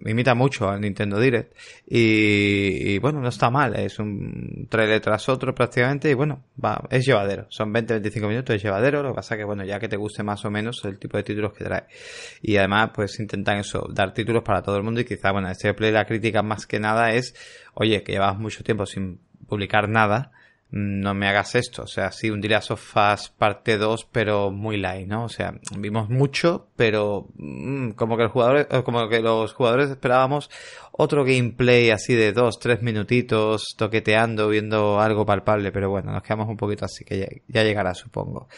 [0.06, 1.54] imita mucho al Nintendo Direct
[1.86, 7.04] y, bueno, no está mal, es un trailer tras otro prácticamente y bueno, va, es
[7.04, 10.22] llevadero, son 20-25 minutos, es llevadero, lo que pasa que bueno, ya que te guste
[10.22, 11.84] más o menos el tipo de títulos que trae.
[12.42, 15.74] Y además pues intentan eso, dar títulos para todo el mundo y quizá, bueno, este
[15.74, 17.34] Play la crítica más que nada es,
[17.74, 20.32] oye, que llevas mucho tiempo sin publicar nada,
[20.72, 21.82] no me hagas esto.
[21.82, 25.24] O sea, sí, un día sofás parte 2, pero muy light, ¿no?
[25.24, 29.90] O sea, vimos mucho, pero mm, como que el jugador, eh, como que los jugadores
[29.90, 30.50] esperábamos
[30.92, 36.48] otro gameplay así de dos, tres minutitos, toqueteando, viendo algo palpable, pero bueno, nos quedamos
[36.48, 38.48] un poquito así que ya llegará, supongo.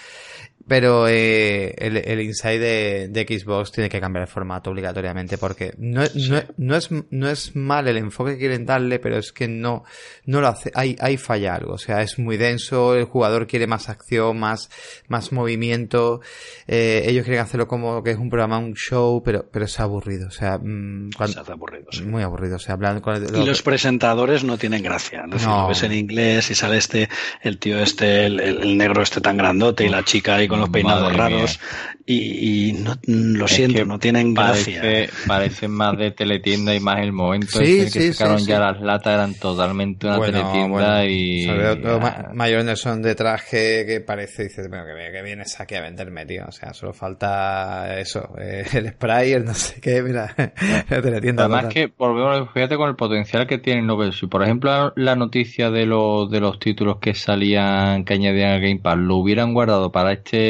[0.68, 6.02] Pero eh, el, el inside de, Xbox tiene que cambiar el formato obligatoriamente porque no,
[6.14, 9.84] no, no, es, no es mal el enfoque que quieren darle, pero es que no,
[10.26, 10.70] no lo hace.
[10.74, 11.74] Hay, hay falla algo.
[11.74, 14.70] O sea, es muy denso, el jugador quiere más acción, más,
[15.08, 16.20] más movimiento.
[16.66, 20.28] Eh, ellos quieren hacerlo como que es un programa, un show, pero, pero es aburrido.
[20.28, 22.56] O sea, mm, cuando, es aburrido, muy aburrido.
[22.56, 25.24] O sea, hablando con el, y los presentadores no tienen gracia.
[25.32, 25.62] Es no.
[25.62, 27.08] lo ves en inglés y sale este,
[27.42, 30.68] el tío este, el, el negro este tan grandote y la chica ahí con los
[30.68, 31.58] peinados raros
[32.04, 35.08] y, no, lo siento, no tienen gracia.
[35.26, 39.34] Parece, más de teletienda y más el momento en que sacaron ya las latas eran
[39.34, 41.44] totalmente una teletienda y...
[41.44, 46.44] Sobre son de traje que parece, dices, bueno, que, vienes aquí a venderme, tío.
[46.46, 50.34] O sea, solo falta eso, eh, el spray, el no sé qué, mira,
[50.90, 51.44] la teletienda.
[51.44, 54.12] Además que, volvemos, fíjate con el potencial que tiene Nobel.
[54.12, 58.60] Si, por ejemplo, la noticia de los, de los títulos que salían, que añadían al
[58.60, 60.41] Game Pass, lo hubieran guardado para este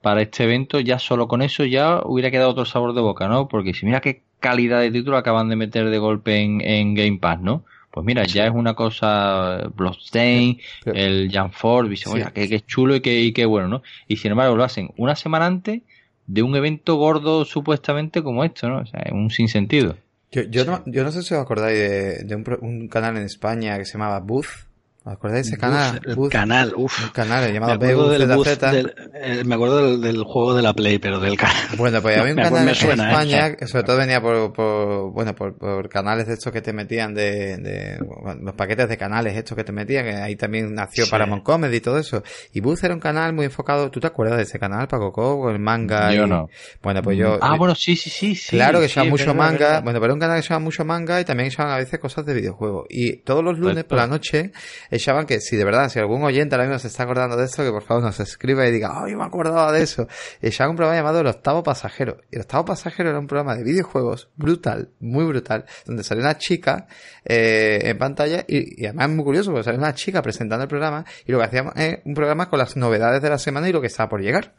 [0.00, 3.48] para este evento, ya solo con eso ya hubiera quedado otro sabor de boca, ¿no?
[3.48, 7.18] Porque si mira qué calidad de título acaban de meter de golpe en, en Game
[7.18, 7.64] Pass, ¿no?
[7.90, 13.00] Pues mira, ya es una cosa Bloodstain, el Jan Ford, dice, oye, que, chulo y
[13.00, 13.82] que, y qué bueno, ¿no?
[14.08, 15.82] Y sin embargo lo hacen una semana antes
[16.26, 18.78] de un evento gordo supuestamente como esto, ¿no?
[18.78, 19.96] O sea, es un sinsentido.
[20.32, 23.22] Yo, yo, no, yo no sé si os acordáis de, de un, un, canal en
[23.22, 24.66] España que se llamaba Booth,
[25.06, 26.00] ¿Os acordáis de ese canal?
[26.02, 27.04] el canal, uff.
[27.04, 31.20] Un canal llamado me acuerdo, del, eh, me acuerdo del, juego de la Play, pero
[31.20, 31.76] del canal.
[31.76, 32.90] Bueno, pues había un canal en ¿eh?
[32.90, 36.72] España, que sobre todo venía por, por bueno, por, por, canales de estos que te
[36.72, 37.98] metían de, de
[38.40, 41.80] los paquetes de canales estos que te metían, que ahí también nació Paramount Comedy y
[41.82, 42.22] todo eso.
[42.54, 45.52] Y Buzz era un canal muy enfocado, ¿tú te acuerdas de ese canal, Paco Con
[45.52, 46.14] el manga?
[46.14, 46.48] Yo no.
[46.82, 47.38] Bueno, pues yo...
[47.42, 48.34] Ah, bueno, sí, sí, sí.
[48.34, 49.82] sí claro que se llama mucho manga.
[49.82, 52.00] Bueno, pero era un canal que se llama mucho manga y también echaban a veces
[52.00, 52.86] cosas de videojuegos.
[52.88, 54.50] Y todos los lunes por la noche
[54.96, 57.64] echaban que si de verdad si algún oyente ahora mismo se está acordando de esto,
[57.64, 60.06] que por favor nos escriba y diga, ¡ay, me acordaba de eso!
[60.40, 62.18] Ya un programa llamado El Octavo Pasajero.
[62.30, 66.38] Y El Octavo Pasajero era un programa de videojuegos brutal, muy brutal, donde salió una
[66.38, 66.86] chica
[67.24, 70.68] eh, en pantalla y, y, además es muy curioso porque salió una chica presentando el
[70.68, 73.72] programa y lo que hacíamos es un programa con las novedades de la semana y
[73.72, 74.54] lo que estaba por llegar.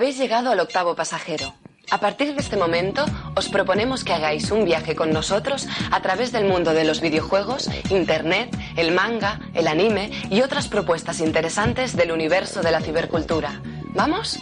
[0.00, 1.52] Habéis llegado al octavo pasajero.
[1.90, 3.04] A partir de este momento,
[3.36, 7.68] os proponemos que hagáis un viaje con nosotros a través del mundo de los videojuegos,
[7.90, 8.48] Internet,
[8.78, 13.60] el manga, el anime y otras propuestas interesantes del universo de la cibercultura.
[13.94, 14.38] ¿Vamos?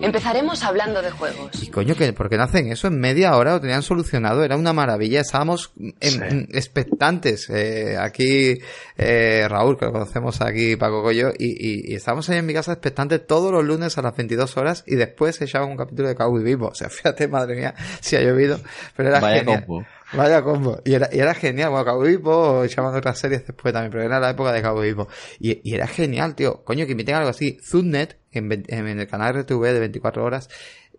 [0.00, 1.62] Empezaremos hablando de juegos.
[1.62, 3.52] Y coño, que ¿por qué no hacen eso en media hora?
[3.52, 5.20] Lo tenían solucionado, era una maravilla.
[5.20, 7.48] Estábamos expectantes.
[7.50, 8.58] Eh, aquí,
[8.96, 12.72] eh, Raúl, que lo conocemos aquí, Paco Coyo, y, y, estábamos ahí en mi casa
[12.72, 16.14] expectantes todos los lunes a las 22 horas y después se echaban un capítulo de
[16.14, 16.68] Cowboy Vivo.
[16.68, 18.60] O sea, fíjate, madre mía, si ha llovido,
[18.96, 19.84] pero era Vaya Combo.
[20.14, 20.80] Vaya combo.
[20.84, 21.70] Y era, y era genial.
[21.70, 25.08] Bueno, Cabo Vivo, echaban otras series después también, pero era la época de Cabo Vivo.
[25.38, 26.62] Y, y era genial, tío.
[26.64, 27.58] Coño, que inviten algo así.
[27.62, 30.48] Zudnet, en, en, el canal RTV de 24 horas,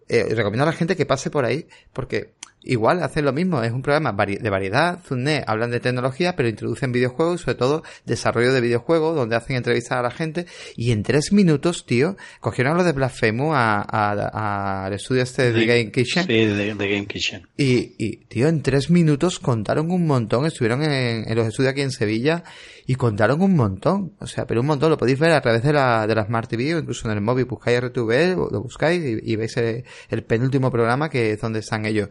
[0.07, 2.33] eh, recomiendo a la gente que pase por ahí, porque
[2.63, 6.91] igual hacen lo mismo, es un programa de variedad, Zune hablan de tecnología, pero introducen
[6.91, 10.45] videojuegos, sobre todo desarrollo de videojuegos, donde hacen entrevistas a la gente,
[10.75, 15.91] y en tres minutos, tío, cogieron lo de Blasphemous al estudio este de, The Game
[15.91, 16.25] Kitchen.
[16.25, 17.47] Sí, de, Game Kitchen.
[17.57, 21.81] Y, y, tío, en tres minutos contaron un montón, estuvieron en, en los estudios aquí
[21.81, 22.43] en Sevilla,
[22.85, 25.73] y contaron un montón, o sea, pero un montón, lo podéis ver a través de
[25.73, 29.35] la, de la Smart TV o incluso en el móvil, buscáis RTV, lo buscáis y,
[29.35, 32.09] veis el, el, penúltimo programa que es donde están ellos.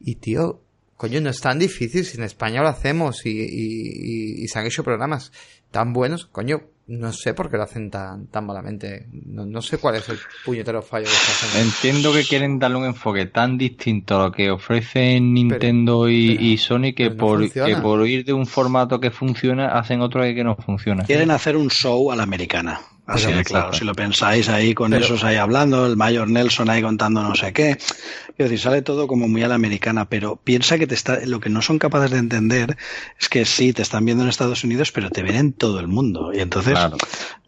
[0.00, 0.62] Y tío,
[0.96, 4.66] coño, no es tan difícil, si en España lo hacemos y, y, y se han
[4.66, 5.32] hecho programas
[5.70, 9.06] tan buenos, coño, no sé por qué lo hacen tan, tan malamente.
[9.12, 11.68] No, no sé cuál es el puñetero fallo que está haciendo.
[11.68, 16.56] Entiendo que quieren darle un enfoque tan distinto a lo que ofrecen Nintendo y, y,
[16.56, 20.56] Sony que, por, que por ir de un formato que funciona hacen otro que no
[20.56, 21.04] funciona.
[21.04, 22.80] Quieren hacer un show a la americana.
[23.06, 26.82] Así de claro, si lo pensáis ahí con esos ahí hablando, el mayor Nelson ahí
[26.82, 27.78] contando no sé qué.
[28.38, 31.40] Quiero decir, sale todo como muy a la americana, pero piensa que te está, lo
[31.40, 32.76] que no son capaces de entender
[33.18, 35.88] es que sí, te están viendo en Estados Unidos, pero te ven en todo el
[35.88, 36.30] mundo.
[36.32, 36.78] Y entonces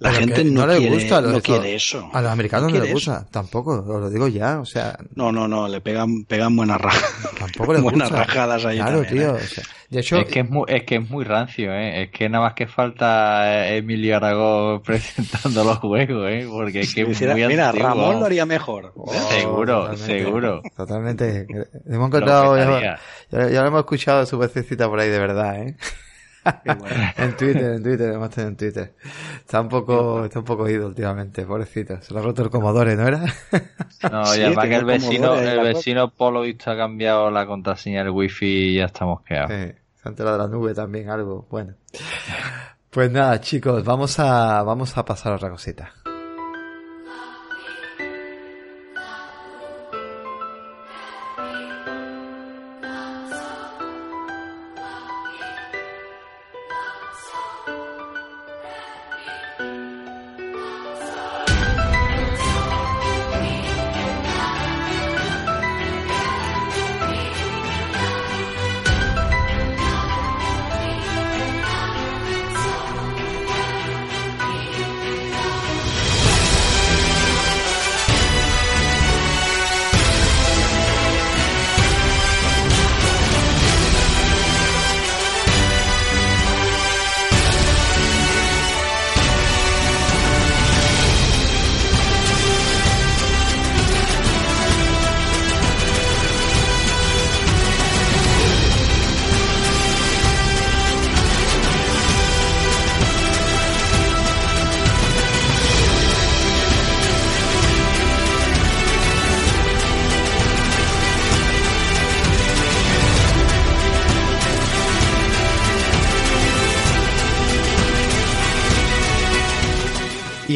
[0.01, 2.11] la gente no, quiere, gusta no quiere eso.
[2.13, 4.99] A los americanos no, les gusta, tampoco, os lo digo ya, o sea.
[5.15, 7.39] No, no, no, le pegan, pegan buenas rajadas.
[7.39, 8.79] Tampoco les buenas rajadas ahí.
[8.79, 9.37] Claro, tío.
[9.37, 9.41] ¿eh?
[9.91, 12.05] es que es muy, es que es muy rancio, ¿eh?
[12.05, 16.47] Es que nada más que falta Emilio Aragón presentando los juegos, ¿eh?
[16.49, 18.93] Porque es que es muy Mira, Ramón lo haría mejor.
[18.97, 20.63] Oh, seguro, seguro.
[20.81, 21.47] Totalmente.
[21.87, 22.99] Hemos encontrado, ya,
[23.31, 25.77] lo hemos escuchado su vocecita por ahí de verdad, ¿eh?
[27.19, 28.95] en Twitter, en Twitter, hemos tenido en Twitter.
[29.37, 32.01] Está un poco, está un poco ido últimamente, pobrecito.
[32.01, 33.19] Se lo ha roto el Comodore, ¿no era?
[34.11, 38.47] no, ya para que el vecino, el vecino Polo ha cambiado la contraseña del wifi
[38.47, 39.51] y ya estamos quedados.
[39.51, 41.47] Sí, se ha enterado de la nube también, algo.
[41.51, 41.75] Bueno.
[42.89, 45.93] Pues nada, chicos, vamos a, vamos a pasar a otra cosita.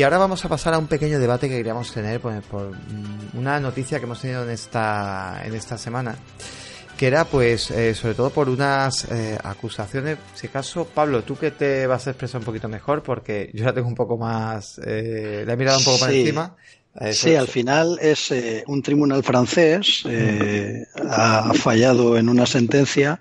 [0.05, 2.73] Ahora vamos a pasar a un pequeño debate que queríamos tener por, por
[3.35, 6.17] una noticia que hemos tenido en esta, en esta semana
[6.97, 11.51] que era pues eh, sobre todo por unas eh, acusaciones, si acaso Pablo, tú que
[11.51, 15.45] te vas a expresar un poquito mejor porque yo la tengo un poco más, eh,
[15.47, 16.57] la he mirado un poco por encima.
[17.11, 18.33] sí, al final es
[18.67, 20.05] un tribunal francés
[21.11, 23.21] ha fallado en una sentencia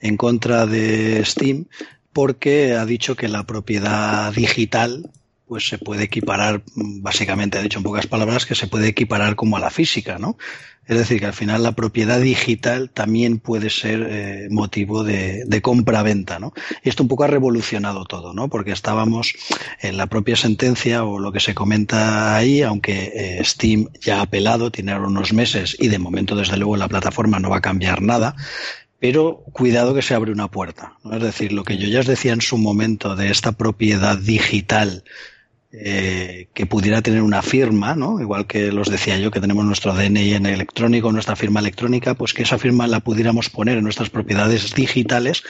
[0.00, 1.66] en contra de Steam
[2.12, 5.10] porque ha dicho que la propiedad digital
[5.54, 9.56] pues se puede equiparar, básicamente, ha dicho en pocas palabras, que se puede equiparar como
[9.56, 10.36] a la física, ¿no?
[10.84, 16.40] Es decir, que al final la propiedad digital también puede ser eh, motivo de, compra-venta,
[16.40, 16.54] ¿no?
[16.82, 18.48] Y esto un poco ha revolucionado todo, ¿no?
[18.48, 19.36] Porque estábamos
[19.80, 24.22] en la propia sentencia o lo que se comenta ahí, aunque eh, Steam ya ha
[24.22, 28.02] apelado, tiene unos meses y de momento, desde luego, la plataforma no va a cambiar
[28.02, 28.34] nada,
[28.98, 30.94] pero cuidado que se abre una puerta.
[31.04, 31.14] ¿no?
[31.14, 35.04] Es decir, lo que yo ya os decía en su momento de esta propiedad digital
[35.76, 38.20] eh, que pudiera tener una firma, ¿no?
[38.20, 42.32] Igual que los decía yo que tenemos nuestro DNI en electrónico, nuestra firma electrónica, pues
[42.32, 45.42] que esa firma la pudiéramos poner en nuestras propiedades digitales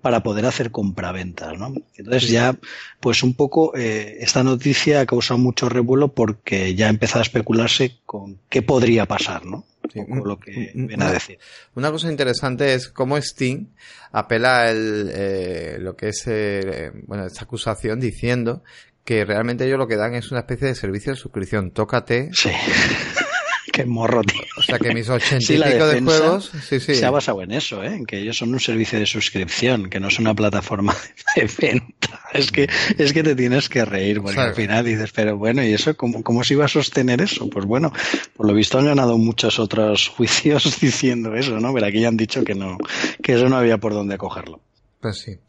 [0.00, 1.74] para poder hacer compraventas, ¿no?
[1.96, 2.56] Entonces ya,
[3.00, 7.22] pues un poco eh, esta noticia ha causado mucho revuelo porque ya ha empezado a
[7.22, 9.64] especularse con qué podría pasar, ¿no?
[9.94, 11.38] lo que viene a decir.
[11.74, 13.68] Una cosa interesante es cómo Steam
[14.12, 18.62] apela el, eh, lo que es eh, bueno esta acusación diciendo
[19.04, 21.70] que realmente ellos lo que dan es una especie de servicio de suscripción.
[21.70, 22.30] Tócate.
[22.32, 22.50] Sí.
[23.72, 24.42] Qué morro, tío.
[24.58, 26.94] O sea que mis ochenta de juegos sí, sí.
[26.94, 27.94] se ha basado en eso, ¿eh?
[27.94, 30.94] en que ellos son un servicio de suscripción, que no es una plataforma
[31.36, 32.20] de venta.
[32.34, 32.68] Es que,
[32.98, 36.22] es que te tienes que reír, porque al final dices, pero bueno, ¿y eso cómo,
[36.22, 37.48] cómo se iba a sostener eso?
[37.48, 37.94] Pues bueno,
[38.36, 41.72] por lo visto han ganado muchos otros juicios diciendo eso, ¿no?
[41.72, 42.76] Pero aquí ya han dicho que no,
[43.22, 44.60] que eso no había por dónde cogerlo.
[45.02, 45.40] Pues sí.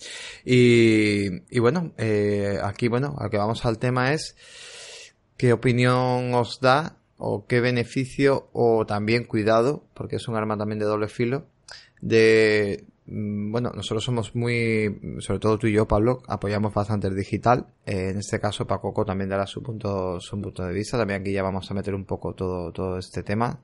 [0.43, 4.35] Y, y bueno, eh, aquí, bueno, al que vamos al tema es
[5.37, 10.79] qué opinión os da o qué beneficio o también cuidado, porque es un arma también
[10.79, 11.45] de doble filo,
[12.01, 17.15] de, mm, bueno, nosotros somos muy, sobre todo tú y yo, Pablo, apoyamos bastante el
[17.15, 17.67] digital.
[17.85, 20.97] Eh, en este caso, Pacoco también dará su punto, su punto de vista.
[20.97, 23.61] También aquí ya vamos a meter un poco todo, todo este tema.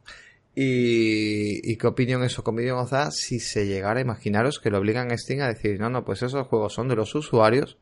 [0.55, 5.17] Y, qué opinión eso, opinión os da si se llegara, imaginaros que lo obligan a
[5.17, 7.77] Steam a decir, no, no, pues esos juegos son de los usuarios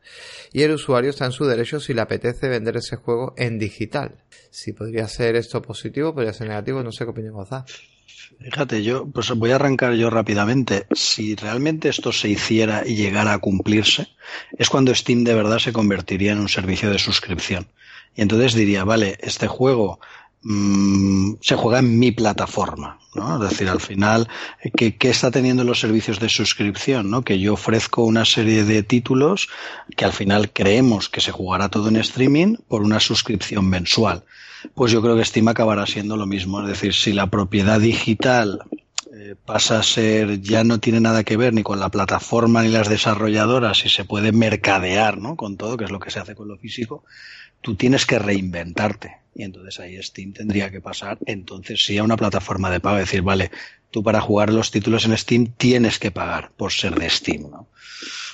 [0.54, 4.24] y el usuario está en su derecho si le apetece vender ese juego en digital.
[4.52, 7.66] Si podría ser esto positivo, podría ser negativo, no sé qué opinión os da.
[8.40, 10.86] Fíjate, yo pues voy a arrancar yo rápidamente.
[10.92, 14.10] Si realmente esto se hiciera y llegara a cumplirse,
[14.58, 17.68] es cuando Steam de verdad se convertiría en un servicio de suscripción.
[18.16, 20.00] Y entonces diría, vale, este juego
[20.48, 23.44] mmm, se juega en mi plataforma, ¿no?
[23.44, 24.28] Es decir, al final,
[24.76, 27.10] ¿qué, ¿qué, está teniendo los servicios de suscripción?
[27.10, 27.24] ¿no?
[27.24, 29.50] Que yo ofrezco una serie de títulos
[29.96, 34.24] que al final creemos que se jugará todo en streaming por una suscripción mensual
[34.74, 36.62] pues yo creo que Steam acabará siendo lo mismo.
[36.62, 38.64] Es decir, si la propiedad digital
[39.14, 42.70] eh, pasa a ser, ya no tiene nada que ver ni con la plataforma ni
[42.70, 45.36] las desarrolladoras y se puede mercadear ¿no?
[45.36, 47.04] con todo, que es lo que se hace con lo físico,
[47.62, 49.18] tú tienes que reinventarte.
[49.38, 53.22] Y entonces ahí Steam tendría que pasar, entonces sí a una plataforma de pago, decir,
[53.22, 53.52] vale,
[53.92, 57.68] tú para jugar los títulos en Steam tienes que pagar por ser de Steam, ¿no?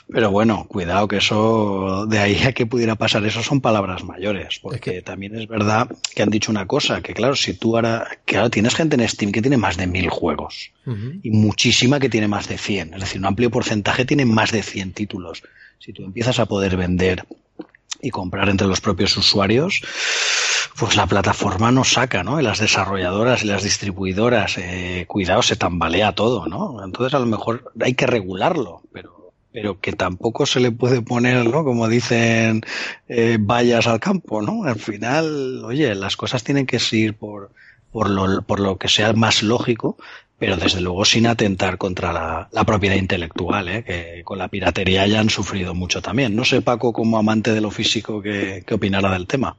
[0.09, 4.59] Pero bueno, cuidado que eso, de ahí a que pudiera pasar eso son palabras mayores,
[4.61, 8.49] porque también es verdad que han dicho una cosa, que claro, si tú ahora, claro,
[8.49, 10.71] tienes gente en Steam que tiene más de mil juegos
[11.21, 14.63] y muchísima que tiene más de 100, es decir, un amplio porcentaje tiene más de
[14.63, 15.43] 100 títulos.
[15.79, 17.25] Si tú empiezas a poder vender
[18.03, 19.81] y comprar entre los propios usuarios,
[20.77, 22.39] pues la plataforma no saca, ¿no?
[22.39, 26.83] Y las desarrolladoras y las distribuidoras, eh, cuidado, se tambalea todo, ¿no?
[26.83, 29.23] Entonces a lo mejor hay que regularlo, pero
[29.53, 31.63] pero que tampoco se le puede poner, ¿no?
[31.63, 32.61] Como dicen,
[33.07, 34.63] eh, vallas al campo, ¿no?
[34.63, 37.51] Al final, oye, las cosas tienen que ir por,
[37.91, 39.95] por, lo, por lo que sea más lógico,
[40.43, 42.11] pero desde luego sin atentar contra
[42.51, 43.83] la, propiedad intelectual, ¿eh?
[43.85, 46.35] que con la piratería ya han sufrido mucho también.
[46.35, 49.55] No sé, Paco, como amante de lo físico, qué, qué opinará del tema.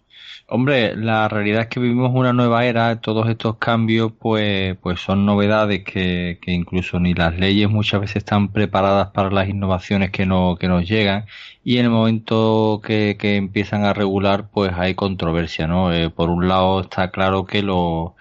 [0.47, 5.25] Hombre, la realidad es que vivimos una nueva era, todos estos cambios pues, pues son
[5.25, 10.27] novedades que, que incluso ni las leyes muchas veces están preparadas para las innovaciones que,
[10.27, 11.25] no, que nos llegan
[11.65, 15.95] y en el momento que, que empiezan a regular pues hay controversia, ¿no?
[15.95, 18.15] Eh, por un lado está claro que lo,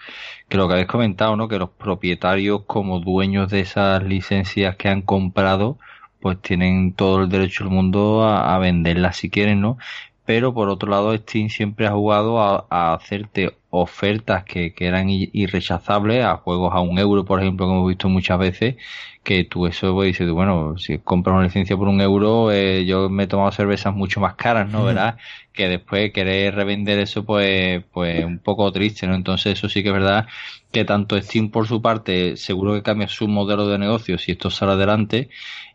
[0.54, 1.48] que lo que habéis comentado, ¿no?
[1.48, 5.80] Que los propietarios como dueños de esas licencias que han comprado
[6.20, 9.80] pues tienen todo el derecho del mundo a, a venderlas si quieren, ¿no?
[10.26, 15.10] pero por otro lado Steam siempre ha jugado a, a hacerte ofertas que, que, eran
[15.10, 18.76] irrechazables a juegos a un euro, por ejemplo, como hemos visto muchas veces,
[19.24, 23.10] que tú eso pues, dices, bueno, si compras una licencia por un euro, eh, yo
[23.10, 24.84] me he tomado cervezas mucho más caras, ¿no?
[24.86, 25.18] ¿Verdad?
[25.54, 29.16] Que después querer revender eso, pues, pues un poco triste, ¿no?
[29.16, 30.28] Entonces eso sí que es verdad
[30.72, 34.50] que tanto Steam por su parte seguro que cambia su modelo de negocio si esto
[34.50, 35.30] sale adelante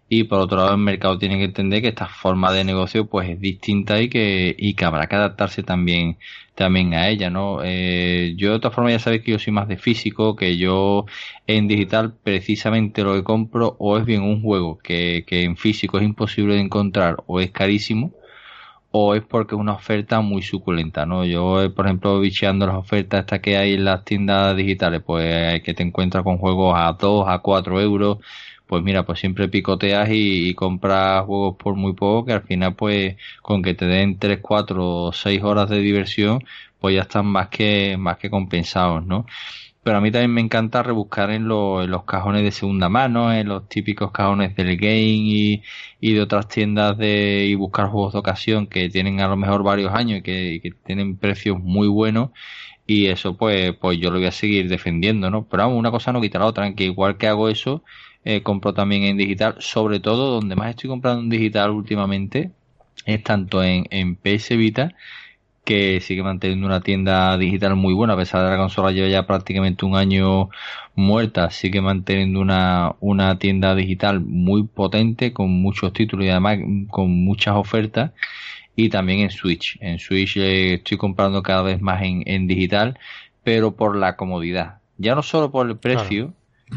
[0.08, 3.28] y por otro lado el mercado tiene que entender que esta forma de negocio pues
[3.28, 6.18] es distinta y que y que habrá que adaptarse también
[6.54, 9.68] también a ella no eh, yo de otra forma ya sabéis que yo soy más
[9.68, 11.04] de físico que yo
[11.46, 15.98] en digital precisamente lo que compro o es bien un juego que, que en físico
[15.98, 18.12] es imposible de encontrar o es carísimo
[18.90, 21.24] o es porque es una oferta muy suculenta, ¿no?
[21.24, 25.74] Yo, por ejemplo, bicheando las ofertas estas que hay en las tiendas digitales, pues que
[25.74, 28.18] te encuentras con juegos a 2, a 4 euros,
[28.66, 33.16] pues mira, pues siempre picoteas y, compras juegos por muy poco que al final pues
[33.42, 36.44] con que te den 3, 4 o 6 horas de diversión
[36.80, 39.26] pues ya están más que, más que compensados, ¿no?
[39.88, 43.70] Pero a mí también me encanta rebuscar en, los cajones de segunda mano, en los
[43.70, 45.62] típicos cajones del game
[45.98, 49.62] y, de otras tiendas de, y buscar juegos de ocasión que tienen a lo mejor
[49.62, 52.32] varios años y que, tienen precios muy buenos.
[52.86, 56.12] Y eso pues pues yo lo voy a seguir defendiendo no pero vamos una cosa
[56.12, 57.82] no quita la otra que igual que hago eso
[58.24, 62.50] eh, compro también en digital, sobre todo donde más estoy comprando en digital últimamente
[63.06, 64.94] es tanto en PS Vita
[65.68, 69.26] que sigue manteniendo una tienda digital muy buena, a pesar de la consola lleva ya
[69.26, 70.48] prácticamente un año
[70.94, 77.10] muerta, sigue manteniendo una, una tienda digital muy potente, con muchos títulos y además con
[77.22, 78.12] muchas ofertas,
[78.76, 79.76] y también en Switch.
[79.82, 82.98] En Switch eh, estoy comprando cada vez más en, en, digital,
[83.44, 84.78] pero por la comodidad.
[84.96, 86.32] Ya no solo por el precio,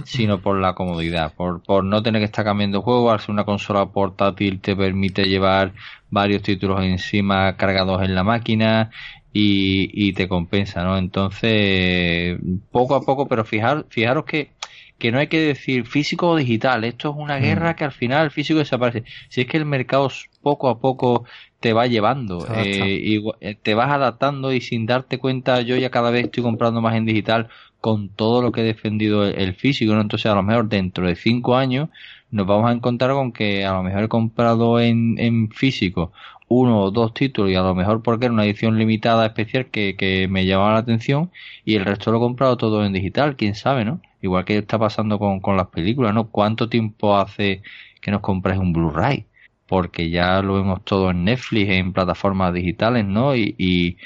[0.06, 3.46] sino por la comodidad, por, por no tener que estar cambiando juegos, al ser una
[3.46, 5.74] consola portátil te permite llevar
[6.10, 8.92] varios títulos encima cargados en la máquina
[9.34, 10.98] y, y te compensa, ¿no?
[10.98, 12.38] Entonces,
[12.72, 14.52] poco a poco, pero fijar, fijaros que,
[14.98, 17.76] que no hay que decir físico o digital, esto es una guerra mm.
[17.76, 19.04] que al final el físico desaparece.
[19.30, 20.10] Si es que el mercado
[20.42, 21.26] poco a poco
[21.60, 25.90] te va llevando, eh, y eh, te vas adaptando y sin darte cuenta, yo ya
[25.90, 27.50] cada vez estoy comprando más en digital
[27.82, 30.02] con todo lo que he defendido el, físico, ¿no?
[30.02, 31.90] Entonces a lo mejor dentro de cinco años
[32.30, 36.14] nos vamos a encontrar con que a lo mejor he comprado en, en físico
[36.48, 39.96] uno o dos títulos y a lo mejor porque era una edición limitada especial que,
[39.96, 41.32] que me llamaba la atención
[41.64, 44.02] y el resto lo he comprado todo en digital, quién sabe, ¿no?
[44.22, 46.28] Igual que está pasando con, con las películas, ¿no?
[46.30, 47.64] ¿Cuánto tiempo hace
[48.02, 49.26] que nos compráis un Blu-ray?
[49.66, 53.34] Porque ya lo vemos todo en Netflix, en plataformas digitales, ¿no?
[53.36, 53.98] Y, y,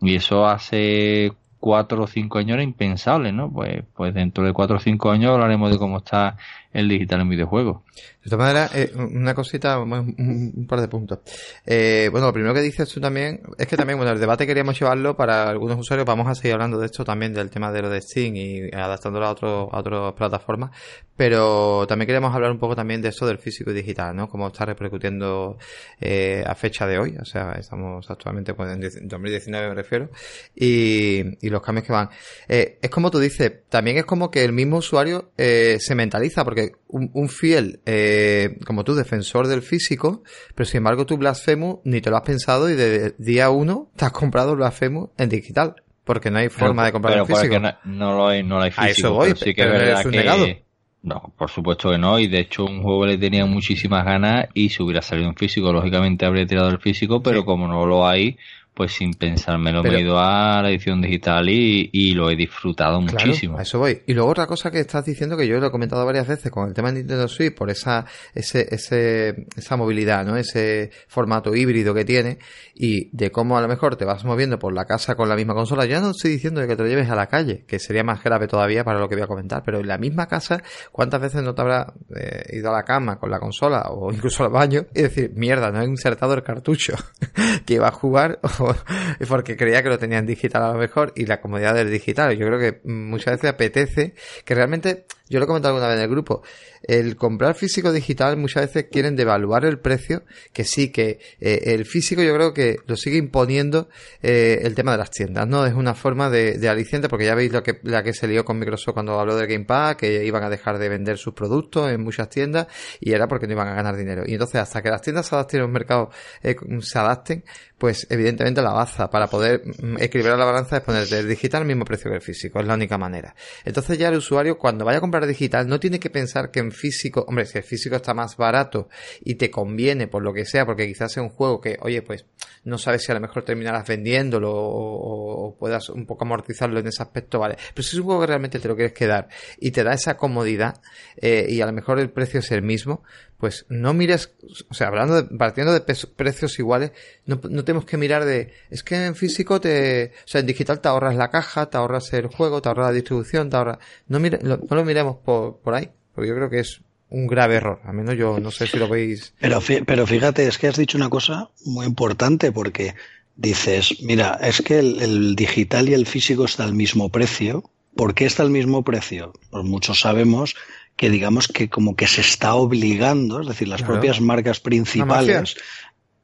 [0.00, 3.52] y eso hace cuatro o cinco años era impensable, ¿no?
[3.52, 6.36] Pues, pues dentro de cuatro o cinco años hablaremos de cómo está
[6.78, 7.82] el digital en videojuegos.
[8.28, 11.20] De todas maneras, eh, una cosita, un, par de puntos.
[11.64, 14.78] Eh, bueno, lo primero que dices tú también, es que también, bueno, el debate queríamos
[14.78, 17.88] llevarlo para algunos usuarios, vamos a seguir hablando de esto también, del tema de lo
[17.88, 20.72] de Steam y adaptándolo a, otro, a otras plataformas,
[21.16, 24.28] pero también queríamos hablar un poco también de eso del físico y digital, ¿no?
[24.28, 25.56] Cómo está repercutiendo
[26.00, 30.10] eh, a fecha de hoy, o sea, estamos actualmente pues, en 2019 me refiero,
[30.54, 32.10] y, y los cambios que van.
[32.46, 36.67] Eh, es como tú dices, también es como que el mismo usuario se mentaliza, porque
[36.88, 40.22] un, fiel, eh, como tú, defensor del físico,
[40.54, 44.04] pero sin embargo tú Blasphemous ni te lo has pensado y de día uno te
[44.04, 45.76] has comprado Blasphemous en digital.
[46.04, 47.58] Porque no hay forma de comprar en físico.
[47.60, 48.86] No, no, lo hay, no lo hay físico.
[48.86, 50.68] A eso voy, sí que es verdad que...
[51.00, 54.68] No, por supuesto que no, y de hecho un juego le tenía muchísimas ganas y
[54.68, 58.36] si hubiera salido en físico, lógicamente habría tirado el físico, pero como no lo hay,
[58.78, 63.58] pues sin pensármelo me he ido a la edición digital y, lo he disfrutado muchísimo.
[63.58, 64.02] A eso voy.
[64.06, 66.68] Y luego otra cosa que estás diciendo que yo lo he comentado varias veces con
[66.68, 70.36] el tema de Nintendo Switch por esa ese, ese esa movilidad, ¿no?
[70.36, 72.38] Ese formato híbrido que tiene
[72.72, 75.54] y de cómo a lo mejor te vas moviendo por la casa con la misma
[75.54, 75.84] consola.
[75.84, 78.22] Ya no estoy diciendo de que te lo lleves a la calle, que sería más
[78.22, 81.42] grave todavía para lo que voy a comentar, pero en la misma casa, ¿cuántas veces
[81.42, 84.86] no te habrá eh, ido a la cama con la consola o incluso al baño
[84.94, 86.94] y decir, mierda, no he insertado el cartucho
[87.66, 88.67] que iba a jugar o
[89.28, 92.36] porque creía que lo tenían digital a lo mejor y la comodidad del digital.
[92.36, 94.14] Yo creo que muchas veces apetece
[94.44, 96.42] que realmente yo lo he comentado alguna vez en el grupo,
[96.82, 100.22] el comprar físico digital muchas veces quieren devaluar el precio,
[100.52, 103.88] que sí, que eh, el físico yo creo que lo sigue imponiendo
[104.22, 105.66] eh, el tema de las tiendas, ¿no?
[105.66, 108.44] Es una forma de, de, aliciente, porque ya veis lo que, la que se lió
[108.44, 111.90] con Microsoft cuando habló del Game Pass, que iban a dejar de vender sus productos
[111.90, 112.66] en muchas tiendas,
[113.00, 114.22] y era porque no iban a ganar dinero.
[114.26, 116.10] Y entonces, hasta que las tiendas se adapten al mercado,
[116.42, 117.44] eh, se adapten,
[117.76, 121.66] pues evidentemente la baza para poder mm, equilibrar la balanza es poner el digital al
[121.66, 123.34] mismo precio que el físico, es la única manera.
[123.64, 126.72] Entonces ya el usuario cuando vaya a comprar digital no tiene que pensar que en
[126.72, 128.88] físico, hombre, si el físico está más barato
[129.20, 132.24] y te conviene por lo que sea, porque quizás sea un juego que, oye, pues
[132.64, 137.02] no sabes si a lo mejor terminarás vendiéndolo o, puedas un poco amortizarlo en ese
[137.02, 137.56] aspecto, vale.
[137.74, 139.28] Pero si es un juego que realmente te lo quieres quedar
[139.58, 140.80] y te da esa comodidad
[141.16, 143.02] eh, y a lo mejor el precio es el mismo,
[143.38, 144.32] pues no mires,
[144.68, 146.90] o sea, hablando de, partiendo de precios iguales,
[147.24, 150.80] no, no, tenemos que mirar de, es que en físico te, o sea, en digital
[150.80, 153.78] te ahorras la caja, te ahorras el juego, te ahorras la distribución, te ahorras,
[154.08, 157.56] no, mire, no lo miremos por, por ahí, porque yo creo que es un grave
[157.56, 159.32] error, al menos yo no sé si lo veis.
[159.40, 162.96] Pero, pero fíjate, es que has dicho una cosa muy importante, porque
[163.36, 168.14] dices, mira, es que el, el digital y el físico está al mismo precio, ¿Por
[168.14, 169.32] qué está al mismo precio?
[169.50, 170.54] Pues muchos sabemos
[170.98, 175.56] que digamos que como que se está obligando, es decir, las propias marcas principales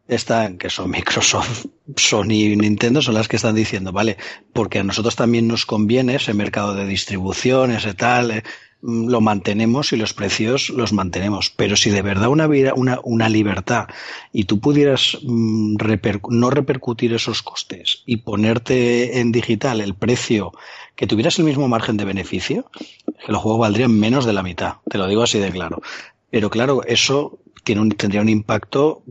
[0.08, 4.16] están, que son Microsoft, Sony y Nintendo, son las que están diciendo, vale,
[4.52, 8.42] porque a nosotros también nos conviene ese mercado de distribución, ese tal, eh,
[8.82, 11.50] mm, lo mantenemos y los precios los mantenemos.
[11.50, 13.86] Pero si de verdad una, una, una libertad
[14.32, 15.76] y tú pudieras mm,
[16.30, 20.52] no repercutir esos costes y ponerte en digital el precio
[20.96, 22.70] que tuvieras el mismo margen de beneficio,
[23.26, 25.82] que los juegos valdrían menos de la mitad, te lo digo así de claro.
[26.30, 29.02] Pero claro, eso tendría un impacto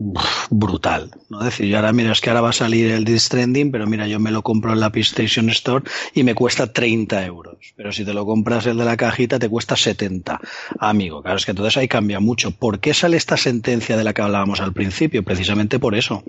[0.50, 1.10] brutal.
[1.28, 1.40] ¿no?
[1.40, 3.86] Es decir, yo ahora, mira, es que ahora va a salir el Death Stranding, pero
[3.86, 5.84] mira, yo me lo compro en la PlayStation Store
[6.14, 7.56] y me cuesta 30 euros.
[7.76, 10.40] Pero si te lo compras el de la cajita, te cuesta 70.
[10.78, 12.52] Amigo, claro, es que entonces ahí cambia mucho.
[12.52, 15.22] ¿Por qué sale esta sentencia de la que hablábamos al principio?
[15.22, 16.22] Precisamente por eso.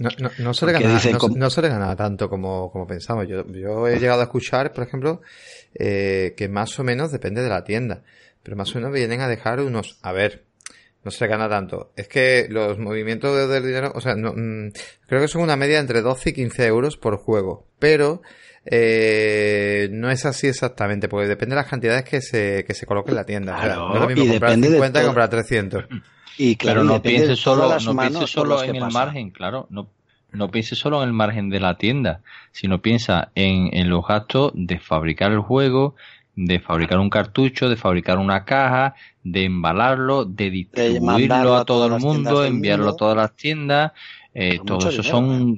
[0.00, 1.00] No, no, no, se le gana,
[1.36, 3.28] no, se le gana tanto como, como pensamos.
[3.28, 5.20] Yo, yo he llegado a escuchar, por ejemplo,
[5.74, 8.02] eh, que más o menos depende de la tienda.
[8.42, 10.44] Pero más o menos vienen a dejar unos, a ver,
[11.04, 11.92] no se gana tanto.
[11.96, 14.72] Es que los movimientos del dinero, o sea, no, mm,
[15.06, 17.66] creo que son una media entre 12 y 15 euros por juego.
[17.78, 18.22] Pero
[18.64, 23.10] eh, no es así exactamente, porque depende de las cantidades que se, que se coloque
[23.10, 23.76] en la tienda.
[23.76, 25.84] no es lo mismo comprar 50 que comprar 300.
[26.38, 29.88] Y claro, no pienses solo, no pienses solo en el margen, claro, no,
[30.32, 32.20] no pienses solo en el margen de la tienda,
[32.52, 35.94] sino piensa en, en los gastos de fabricar el juego,
[36.36, 42.00] de fabricar un cartucho, de fabricar una caja, de embalarlo, de distribuirlo a todo el
[42.00, 43.92] mundo, enviarlo a todas las tiendas.
[44.32, 45.56] Eh, todo eso son,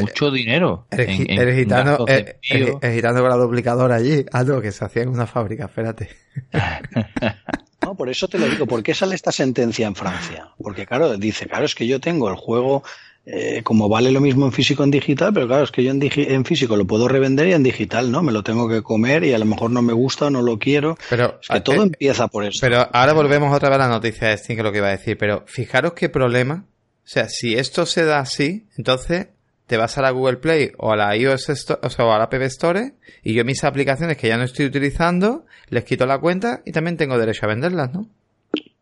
[0.00, 0.86] mucho dinero.
[0.90, 1.08] El,
[1.54, 4.24] gitano, el, gitano con la duplicadora allí.
[4.32, 6.08] Ah, no, que se hacía en una fábrica, espérate.
[7.92, 8.66] No, por eso te lo digo.
[8.66, 10.48] ¿Por qué sale esta sentencia en Francia?
[10.56, 12.82] Porque, claro, dice, claro, es que yo tengo el juego
[13.26, 16.00] eh, como vale lo mismo en físico en digital, pero claro, es que yo en,
[16.02, 19.34] en, físico lo puedo revender y en digital no, me lo tengo que comer y
[19.34, 20.96] a lo mejor no me gusta o no lo quiero.
[21.10, 22.60] Pero es que todo eh, empieza por eso.
[22.62, 24.88] Pero ahora volvemos otra vez a la noticia de Steam, que es lo que iba
[24.88, 26.64] a decir, pero fijaros qué problema.
[27.04, 29.26] O sea, si esto se da así, entonces
[29.72, 32.24] te vas a la Google Play o a la iOS Store, o sea, a la
[32.24, 32.92] App Store
[33.22, 36.98] y yo mis aplicaciones que ya no estoy utilizando, les quito la cuenta y también
[36.98, 38.06] tengo derecho a venderlas, ¿no?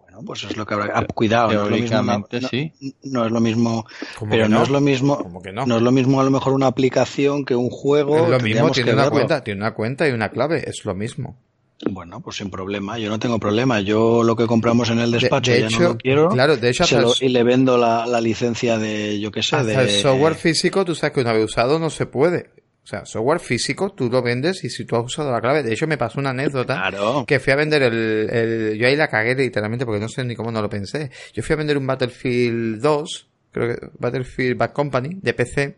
[0.00, 0.92] Bueno, pues es lo que habrá.
[0.92, 2.02] Ah, cuidado, no es lo mismo.
[2.02, 2.72] No, sí.
[3.04, 3.86] no es lo mismo.
[4.28, 4.64] Pero no?
[4.64, 5.40] es lo mismo.
[5.40, 5.64] que no?
[5.64, 5.76] no?
[5.76, 8.24] es lo mismo a lo mejor una aplicación que un juego.
[8.24, 11.36] Es lo mismo, tiene una cuenta, tiene una cuenta y una clave, es lo mismo.
[11.89, 13.81] Bueno, pues sin problema, yo no tengo problema.
[13.81, 16.28] Yo lo que compramos en el despacho ya no lo quiero.
[16.28, 16.85] Claro, de hecho,
[17.20, 19.74] y le vendo la, la, licencia de, yo qué sé, de.
[19.74, 22.51] El software físico, tú sabes que una vez usado no se puede.
[22.82, 25.62] O sea, software físico, tú lo vendes y si tú has usado la clave.
[25.62, 28.78] De hecho, me pasó una anécdota que fui a vender el, el.
[28.78, 31.11] Yo ahí la cagué literalmente porque no sé ni cómo no lo pensé.
[31.32, 35.77] Yo fui a vender un Battlefield 2, creo que Battlefield Bad Company, de PC.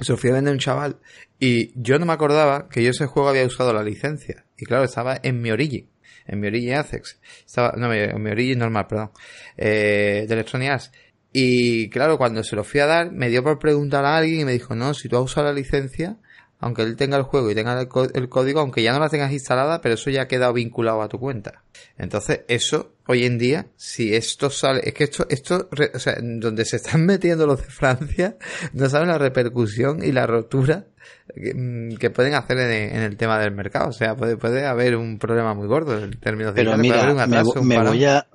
[0.00, 0.96] Se lo fui a vender a un chaval
[1.38, 4.43] y yo no me acordaba que yo ese juego había usado la licencia.
[4.56, 5.88] Y claro, estaba en mi origin.
[6.26, 7.18] En mi origin Acex.
[7.44, 9.10] Estaba, no, en mi origin normal, perdón.
[9.56, 10.92] Eh, de Electronic Arts.
[11.32, 14.44] Y claro, cuando se lo fui a dar, me dio por preguntar a alguien y
[14.44, 16.16] me dijo, no, si tú has usado la licencia,
[16.60, 19.80] aunque él tenga el juego y tenga el, código, aunque ya no la tengas instalada,
[19.80, 21.64] pero eso ya ha quedado vinculado a tu cuenta.
[21.98, 26.64] Entonces, eso, hoy en día, si esto sale, es que esto, esto, o sea, donde
[26.64, 28.36] se están metiendo los de Francia,
[28.72, 30.86] no saben la repercusión y la rotura
[31.34, 33.88] que, mm, pueden hacer en, el tema del mercado.
[33.88, 36.64] O sea, puede, puede haber un problema muy gordo en términos de...
[36.64, 37.26] Pero mira,
[37.62, 38.26] me, voy a...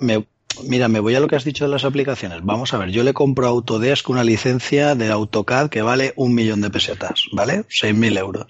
[0.63, 2.39] Mira, me voy a lo que has dicho de las aplicaciones.
[2.43, 6.33] Vamos a ver, yo le compro a Autodesk una licencia de AutoCAD que vale un
[6.33, 7.63] millón de pesetas, ¿vale?
[7.69, 8.47] Seis mil euros.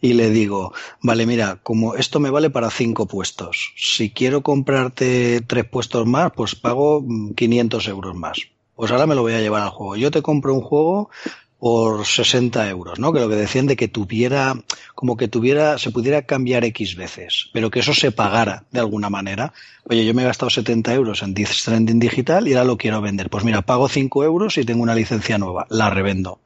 [0.00, 5.40] Y le digo, vale, mira, como esto me vale para cinco puestos, si quiero comprarte
[5.46, 7.04] tres puestos más, pues pago
[7.34, 8.38] 500 euros más.
[8.76, 9.96] Pues ahora me lo voy a llevar al juego.
[9.96, 11.08] Yo te compro un juego
[11.64, 13.10] por 60 euros, ¿no?
[13.10, 14.54] Que lo que decían de que tuviera,
[14.94, 19.08] como que tuviera, se pudiera cambiar X veces, pero que eso se pagara de alguna
[19.08, 19.54] manera.
[19.84, 23.30] Oye, yo me he gastado 70 euros en Trending Digital y ahora lo quiero vender.
[23.30, 26.38] Pues mira, pago 5 euros y tengo una licencia nueva, la revendo.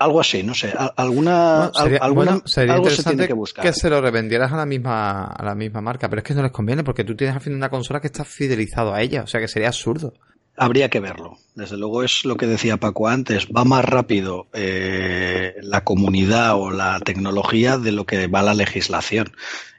[0.00, 3.64] Algo así, no sé, alguna, sería, alguna sería algo se tiene que buscar.
[3.64, 6.42] Que se lo revendieras a la misma, a la misma marca, pero es que no
[6.42, 9.28] les conviene porque tú tienes al fin una consola que está fidelizado a ella, o
[9.28, 10.12] sea que sería absurdo.
[10.56, 11.38] Habría que verlo.
[11.54, 13.48] Desde luego es lo que decía Paco antes.
[13.48, 19.32] Va más rápido eh, la comunidad o la tecnología de lo que va la legislación.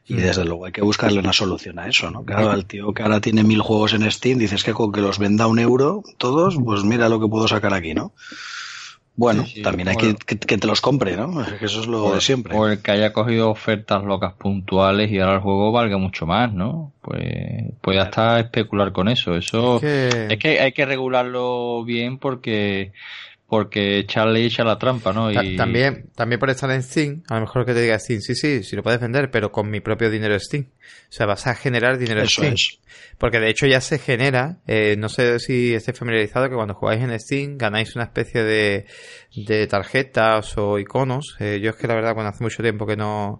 [0.06, 0.18] Y mm.
[0.18, 2.24] desde luego hay que buscarle una solución a eso, ¿no?
[2.24, 5.20] Claro, el tío que ahora tiene mil juegos en Steam, dices que con que los
[5.20, 8.14] venda un euro todos, pues mira lo que puedo sacar aquí, ¿no?
[9.18, 11.41] Bueno, también hay que, que, te los compre, ¿no?
[11.60, 12.56] Eso es lo de siempre.
[12.56, 16.53] O el que haya cogido ofertas locas puntuales y ahora el juego valga mucho más,
[16.53, 16.94] ¿no?
[17.02, 19.35] Pues puede hasta especular con eso.
[19.35, 22.91] Eso es que, hay que regularlo bien porque
[23.48, 25.31] porque echarle echa la trampa, ¿no?
[25.31, 25.56] Y...
[25.56, 28.61] También, también por estar en Steam, a lo mejor que te diga Steam, sí, sí,
[28.61, 30.65] sí lo puedes vender, pero con mi propio dinero Steam.
[30.65, 32.53] O sea, vas a generar dinero Eso Steam.
[32.53, 32.80] Es.
[33.18, 37.02] Porque de hecho ya se genera, eh, no sé si estáis familiarizado que cuando jugáis
[37.02, 38.86] en Steam ganáis una especie de,
[39.36, 41.36] de tarjetas o iconos.
[41.40, 43.40] Eh, yo es que la verdad cuando hace mucho tiempo que no...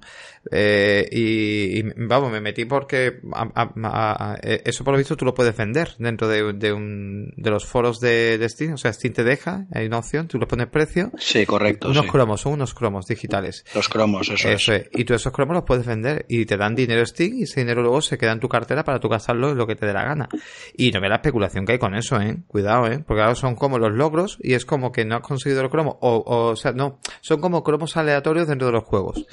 [0.50, 5.18] Eh, y, y, vamos, me metí porque a, a, a, eh, eso por lo visto
[5.18, 8.74] tú lo puedes vender dentro de, de, un, de los foros de, de, Steam.
[8.74, 11.12] O sea, Steam te deja, hay una opción, tú le pones precio.
[11.18, 11.90] Sí, correcto.
[11.90, 12.12] Unos sí.
[12.12, 13.66] cromos, son unos cromos digitales.
[13.76, 14.90] Los cromos, eso, eso es.
[14.94, 17.82] Y tú esos cromos los puedes vender y te dan dinero Steam y ese dinero
[17.82, 20.28] luego se queda en tu cartera para tú gastarlo lo que te dé la gana.
[20.76, 22.38] Y no ve la especulación que hay con eso, ¿eh?
[22.48, 23.04] Cuidado, ¿eh?
[23.06, 25.98] Porque ahora son como los logros y es como que no has conseguido el cromo.
[26.02, 29.26] O, o, o sea, no, son como cromos aleatorios dentro de los juegos.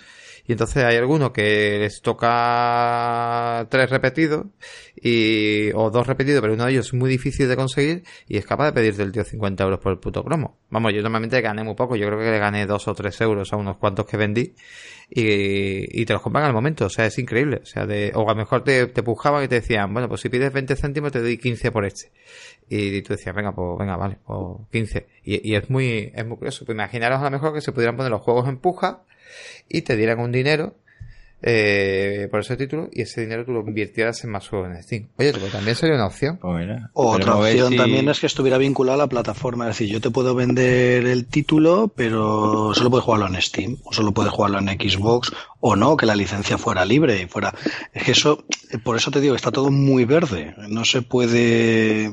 [0.46, 4.46] Y entonces hay algunos que les toca tres repetidos
[4.94, 8.44] y, o dos repetidos, pero uno de ellos es muy difícil de conseguir y es
[8.44, 10.58] capaz de pedirte el tío 50 euros por el puto cromo.
[10.68, 13.52] Vamos, yo normalmente gané muy poco, yo creo que le gané dos o tres euros
[13.54, 14.54] a unos cuantos que vendí
[15.08, 17.60] y, y te los compran al momento, o sea, es increíble.
[17.62, 20.20] O sea, de, o a lo mejor te, te pujaban y te decían, bueno, pues
[20.20, 22.12] si pides 20 céntimos te doy 15 por este.
[22.68, 25.06] Y tú decías, venga, pues venga, vale, pues 15.
[25.24, 26.66] Y, y es muy, es muy curioso.
[26.66, 29.04] Pues imaginaros a lo mejor que se pudieran poner los juegos en puja
[29.68, 30.76] y te dieran un dinero
[31.46, 35.08] eh, por ese título y ese dinero tú lo invirtieras en más juegos en Steam.
[35.18, 36.38] Oye, también sería una opción.
[36.40, 37.76] Pues mira, Otra opción si...
[37.76, 39.68] también es que estuviera vinculada a la plataforma.
[39.68, 43.92] Es decir, yo te puedo vender el título, pero solo puedes jugarlo en Steam, o
[43.92, 47.54] solo puedes jugarlo en Xbox, o no, que la licencia fuera libre y fuera.
[47.92, 48.44] Es que eso,
[48.82, 50.54] por eso te digo, está todo muy verde.
[50.68, 52.10] No se puede,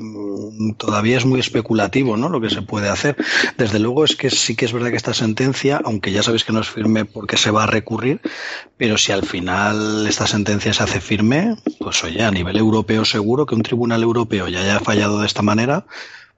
[0.76, 2.28] todavía es muy especulativo, ¿no?
[2.28, 3.16] Lo que se puede hacer.
[3.56, 6.52] Desde luego es que sí que es verdad que esta sentencia, aunque ya sabéis que
[6.52, 8.20] no es firme porque se va a recurrir,
[8.76, 13.46] pero si al final esta sentencia se hace firme, pues oye, a nivel europeo seguro
[13.46, 15.86] que un tribunal europeo ya haya fallado de esta manera,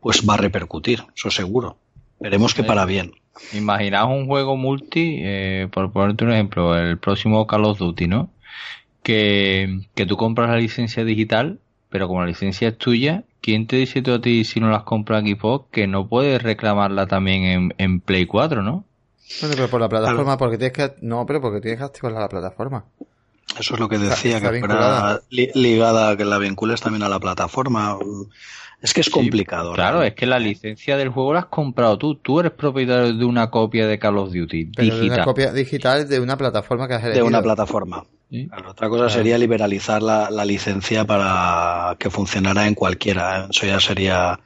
[0.01, 1.79] pues va a repercutir, eso seguro.
[2.21, 3.13] Veremos que para bien.
[3.53, 8.31] Imaginaos un juego multi, eh, por ponerte un ejemplo, el próximo Call of Duty, ¿no?
[9.03, 11.59] Que, que tú compras la licencia digital,
[11.91, 14.85] pero como la licencia es tuya, ¿quién te dice tú a ti si no las
[14.85, 18.85] compras en Xbox que no puedes reclamarla también en, en Play 4, ¿no?
[19.41, 20.95] Bueno, pero por la plataforma, porque tienes que.
[21.03, 22.85] No, pero porque tienes que activar la plataforma.
[23.59, 27.99] Eso es lo que decía, que fuera ligada, que la vincules también a la plataforma.
[28.83, 29.73] Es que es complicado.
[29.73, 32.17] claro, es que la licencia del juego la has comprado tú.
[32.17, 35.01] Tú eres propietario de una copia de Call of Duty digital.
[35.01, 37.25] De una copia digital de una plataforma que has elegido.
[37.25, 38.05] De una plataforma.
[38.69, 43.49] otra cosa sería liberalizar la, la, licencia para que funcionara en cualquiera.
[43.51, 44.41] Eso ya sería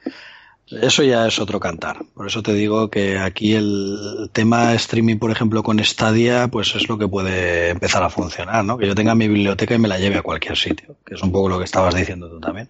[0.71, 1.99] eso ya es otro cantar.
[2.13, 6.87] Por eso te digo que aquí el tema streaming, por ejemplo, con Stadia, pues es
[6.87, 8.77] lo que puede empezar a funcionar, ¿no?
[8.77, 11.31] Que yo tenga mi biblioteca y me la lleve a cualquier sitio, que es un
[11.31, 12.69] poco lo que estabas diciendo tú también.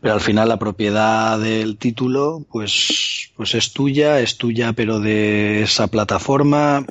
[0.00, 5.62] Pero al final la propiedad del título, pues, pues es tuya, es tuya, pero de
[5.62, 6.84] esa plataforma,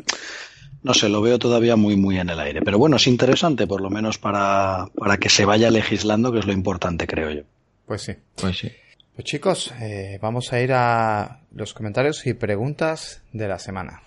[0.83, 2.61] no sé, lo veo todavía muy, muy en el aire.
[2.61, 6.45] Pero bueno, es interesante, por lo menos para, para que se vaya legislando, que es
[6.45, 7.41] lo importante, creo yo.
[7.85, 8.13] Pues sí.
[8.35, 8.71] Pues sí.
[9.17, 14.03] Pues chicos, eh, vamos a ir a los comentarios y preguntas de la semana.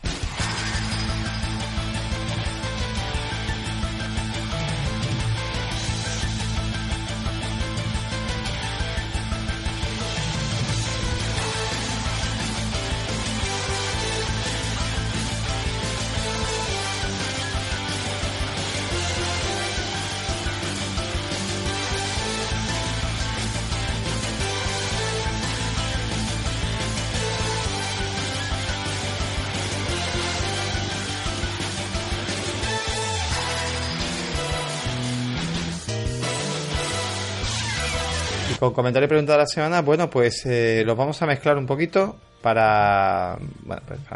[38.73, 42.17] Comentario y pregunta de la semana, bueno, pues eh, los vamos a mezclar un poquito
[42.41, 43.39] pues para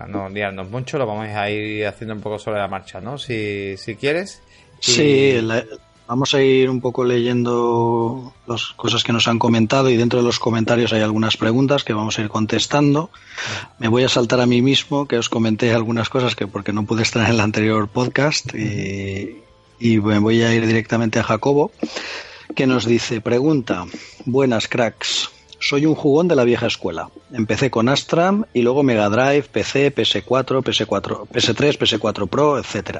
[0.09, 3.19] no liarnos mucho, lo vamos a ir haciendo un poco sobre la marcha, ¿no?
[3.19, 4.41] Si, si quieres.
[4.81, 5.39] Sí,
[6.07, 10.25] vamos a ir un poco leyendo las cosas que nos han comentado y dentro de
[10.25, 13.11] los comentarios hay algunas preguntas que vamos a ir contestando.
[13.79, 16.87] Me voy a saltar a mí mismo, que os comenté algunas cosas que porque no
[16.87, 19.43] pude estar en el anterior podcast y,
[19.79, 21.73] y me voy a ir directamente a Jacobo
[22.55, 23.87] que nos dice, pregunta,
[24.25, 27.09] buenas cracks, soy un jugón de la vieja escuela.
[27.33, 32.99] Empecé con Astram y luego Mega Drive, PC, PS4, PS4, PS3, PS4 Pro, etc.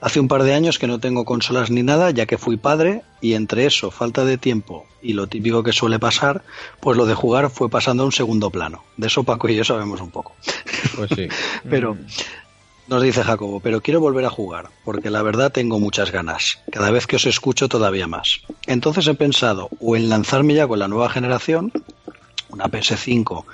[0.00, 3.02] Hace un par de años que no tengo consolas ni nada, ya que fui padre
[3.20, 6.42] y entre eso, falta de tiempo y lo típico que suele pasar,
[6.80, 8.82] pues lo de jugar fue pasando a un segundo plano.
[8.96, 10.34] De eso Paco y yo sabemos un poco.
[10.96, 11.28] Pues sí.
[11.68, 12.06] Pero mm.
[12.86, 16.58] Nos dice Jacobo, pero quiero volver a jugar, porque la verdad tengo muchas ganas.
[16.70, 18.40] Cada vez que os escucho todavía más.
[18.66, 21.72] Entonces he pensado o en lanzarme ya con la nueva generación,
[22.50, 23.44] una PS5,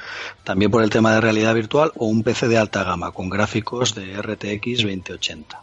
[0.42, 3.94] también por el tema de realidad virtual, o un PC de alta gama con gráficos
[3.94, 5.62] de RTX 2080.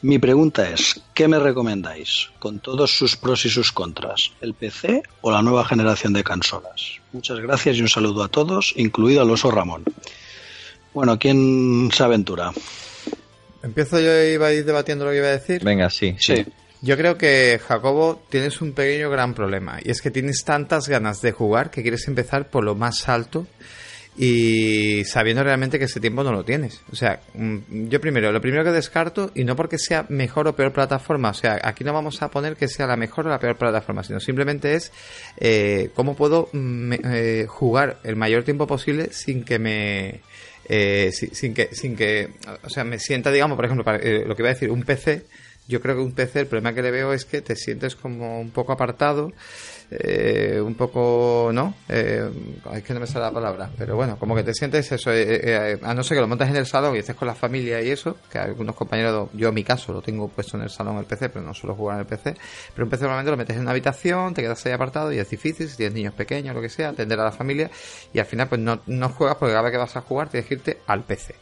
[0.00, 4.32] Mi pregunta es, ¿qué me recomendáis con todos sus pros y sus contras?
[4.40, 7.00] ¿El PC o la nueva generación de consolas?
[7.12, 9.84] Muchas gracias y un saludo a todos, incluido al oso Ramón.
[10.92, 12.52] Bueno, ¿quién se aventura?
[13.64, 15.64] Empiezo yo y ir debatiendo lo que iba a decir.
[15.64, 16.14] Venga, sí.
[16.18, 16.44] Sí.
[16.82, 19.78] Yo creo que, Jacobo, tienes un pequeño gran problema.
[19.82, 23.46] Y es que tienes tantas ganas de jugar que quieres empezar por lo más alto
[24.16, 26.82] y sabiendo realmente que ese tiempo no lo tienes.
[26.92, 30.54] O sea, mm, yo primero, lo primero que descarto, y no porque sea mejor o
[30.54, 33.38] peor plataforma, o sea, aquí no vamos a poner que sea la mejor o la
[33.38, 34.92] peor plataforma, sino simplemente es
[35.38, 40.20] eh, cómo puedo mm, eh, jugar el mayor tiempo posible sin que me
[40.68, 42.30] eh, sin, que, sin que,
[42.62, 45.24] o sea, me sienta, digamos, por ejemplo, eh, lo que iba a decir, un PC,
[45.66, 48.40] yo creo que un PC, el problema que le veo es que te sientes como
[48.40, 49.32] un poco apartado
[49.90, 51.74] eh, un poco, ¿no?
[51.88, 52.28] Eh,
[52.74, 55.40] es que no me sale la palabra, pero bueno, como que te sientes eso, eh,
[55.42, 57.80] eh, a no ser que lo montes en el salón y estés con la familia
[57.80, 60.98] y eso, que algunos compañeros, yo en mi caso lo tengo puesto en el salón
[60.98, 62.34] el PC, pero no suelo jugar en el PC,
[62.74, 65.30] pero un PC normalmente lo metes en una habitación, te quedas ahí apartado y es
[65.30, 67.70] difícil, si tienes niños pequeños, lo que sea, atender a la familia
[68.12, 70.48] y al final pues no, no juegas porque cada vez que vas a jugar tienes
[70.48, 71.34] que irte al PC.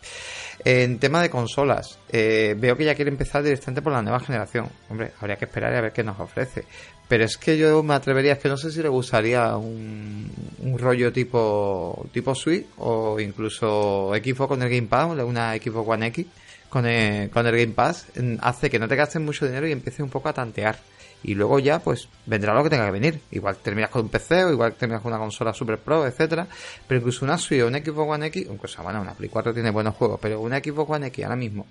[0.65, 4.69] En tema de consolas, veo que ya quiere empezar directamente por la nueva generación.
[4.89, 6.65] Hombre, habría que esperar a ver qué nos ofrece.
[7.09, 10.31] Pero es que yo me atrevería, es que no sé si le gustaría un,
[10.61, 16.07] un rollo tipo tipo Switch o incluso Xbox con el Game Pass, una Xbox One
[16.07, 16.27] X
[16.71, 16.85] con
[17.31, 18.07] con el Game Pass,
[18.41, 20.79] hace que no te gastes mucho dinero y empieces un poco a tantear.
[21.23, 23.21] Y luego ya, pues, vendrá lo que tenga que venir.
[23.31, 26.47] Igual terminas con un PC o igual terminas con una consola Super Pro, etcétera
[26.87, 29.71] Pero incluso una Switch o una Xbox One X, incluso, bueno, una Play 4 tiene
[29.71, 31.67] buenos juegos, pero una Xbox One X ahora mismo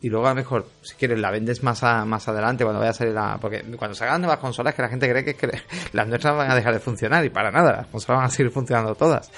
[0.00, 2.94] y luego a lo mejor, si quieres, la vendes más, más adelante cuando vaya a
[2.94, 3.38] salir la...
[3.40, 5.50] Porque cuando se hagan nuevas consolas, que la gente cree que, es que
[5.92, 8.52] las nuestras van a dejar de funcionar y para nada, las consolas van a seguir
[8.52, 9.30] funcionando todas.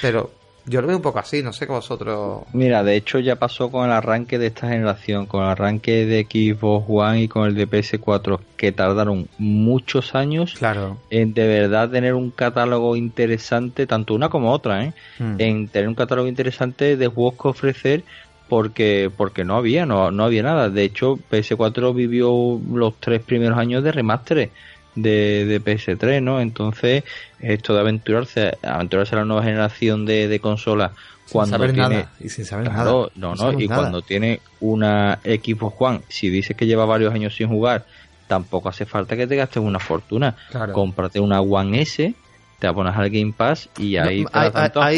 [0.00, 0.32] Pero
[0.70, 2.44] yo lo veo un poco así, no sé qué vosotros...
[2.52, 6.24] Mira, de hecho ya pasó con el arranque de esta generación, con el arranque de
[6.24, 10.98] Xbox One y con el de PS4, que tardaron muchos años claro.
[11.10, 14.92] en de verdad tener un catálogo interesante, tanto una como otra, ¿eh?
[15.18, 15.34] Hmm.
[15.38, 18.04] en tener un catálogo interesante de juegos que ofrecer
[18.48, 23.56] porque porque no había no, no había nada de hecho PS4 vivió los tres primeros
[23.56, 24.50] años de remaster
[24.94, 27.04] de, de PS3 no entonces
[27.38, 30.92] esto de aventurarse aventurarse a la nueva generación de, de consolas
[31.30, 33.34] cuando saber tiene nada, y sin saber Claro, nada.
[33.34, 33.80] no no y nada.
[33.82, 37.86] cuando tiene una equipo Juan si dices que lleva varios años sin jugar
[38.26, 40.72] tampoco hace falta que te gastes una fortuna Claro.
[40.72, 42.12] cómprate una One S
[42.58, 44.24] te abonas al Game Pass y No, ahí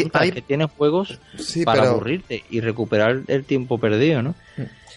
[0.09, 4.35] te hay- que tienes juegos Sí, para pero, aburrirte y recuperar el tiempo perdido, ¿no?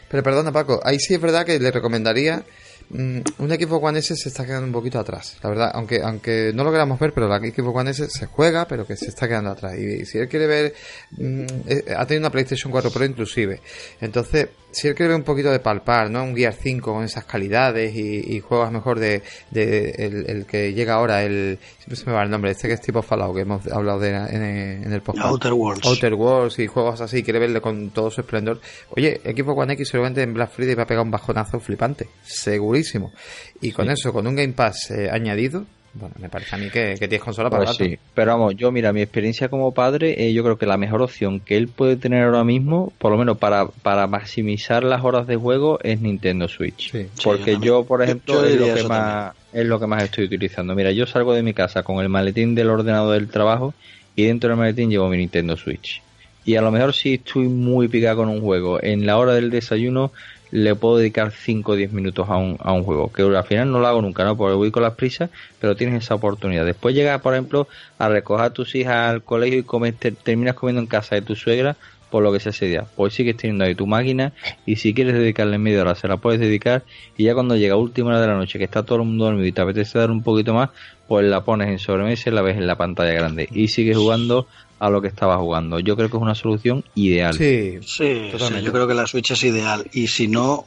[0.08, 2.42] pero perdona Paco, ahí sí es verdad que le recomendaría mm,
[2.90, 6.62] un equipo One S se está quedando un poquito atrás, la verdad, aunque aunque no
[6.62, 9.50] lo queramos ver, pero el equipo One S se juega, pero que se está quedando
[9.50, 9.76] atrás.
[9.76, 10.74] Y, si él quiere ver,
[11.12, 13.60] mm, eh, ha tenido una PlayStation 4 Pro inclusive,
[14.00, 16.22] entonces si él quiere ver un poquito de palpar, ¿no?
[16.22, 20.74] Un Gear 5 con esas calidades y, y juegos mejor de, de el, el que
[20.74, 23.40] llega ahora, el siempre se me va el nombre, este que es tipo Fallout que
[23.40, 24.42] hemos hablado de en,
[24.84, 25.28] en el podcast.
[25.28, 25.86] Outer Worlds.
[25.86, 28.60] Outer Worlds y juegos así, quiere verle con todo su esplendor.
[28.90, 33.14] Oye, equipo One X seguramente en Black Friday va a pegar un bajonazo flipante, segurísimo.
[33.62, 35.64] Y con eso, con un Game Pass eh, añadido,
[35.98, 37.84] bueno, me parece a mí que, que tienes consola para Pues rato.
[37.84, 41.02] sí, pero vamos, yo mira, mi experiencia como padre, eh, yo creo que la mejor
[41.02, 45.26] opción que él puede tener ahora mismo, por lo menos para, para maximizar las horas
[45.26, 46.90] de juego, es Nintendo Switch.
[46.92, 47.02] Sí.
[47.04, 50.24] Sí, Porque yo por ejemplo, yo es, lo que más, es lo que más estoy
[50.24, 50.74] utilizando.
[50.74, 53.74] Mira, yo salgo de mi casa con el maletín del ordenador del trabajo
[54.14, 56.02] y dentro del maletín llevo mi Nintendo Switch.
[56.44, 59.50] Y a lo mejor si estoy muy picado con un juego, en la hora del
[59.50, 60.12] desayuno
[60.56, 63.70] le puedo dedicar 5 o 10 minutos a un, a un juego, que al final
[63.70, 64.38] no lo hago nunca, ¿no?
[64.38, 65.28] Porque voy con las prisas,
[65.60, 66.64] pero tienes esa oportunidad.
[66.64, 67.68] Después llegas, por ejemplo,
[67.98, 71.76] a recoger a tus hijas al colegio y terminas comiendo en casa de tu suegra,
[72.10, 72.86] por lo que sea ese día.
[72.96, 74.32] Pues sigues teniendo ahí tu máquina
[74.64, 76.84] y si quieres dedicarle media hora, se la puedes dedicar
[77.18, 79.46] y ya cuando llega última hora de la noche, que está todo el mundo dormido
[79.46, 80.70] y te apetece dar un poquito más,
[81.06, 84.46] pues la pones en sobremesa y la ves en la pantalla grande y sigues jugando
[84.78, 85.78] a lo que estabas jugando.
[85.80, 87.34] Yo creo que es una solución ideal.
[87.34, 88.30] Sí, sí,
[88.62, 89.88] yo creo que la Switch es ideal.
[89.92, 90.66] Y si no,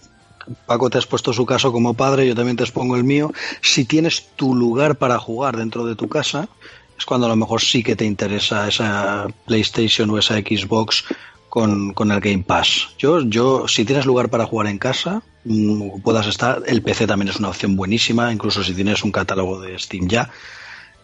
[0.65, 3.31] Paco te has puesto su caso como padre, yo también te expongo el mío.
[3.61, 6.49] Si tienes tu lugar para jugar dentro de tu casa,
[6.97, 11.05] es cuando a lo mejor sí que te interesa esa PlayStation o esa Xbox
[11.49, 12.89] con, con el Game Pass.
[12.97, 16.63] Yo, yo, si tienes lugar para jugar en casa, mm, puedas estar.
[16.65, 20.29] El PC también es una opción buenísima, incluso si tienes un catálogo de Steam ya.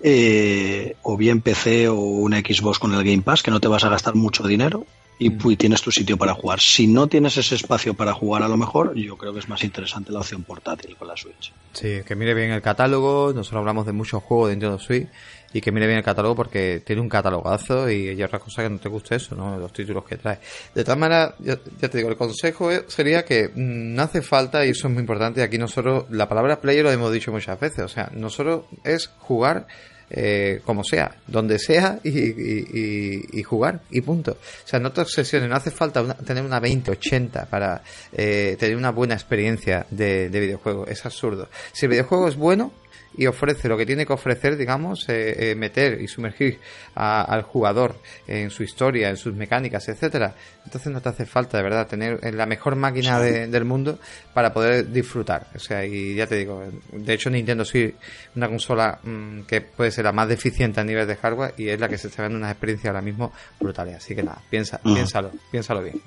[0.01, 3.83] Eh, o bien PC o una Xbox con el Game Pass, que no te vas
[3.83, 4.85] a gastar mucho dinero
[5.17, 6.59] y, y tienes tu sitio para jugar.
[6.59, 9.63] Si no tienes ese espacio para jugar, a lo mejor, yo creo que es más
[9.63, 11.53] interesante la opción portátil con la Switch.
[11.73, 13.31] Sí, que mire bien el catálogo.
[13.33, 15.07] Nosotros hablamos de muchos juegos de Nintendo Switch
[15.55, 18.69] y que mire bien el catálogo porque tiene un catalogazo y hay otra cosa que
[18.69, 19.57] no te guste eso, ¿no?
[19.57, 20.37] Los títulos que trae.
[20.73, 24.71] De todas maneras, ya, te digo, el consejo sería que mm, no hace falta, y
[24.71, 27.87] eso es muy importante, aquí nosotros, la palabra player lo hemos dicho muchas veces, o
[27.87, 29.65] sea, nosotros es jugar
[30.09, 34.33] eh, como sea, donde sea y, jugar y punto.
[34.33, 38.91] O sea, no te obsesiones, no hace falta tener una 2080 para eh, tener una
[38.91, 41.47] buena experiencia de, de videojuego, es absurdo.
[41.71, 42.73] Si el videojuego es bueno
[43.17, 46.59] y ofrece lo que tiene que ofrecer, digamos, eh, eh, meter y sumergir
[46.95, 47.95] a- al jugador
[48.27, 50.35] en su historia, en sus mecánicas, etcétera,
[50.65, 53.99] entonces no te hace falta de verdad tener la mejor máquina de- del mundo
[54.33, 55.47] para poder disfrutar.
[55.55, 57.93] O sea, y ya te digo, de hecho Nintendo sí,
[58.35, 61.79] una consola mm, que puede ser la más deficiente a nivel de hardware y es
[61.79, 63.95] la que se está dando unas experiencias ahora mismo brutales.
[63.95, 65.99] Así que nada, piensa, piénsalo, piénsalo bien.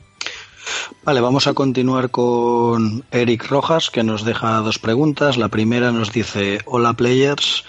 [1.04, 5.36] Vale, vamos a continuar con Eric Rojas, que nos deja dos preguntas.
[5.36, 7.64] La primera nos dice, hola players,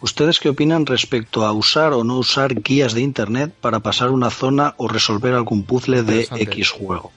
[0.00, 4.30] ¿ustedes qué opinan respecto a usar o no usar guías de Internet para pasar una
[4.30, 6.28] zona o resolver algún puzzle de.
[6.30, 7.12] X juego?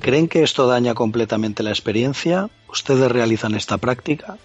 [0.00, 2.50] ¿Creen que esto daña completamente la experiencia?
[2.68, 4.38] ¿Ustedes realizan esta práctica?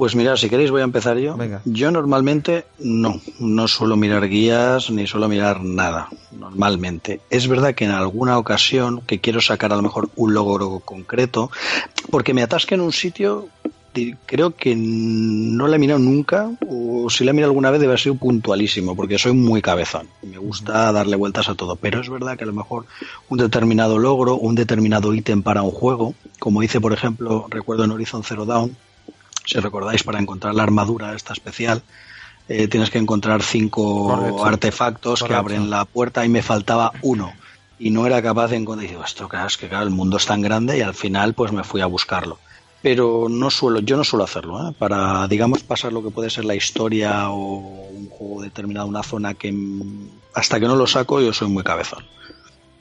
[0.00, 1.36] Pues mirad, si queréis voy a empezar yo.
[1.36, 1.60] Venga.
[1.66, 7.20] Yo normalmente no, no suelo mirar guías ni suelo mirar nada, normalmente.
[7.28, 11.50] Es verdad que en alguna ocasión que quiero sacar a lo mejor un logro concreto,
[12.10, 13.48] porque me atasque en un sitio,
[14.24, 17.90] creo que no la he mirado nunca, o si la he mirado alguna vez debe
[17.90, 20.08] haber sido puntualísimo, porque soy muy cabezón.
[20.22, 22.86] Me gusta darle vueltas a todo, pero es verdad que a lo mejor
[23.28, 27.90] un determinado logro, un determinado ítem para un juego, como hice por ejemplo, recuerdo en
[27.90, 28.74] Horizon Zero Dawn,
[29.50, 31.82] si recordáis, para encontrar la armadura esta especial,
[32.48, 34.44] eh, tienes que encontrar cinco Correcto.
[34.44, 37.32] artefactos que abren la puerta y me faltaba uno.
[37.78, 38.86] Y no era capaz de encontrar.
[38.86, 41.34] Y digo, esto claro, es que claro, el mundo es tan grande y al final
[41.34, 42.38] pues me fui a buscarlo.
[42.82, 44.74] Pero no suelo, yo no suelo hacerlo, ¿eh?
[44.78, 49.34] Para, digamos, pasar lo que puede ser la historia o un juego determinado, una zona
[49.34, 49.54] que
[50.34, 52.04] hasta que no lo saco yo soy muy cabezón.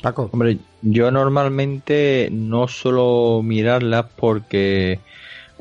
[0.01, 0.29] Paco.
[0.31, 4.99] Hombre, yo normalmente no suelo mirarlas porque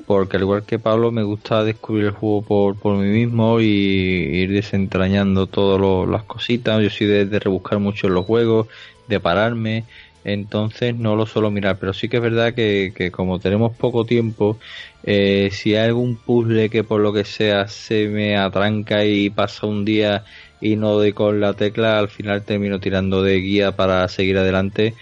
[0.07, 3.65] porque al igual que Pablo me gusta descubrir el juego por, por mí mismo y
[3.67, 6.83] ir desentrañando todas las cositas.
[6.83, 8.69] Yo soy de, de rebuscar mucho en los juegos,
[9.09, 9.85] de pararme
[10.25, 14.05] entonces no lo suelo mirar, pero sí que es verdad que, que como tenemos poco
[14.05, 14.59] tiempo,
[15.05, 19.67] eh, si hay algún puzzle que por lo que sea se me atranca y pasa
[19.67, 20.25] un día
[20.61, 24.95] y no doy con la tecla, al final termino tirando de guía para seguir adelante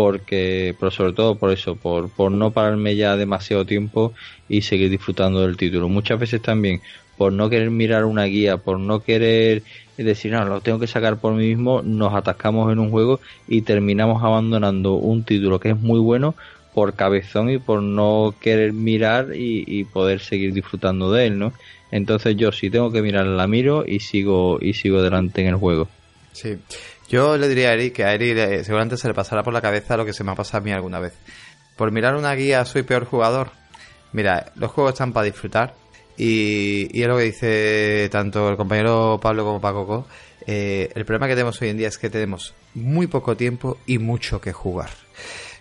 [0.00, 4.14] porque, pero sobre todo por eso, por, por no pararme ya demasiado tiempo
[4.48, 5.90] y seguir disfrutando del título.
[5.90, 6.80] Muchas veces también
[7.18, 9.62] por no querer mirar una guía, por no querer
[9.98, 13.60] decir, no, lo tengo que sacar por mí mismo, nos atascamos en un juego y
[13.60, 16.34] terminamos abandonando un título que es muy bueno
[16.72, 21.52] por cabezón y por no querer mirar y, poder seguir disfrutando de él, ¿no?
[21.90, 25.56] Entonces yo si tengo que mirar la miro y sigo y sigo adelante en el
[25.56, 25.88] juego.
[26.32, 26.56] Sí.
[27.10, 29.96] Yo le diría a Eric que a Eric seguramente se le pasará por la cabeza
[29.96, 31.12] lo que se me ha pasado a mí alguna vez.
[31.76, 33.50] Por mirar una guía soy peor jugador.
[34.12, 35.74] Mira, los juegos están para disfrutar
[36.16, 40.06] y, y es lo que dice tanto el compañero Pablo como Paco.
[40.46, 43.98] Eh, el problema que tenemos hoy en día es que tenemos muy poco tiempo y
[43.98, 44.90] mucho que jugar.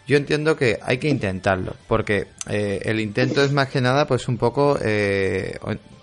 [0.07, 4.27] Yo entiendo que hay que intentarlo, porque eh, el intento es más que nada, pues
[4.27, 5.57] un poco, eh,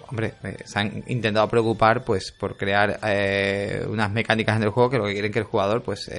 [0.08, 2.98] hombre, eh, se han intentado preocupar, pues, por crear
[3.88, 6.10] unas mecánicas en el juego que lo que quieren que el jugador, pues,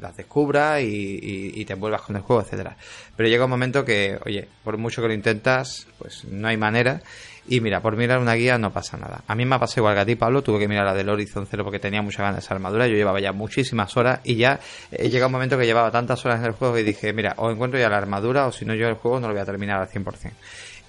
[0.00, 2.76] las descubra y, te envuelvas con el juego, etcétera.
[3.16, 7.00] Pero llega un momento que, oye, por mucho que lo intentas, pues, no hay manera
[7.48, 9.22] y mira, por mirar una guía no pasa nada.
[9.26, 10.42] A mí me ha pasado igual que a ti, Pablo.
[10.42, 12.88] Tuve que mirar la del Horizon Zero porque tenía muchas ganas de esa armadura.
[12.88, 14.58] Yo llevaba ya muchísimas horas y ya
[14.90, 17.50] he llegado un momento que llevaba tantas horas en el juego y dije, mira, o
[17.50, 19.80] encuentro ya la armadura o si no yo el juego no lo voy a terminar
[19.80, 20.32] al 100%.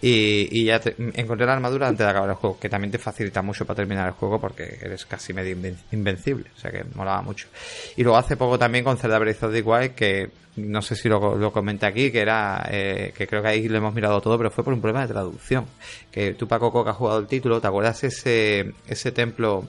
[0.02, 3.42] Y, y ya encontré la armadura antes de acabar el juego, que también te facilita
[3.42, 5.58] mucho para terminar el juego porque eres casi medio
[5.92, 7.48] invencible, o sea que molaba mucho.
[7.96, 11.36] Y luego hace poco también con Zelda Breath of the que no sé si lo,
[11.36, 14.52] lo comenté aquí, que era, eh, que creo que ahí lo hemos mirado todo, pero
[14.52, 15.66] fue por un problema de traducción.
[16.12, 19.68] Que tú, Paco Coca, has jugado el título, ¿te acuerdas ese, ese templo,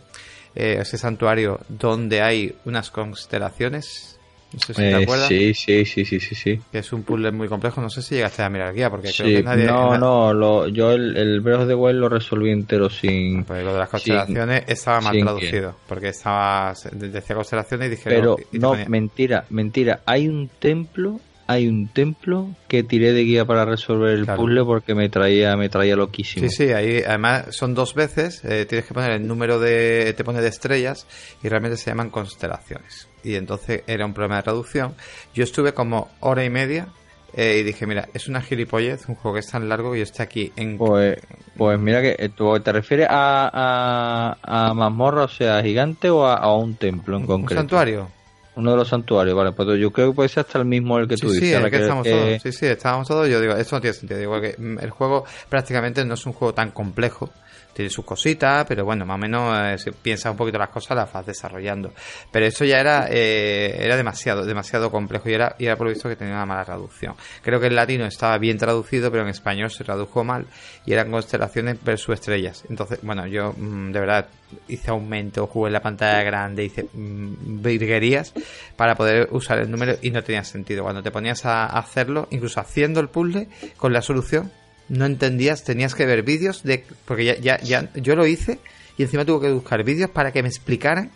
[0.55, 4.18] eh, ese santuario donde hay unas constelaciones?
[4.52, 5.28] No sé si te eh, acuerdas.
[5.28, 6.60] Sí, sí, sí, sí, sí, sí.
[6.72, 7.80] Que es un puzzle muy complejo.
[7.82, 9.64] No sé si llegaste a mirar guía, porque sí, creo que nadie.
[9.66, 13.44] No, no, lo, yo el, el Breath of the Wild lo resolví entero sin.
[13.44, 15.72] Pues lo de las constelaciones sin, estaba mal traducido.
[15.72, 15.76] Que...
[15.86, 16.74] Porque estaba.
[16.92, 18.04] Decía constelaciones y dije.
[18.08, 20.00] Pero no, mentira, mentira.
[20.06, 24.42] Hay un templo hay un templo que tiré de guía para resolver el claro.
[24.42, 26.46] puzzle porque me traía me traía loquísimo.
[26.46, 30.24] Sí, sí, ahí además son dos veces, eh, tienes que poner el número de te
[30.24, 31.06] pone de estrellas
[31.42, 33.08] y realmente se llaman constelaciones.
[33.24, 34.94] Y entonces era un problema de traducción.
[35.34, 36.88] Yo estuve como hora y media
[37.34, 40.04] eh, y dije, mira, es una gilipollez, un juego que es tan largo y yo
[40.04, 40.76] estoy aquí en...
[40.76, 41.18] Pues,
[41.56, 46.34] pues mira que tú te refieres a, a, a mazmorra, o sea, gigante o a,
[46.34, 47.60] a un templo en concreto.
[47.60, 48.18] Un santuario.
[48.59, 51.06] Uno de los santuarios, vale, pues yo creo que puede ser hasta el mismo el
[51.06, 51.62] que sí, tú sí, dices.
[51.62, 52.10] Sí, que estamos que...
[52.10, 52.43] todos.
[52.43, 53.28] Sí, sí, estábamos todos.
[53.28, 54.20] Yo digo, esto no tiene sentido.
[54.20, 57.30] Igual que el juego prácticamente no es un juego tan complejo
[57.78, 60.96] tiene sus cositas, pero bueno, más o menos eh, si piensa un poquito las cosas,
[60.96, 61.92] las vas desarrollando.
[62.32, 66.09] Pero eso ya era eh, era demasiado, demasiado complejo y era, y era por visto
[66.09, 67.14] que tenía una mala traducción.
[67.40, 70.46] Creo que el latino estaba bien traducido, pero en español se tradujo mal
[70.86, 72.64] y eran constelaciones versus estrellas.
[72.68, 74.26] Entonces, bueno, yo mm, de verdad
[74.66, 78.34] hice aumento, jugué en la pantalla grande, hice mm, virguerías
[78.74, 80.82] para poder usar el número y no tenía sentido.
[80.82, 83.46] Cuando te ponías a hacerlo, incluso haciendo el puzzle
[83.76, 84.50] con la solución,
[84.89, 88.59] no entendías, tenías que ver vídeos de porque ya, ya, ya yo lo hice
[88.97, 91.10] y encima tuve que buscar vídeos para que me explicaran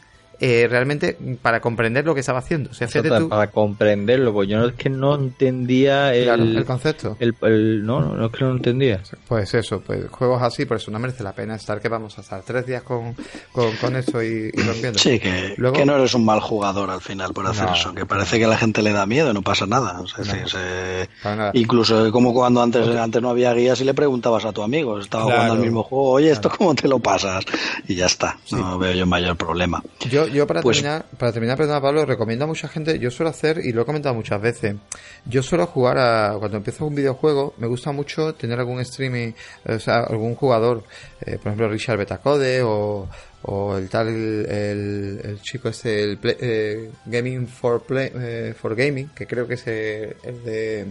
[0.45, 2.71] eh, realmente para comprender lo que estaba haciendo.
[2.71, 3.29] O sea, tú...
[3.29, 7.17] Para comprenderlo, pues yo no es que no entendía el, claro, el concepto.
[7.21, 9.01] El, el, no, no, no, es que no lo entendía.
[9.29, 12.23] Pues eso, pues juegos así, por eso no merece la pena estar que vamos a
[12.23, 13.15] estar tres días con,
[13.53, 14.99] con, con eso y, y rompiendo.
[14.99, 15.77] Sí, que, Luego...
[15.77, 18.47] que no eres un mal jugador al final por hacer no, eso, que parece que
[18.47, 20.01] a la gente le da miedo, no pasa nada.
[20.01, 21.09] O sea, no, sí, se...
[21.53, 25.27] Incluso como cuando antes, antes no había guías y le preguntabas a tu amigo, estaba
[25.27, 25.37] claro.
[25.37, 26.59] jugando al mismo juego, oye, ¿esto claro.
[26.59, 27.45] cómo te lo pasas?
[27.87, 28.57] Y ya está, sí.
[28.57, 29.81] no veo yo mayor problema.
[30.11, 33.31] Yo, yo para pues, terminar, para terminar, perdona Pablo, recomiendo a mucha gente, yo suelo
[33.31, 34.77] hacer, y lo he comentado muchas veces,
[35.25, 39.33] yo suelo jugar a, cuando empiezo un videojuego, me gusta mucho tener algún streaming,
[39.67, 40.85] o sea, algún jugador,
[41.21, 43.09] eh, por ejemplo Richard Betacode o,
[43.43, 49.11] o el tal, el, chico este, el play, eh, Gaming for, play, eh, for Gaming,
[49.15, 50.87] que creo que es el, el de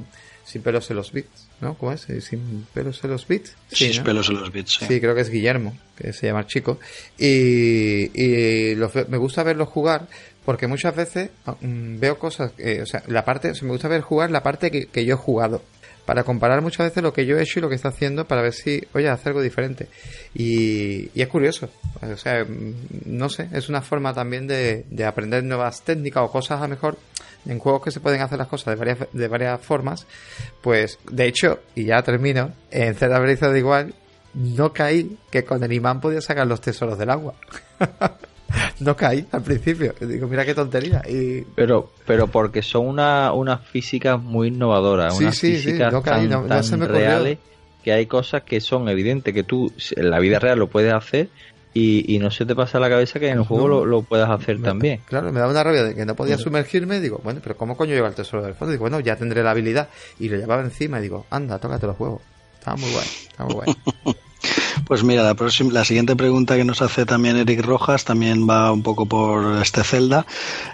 [0.45, 1.50] Sin pelos en los bits.
[1.61, 1.75] ¿No?
[1.75, 2.07] ¿Cómo es?
[2.19, 3.55] ¿Sin pelos en los bits?
[3.71, 4.03] Sí, Sin ¿no?
[4.03, 4.85] pelos en los bits, sí.
[4.87, 4.99] sí.
[4.99, 6.79] creo que es Guillermo, que se llama el chico.
[7.17, 10.07] Y, y los, me gusta verlo jugar
[10.45, 11.29] porque muchas veces
[11.61, 14.87] um, veo cosas, eh, o sea, la parte, me gusta ver jugar la parte que,
[14.87, 15.61] que yo he jugado
[16.05, 18.41] para comparar muchas veces lo que yo he hecho y lo que está haciendo para
[18.41, 19.87] ver si, oye, hace algo diferente.
[20.33, 21.69] Y, y, es curioso,
[22.01, 22.45] o sea,
[23.05, 26.97] no sé, es una forma también de, de, aprender nuevas técnicas o cosas a mejor
[27.45, 30.05] en juegos que se pueden hacer las cosas de varias, de varias formas.
[30.61, 33.93] Pues, de hecho, y ya termino, en Zelda Breath of the Wild
[34.33, 37.33] no caí que con el imán podía sacar los tesoros del agua.
[38.79, 39.93] no caí al principio.
[39.99, 41.01] Digo, mira qué tontería.
[41.07, 41.41] Y...
[41.55, 47.39] Pero, pero porque son una, unas físicas muy innovadoras, unas físicas tan, reales
[47.83, 51.29] que hay cosas que son evidentes que tú en la vida real lo puedes hacer
[51.73, 54.61] y, no se te pasa la cabeza que en el juego lo, lo, puedas hacer
[54.61, 55.01] también.
[55.05, 56.99] Claro, me da una rabia de que no podía sumergirme.
[56.99, 58.73] Digo, bueno, pero ¿cómo coño lleva el tesoro del fondo?
[58.73, 59.87] Digo, bueno, ya tendré la habilidad.
[60.19, 62.21] Y lo llevaba encima y digo, anda, tócate los juegos.
[62.59, 63.75] Está muy guay, está muy guay.
[64.85, 68.71] Pues mira, la, próxima, la siguiente pregunta que nos hace también Eric Rojas también va
[68.71, 70.25] un poco por este Zelda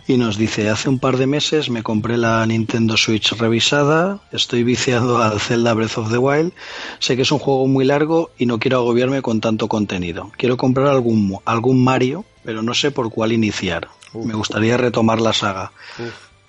[0.07, 4.64] y nos dice, hace un par de meses me compré la Nintendo Switch revisada, estoy
[4.64, 6.53] viciado al Zelda Breath of the Wild,
[6.99, 10.32] sé que es un juego muy largo y no quiero agobiarme con tanto contenido.
[10.38, 13.90] Quiero comprar algún, algún Mario, pero no sé por cuál iniciar.
[14.14, 15.72] Me gustaría retomar la saga.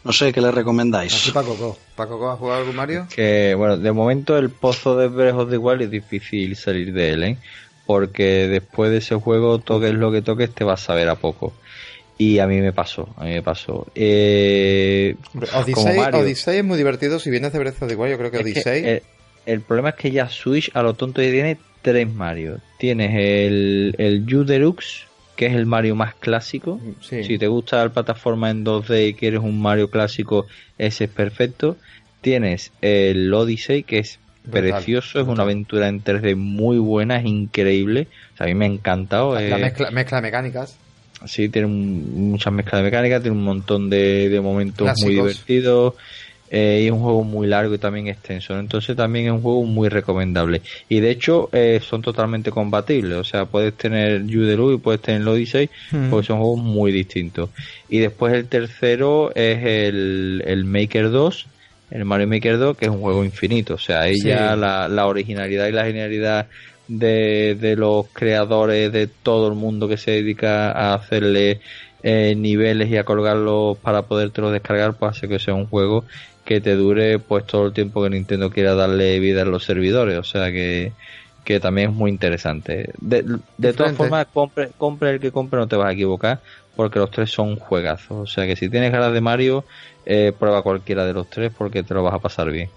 [0.05, 1.13] No sé, ¿qué le recomendáis?
[1.15, 3.07] Así Paco Paco, ¿ha jugado algún Mario?
[3.15, 7.25] Que, bueno, de momento el pozo de of the Wild es difícil salir de él,
[7.25, 7.39] ¿eh?
[7.85, 11.53] Porque después de ese juego, toques lo que toques, te vas a ver a poco.
[12.17, 13.87] Y a mí me pasó, a mí me pasó.
[13.95, 15.17] Eh,
[15.55, 17.19] Odyssey, es muy divertido.
[17.19, 19.03] Si vienes de Breath the Wild, yo creo que Odyssey...
[19.47, 22.61] el, problema es que ya Switch a lo tonto ya tiene tres Mario.
[22.79, 25.08] Tienes el, el Juderux,
[25.39, 26.81] que es el Mario más clásico.
[27.01, 30.49] Si te gusta la plataforma en 2D y quieres un Mario clásico,
[30.79, 31.77] ese es perfecto.
[32.21, 34.19] Tienes el Odyssey, que es
[34.51, 38.09] precioso, es una aventura en 3D muy buena, es increíble.
[38.37, 39.35] a mí me ha encantado.
[39.35, 39.71] La eh.
[39.93, 40.77] mezcla, de mecánicas.
[41.25, 45.95] Sí, tiene muchas mezclas de mecánicas, tiene un montón de, momentos muy divertidos.
[46.51, 48.59] Eh, y es un juego muy largo y también extenso.
[48.59, 50.63] Entonces también es un juego muy recomendable.
[50.89, 53.19] Y de hecho eh, son totalmente compatibles.
[53.19, 55.69] O sea, puedes tener Juderu y puedes tener el Odyssey
[56.11, 57.51] porque son juegos muy distintos.
[57.89, 61.47] Y después el tercero es el, el Maker 2.
[61.91, 63.75] El Mario Maker 2, que es un juego infinito.
[63.75, 66.47] O sea, ella la, la originalidad y la genialidad
[66.87, 71.61] de, de los creadores de todo el mundo que se dedica a hacerle
[72.03, 76.05] eh, niveles y a colgarlos para podértelo descargar, pues hace que sea un juego
[76.49, 80.17] que te dure pues todo el tiempo que Nintendo quiera darle vida a los servidores,
[80.17, 80.93] o sea que,
[81.45, 82.91] que también es muy interesante.
[83.03, 83.23] De,
[83.59, 86.41] de todas formas, compre, compre el que compre, no te vas a equivocar,
[86.75, 88.13] porque los tres son juegazos.
[88.13, 89.67] O sea que si tienes ganas de Mario,
[90.07, 92.71] eh, prueba cualquiera de los tres porque te lo vas a pasar bien.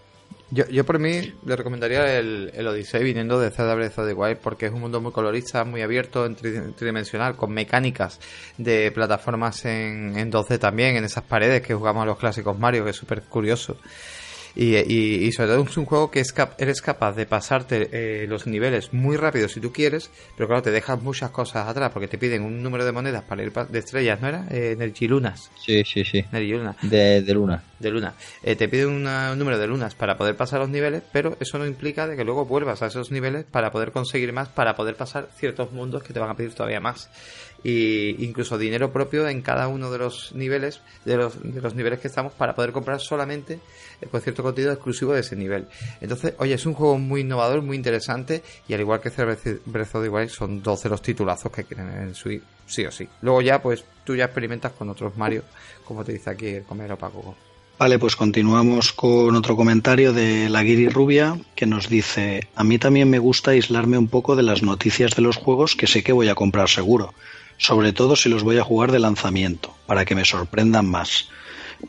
[0.54, 4.14] Yo, yo por mí le recomendaría el, el Odyssey viniendo de Zelda Breath of the
[4.14, 8.20] Wild porque es un mundo muy colorista, muy abierto, tridimensional, con mecánicas
[8.58, 12.84] de plataformas en, en 2D también, en esas paredes que jugamos a los clásicos Mario,
[12.84, 13.78] que es súper curioso.
[14.56, 18.48] Y, y, sobre todo es un juego que es eres capaz de pasarte eh, los
[18.48, 22.18] niveles muy rápido si tú quieres, pero claro, te dejas muchas cosas atrás porque te
[22.18, 24.46] piden un número de monedas para ir de estrellas, ¿no era?
[24.50, 25.52] Eh, Lunas.
[25.60, 26.24] Sí, sí, sí.
[26.32, 26.76] Luna.
[26.82, 27.64] De, de luna.
[27.80, 28.14] De luna.
[28.44, 29.04] Eh, te piden un
[29.38, 32.46] número de lunas para poder pasar los niveles, pero eso no implica de que luego
[32.46, 36.20] vuelvas a esos niveles para poder conseguir más, para poder pasar ciertos mundos que te
[36.20, 37.10] van a pedir todavía más
[37.64, 42.00] y incluso dinero propio en cada uno de los niveles de los, de los niveles
[42.00, 43.60] que estamos para poder comprar solamente
[44.10, 45.68] pues cierto contenido exclusivo de ese nivel.
[46.00, 50.04] Entonces oye es un juego muy innovador muy interesante y al igual que Breath of
[50.04, 53.08] the Wild son 12 los titulazos que quieren en su sí o sí.
[53.22, 55.44] Luego ya pues tú ya experimentas con otros Mario
[55.86, 57.36] como te dice aquí el comero Paco.
[57.78, 62.78] Vale, pues continuamos con otro comentario de la Guiri Rubia que nos dice, a mí
[62.78, 66.12] también me gusta aislarme un poco de las noticias de los juegos que sé que
[66.12, 67.16] voy a comprar seguro
[67.62, 71.30] sobre todo si los voy a jugar de lanzamiento, para que me sorprendan más.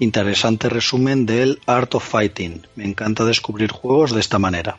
[0.01, 2.66] Interesante resumen del Art of Fighting.
[2.77, 4.77] Me encanta descubrir juegos de esta manera.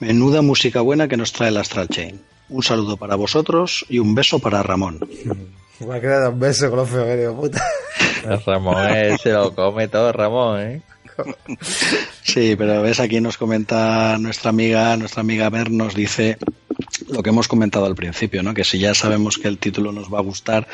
[0.00, 2.22] Menuda música buena que nos trae el Astral Chain.
[2.48, 4.98] Un saludo para vosotros y un beso para Ramón.
[5.80, 7.62] Me ha quedado un beso con los feos, puta.
[8.46, 10.82] Ramón eh, se lo come todo, Ramón, ¿eh?
[12.22, 16.38] Sí, pero ves aquí nos comenta nuestra amiga, nuestra amiga Mer nos dice
[17.08, 18.54] lo que hemos comentado al principio, ¿no?
[18.54, 20.66] Que si ya sabemos que el título nos va a gustar,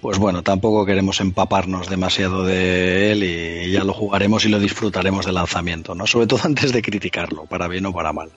[0.00, 5.26] pues bueno, tampoco queremos empaparnos demasiado de él y ya lo jugaremos y lo disfrutaremos
[5.26, 6.06] de lanzamiento, ¿no?
[6.06, 8.30] Sobre todo antes de criticarlo, para bien o para mal.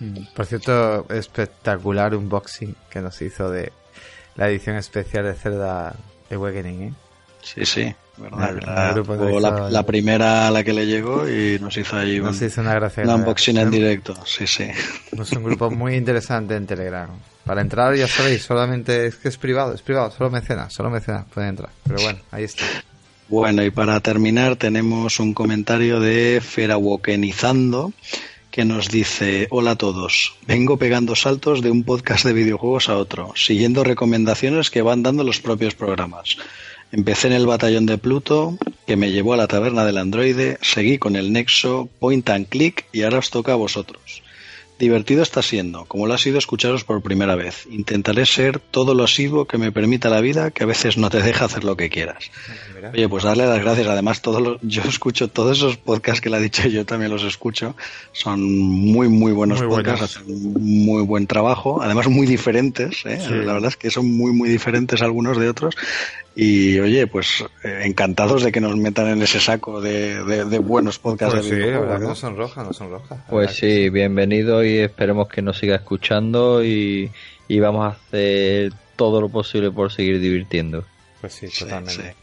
[0.00, 3.72] Mm, por cierto, espectacular unboxing que nos hizo de
[4.36, 5.96] la edición especial de Zelda
[6.30, 6.92] Awakening, ¿eh?
[7.44, 7.94] Sí, sí.
[8.16, 13.70] La, la, primera a la que le llegó y nos hizo ahí un, unboxing en
[13.70, 14.14] directo.
[14.24, 14.68] Sí, sí.
[15.12, 17.10] Es un grupo muy interesante en Telegram.
[17.44, 21.26] Para entrar, ya sabéis, solamente es que es privado, es privado, solo mecenas, solo mecenas
[21.32, 21.70] pueden entrar.
[21.84, 22.64] Pero bueno, ahí está.
[23.28, 27.92] Bueno, y para terminar tenemos un comentario de Ferawokenizando
[28.50, 32.96] que nos dice, hola a todos, vengo pegando saltos de un podcast de videojuegos a
[32.96, 36.36] otro, siguiendo recomendaciones que van dando los propios programas.
[36.94, 38.56] Empecé en el batallón de Pluto,
[38.86, 42.86] que me llevó a la taberna del androide, seguí con el nexo, point and click
[42.92, 44.22] y ahora os toca a vosotros.
[44.78, 47.66] Divertido está siendo, como lo ha sido escucharos por primera vez.
[47.70, 51.22] Intentaré ser todo lo asiduo que me permita la vida, que a veces no te
[51.22, 52.30] deja hacer lo que quieras.
[52.92, 53.86] Oye, pues darle las gracias.
[53.86, 57.76] Además, todos yo escucho todos esos podcasts que le ha dicho, yo también los escucho.
[58.12, 61.80] Son muy, muy buenos podcasts, hacen muy buen trabajo.
[61.80, 63.04] Además, muy diferentes.
[63.06, 63.18] ¿eh?
[63.30, 65.76] La verdad es que son muy, muy diferentes algunos de otros.
[66.36, 71.36] Y oye, pues eh, encantados de que nos metan en ese saco de, buenos podcasts.
[71.36, 73.20] Pues sí, la verdad que no son rojas, no son rojas.
[73.30, 77.10] Pues sí, bienvenido y esperemos que nos siga escuchando y,
[77.48, 80.84] vamos a hacer todo lo posible por seguir divirtiendo.
[81.20, 82.14] Pues sí, totalmente.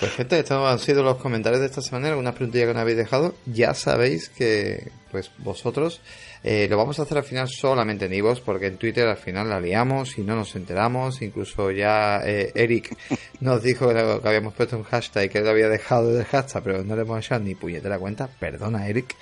[0.00, 2.96] Pues gente, estos han sido los comentarios de esta semana, algunas preguntas que nos habéis
[2.96, 3.34] dejado.
[3.46, 6.00] Ya sabéis que pues vosotros
[6.42, 9.48] eh, lo vamos a hacer al final solamente en Ivos, porque en Twitter al final
[9.48, 11.22] la liamos y no nos enteramos.
[11.22, 12.96] Incluso ya eh, Eric
[13.40, 16.84] nos dijo que, habíamos puesto un hashtag y que lo había dejado del hashtag, pero
[16.84, 18.28] no le hemos echado ni puñetera cuenta.
[18.28, 19.16] Perdona, Eric.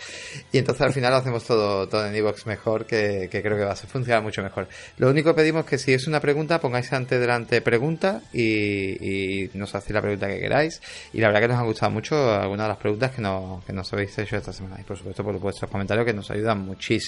[0.53, 3.73] Y entonces al final lo hacemos todo, todo en Evox mejor, que, creo que va
[3.73, 4.69] a funcionar mucho mejor.
[4.99, 9.49] Lo único que pedimos es que si es una pregunta, pongáis ante delante pregunta y,
[9.55, 10.81] nos hacéis la pregunta que queráis.
[11.13, 13.73] Y la verdad que nos han gustado mucho algunas de las preguntas que, no, que
[13.73, 14.77] nos habéis hecho esta semana.
[14.81, 17.06] Y por supuesto por vuestros comentarios que nos ayudan muchísimo.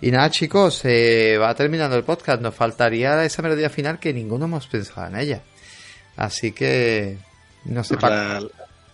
[0.00, 2.40] Y nada, chicos, eh, va terminando el podcast.
[2.40, 5.42] Nos faltaría esa melodía final que ninguno hemos pensado en ella.
[6.16, 7.18] Así que
[7.64, 7.96] no sé.
[8.00, 8.42] La,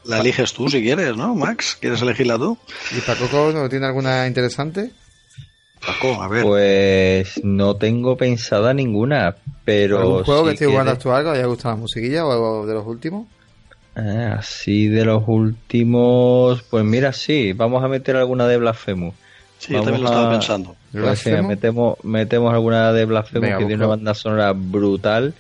[0.05, 1.79] la, eliges tú si quieres, ¿no, Max?
[1.81, 2.59] ¿Quieres elegirla tú?
[2.97, 4.91] ¿Y Paco no tiene alguna interesante?
[5.85, 6.43] Paco, a ver.
[6.43, 10.01] Pues no tengo pensada ninguna, pero.
[10.01, 12.87] ¿Algún juego que esté jugando actual que haya gustado la musiquilla o algo de los
[12.87, 13.27] últimos?
[13.97, 19.15] Eh, así de los últimos, pues mira, sí, vamos a meter alguna de Blasphemous.
[19.59, 20.77] Sí, yo también lo estaba pensando.
[20.93, 25.35] Pues metemos, metemos alguna de Blasphemous que tiene una banda sonora brutal,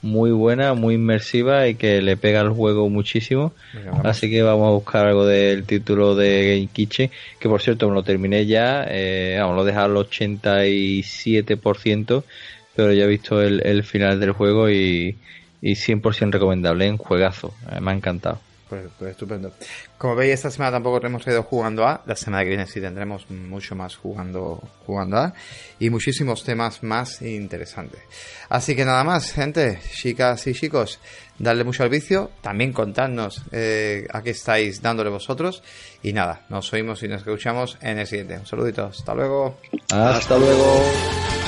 [0.00, 3.52] muy buena, muy inmersiva y que le pega al juego muchísimo.
[4.04, 7.94] Así que vamos a buscar algo del título de Game Kitchen, que por cierto me
[7.94, 12.22] lo terminé ya, eh, vamos, lo dejé al 87%,
[12.76, 15.16] pero ya he visto el, el final del juego y,
[15.62, 18.38] y 100% recomendable, en juegazo, eh, me ha encantado.
[18.68, 19.52] Pues, pues, estupendo.
[19.98, 22.02] Como veis, esta semana tampoco hemos ido jugando a.
[22.06, 25.34] La semana que viene sí tendremos mucho más jugando, jugando a.
[25.78, 28.00] Y muchísimos temas más interesantes.
[28.48, 30.98] Así que nada más, gente, chicas y chicos,
[31.38, 32.30] darle mucho al vicio.
[32.40, 35.62] También contadnos eh, a qué estáis dándole vosotros.
[36.02, 38.38] Y nada, nos oímos y nos escuchamos en el siguiente.
[38.38, 38.86] Un saludito.
[38.86, 39.58] Hasta luego.
[39.90, 41.43] Hasta luego.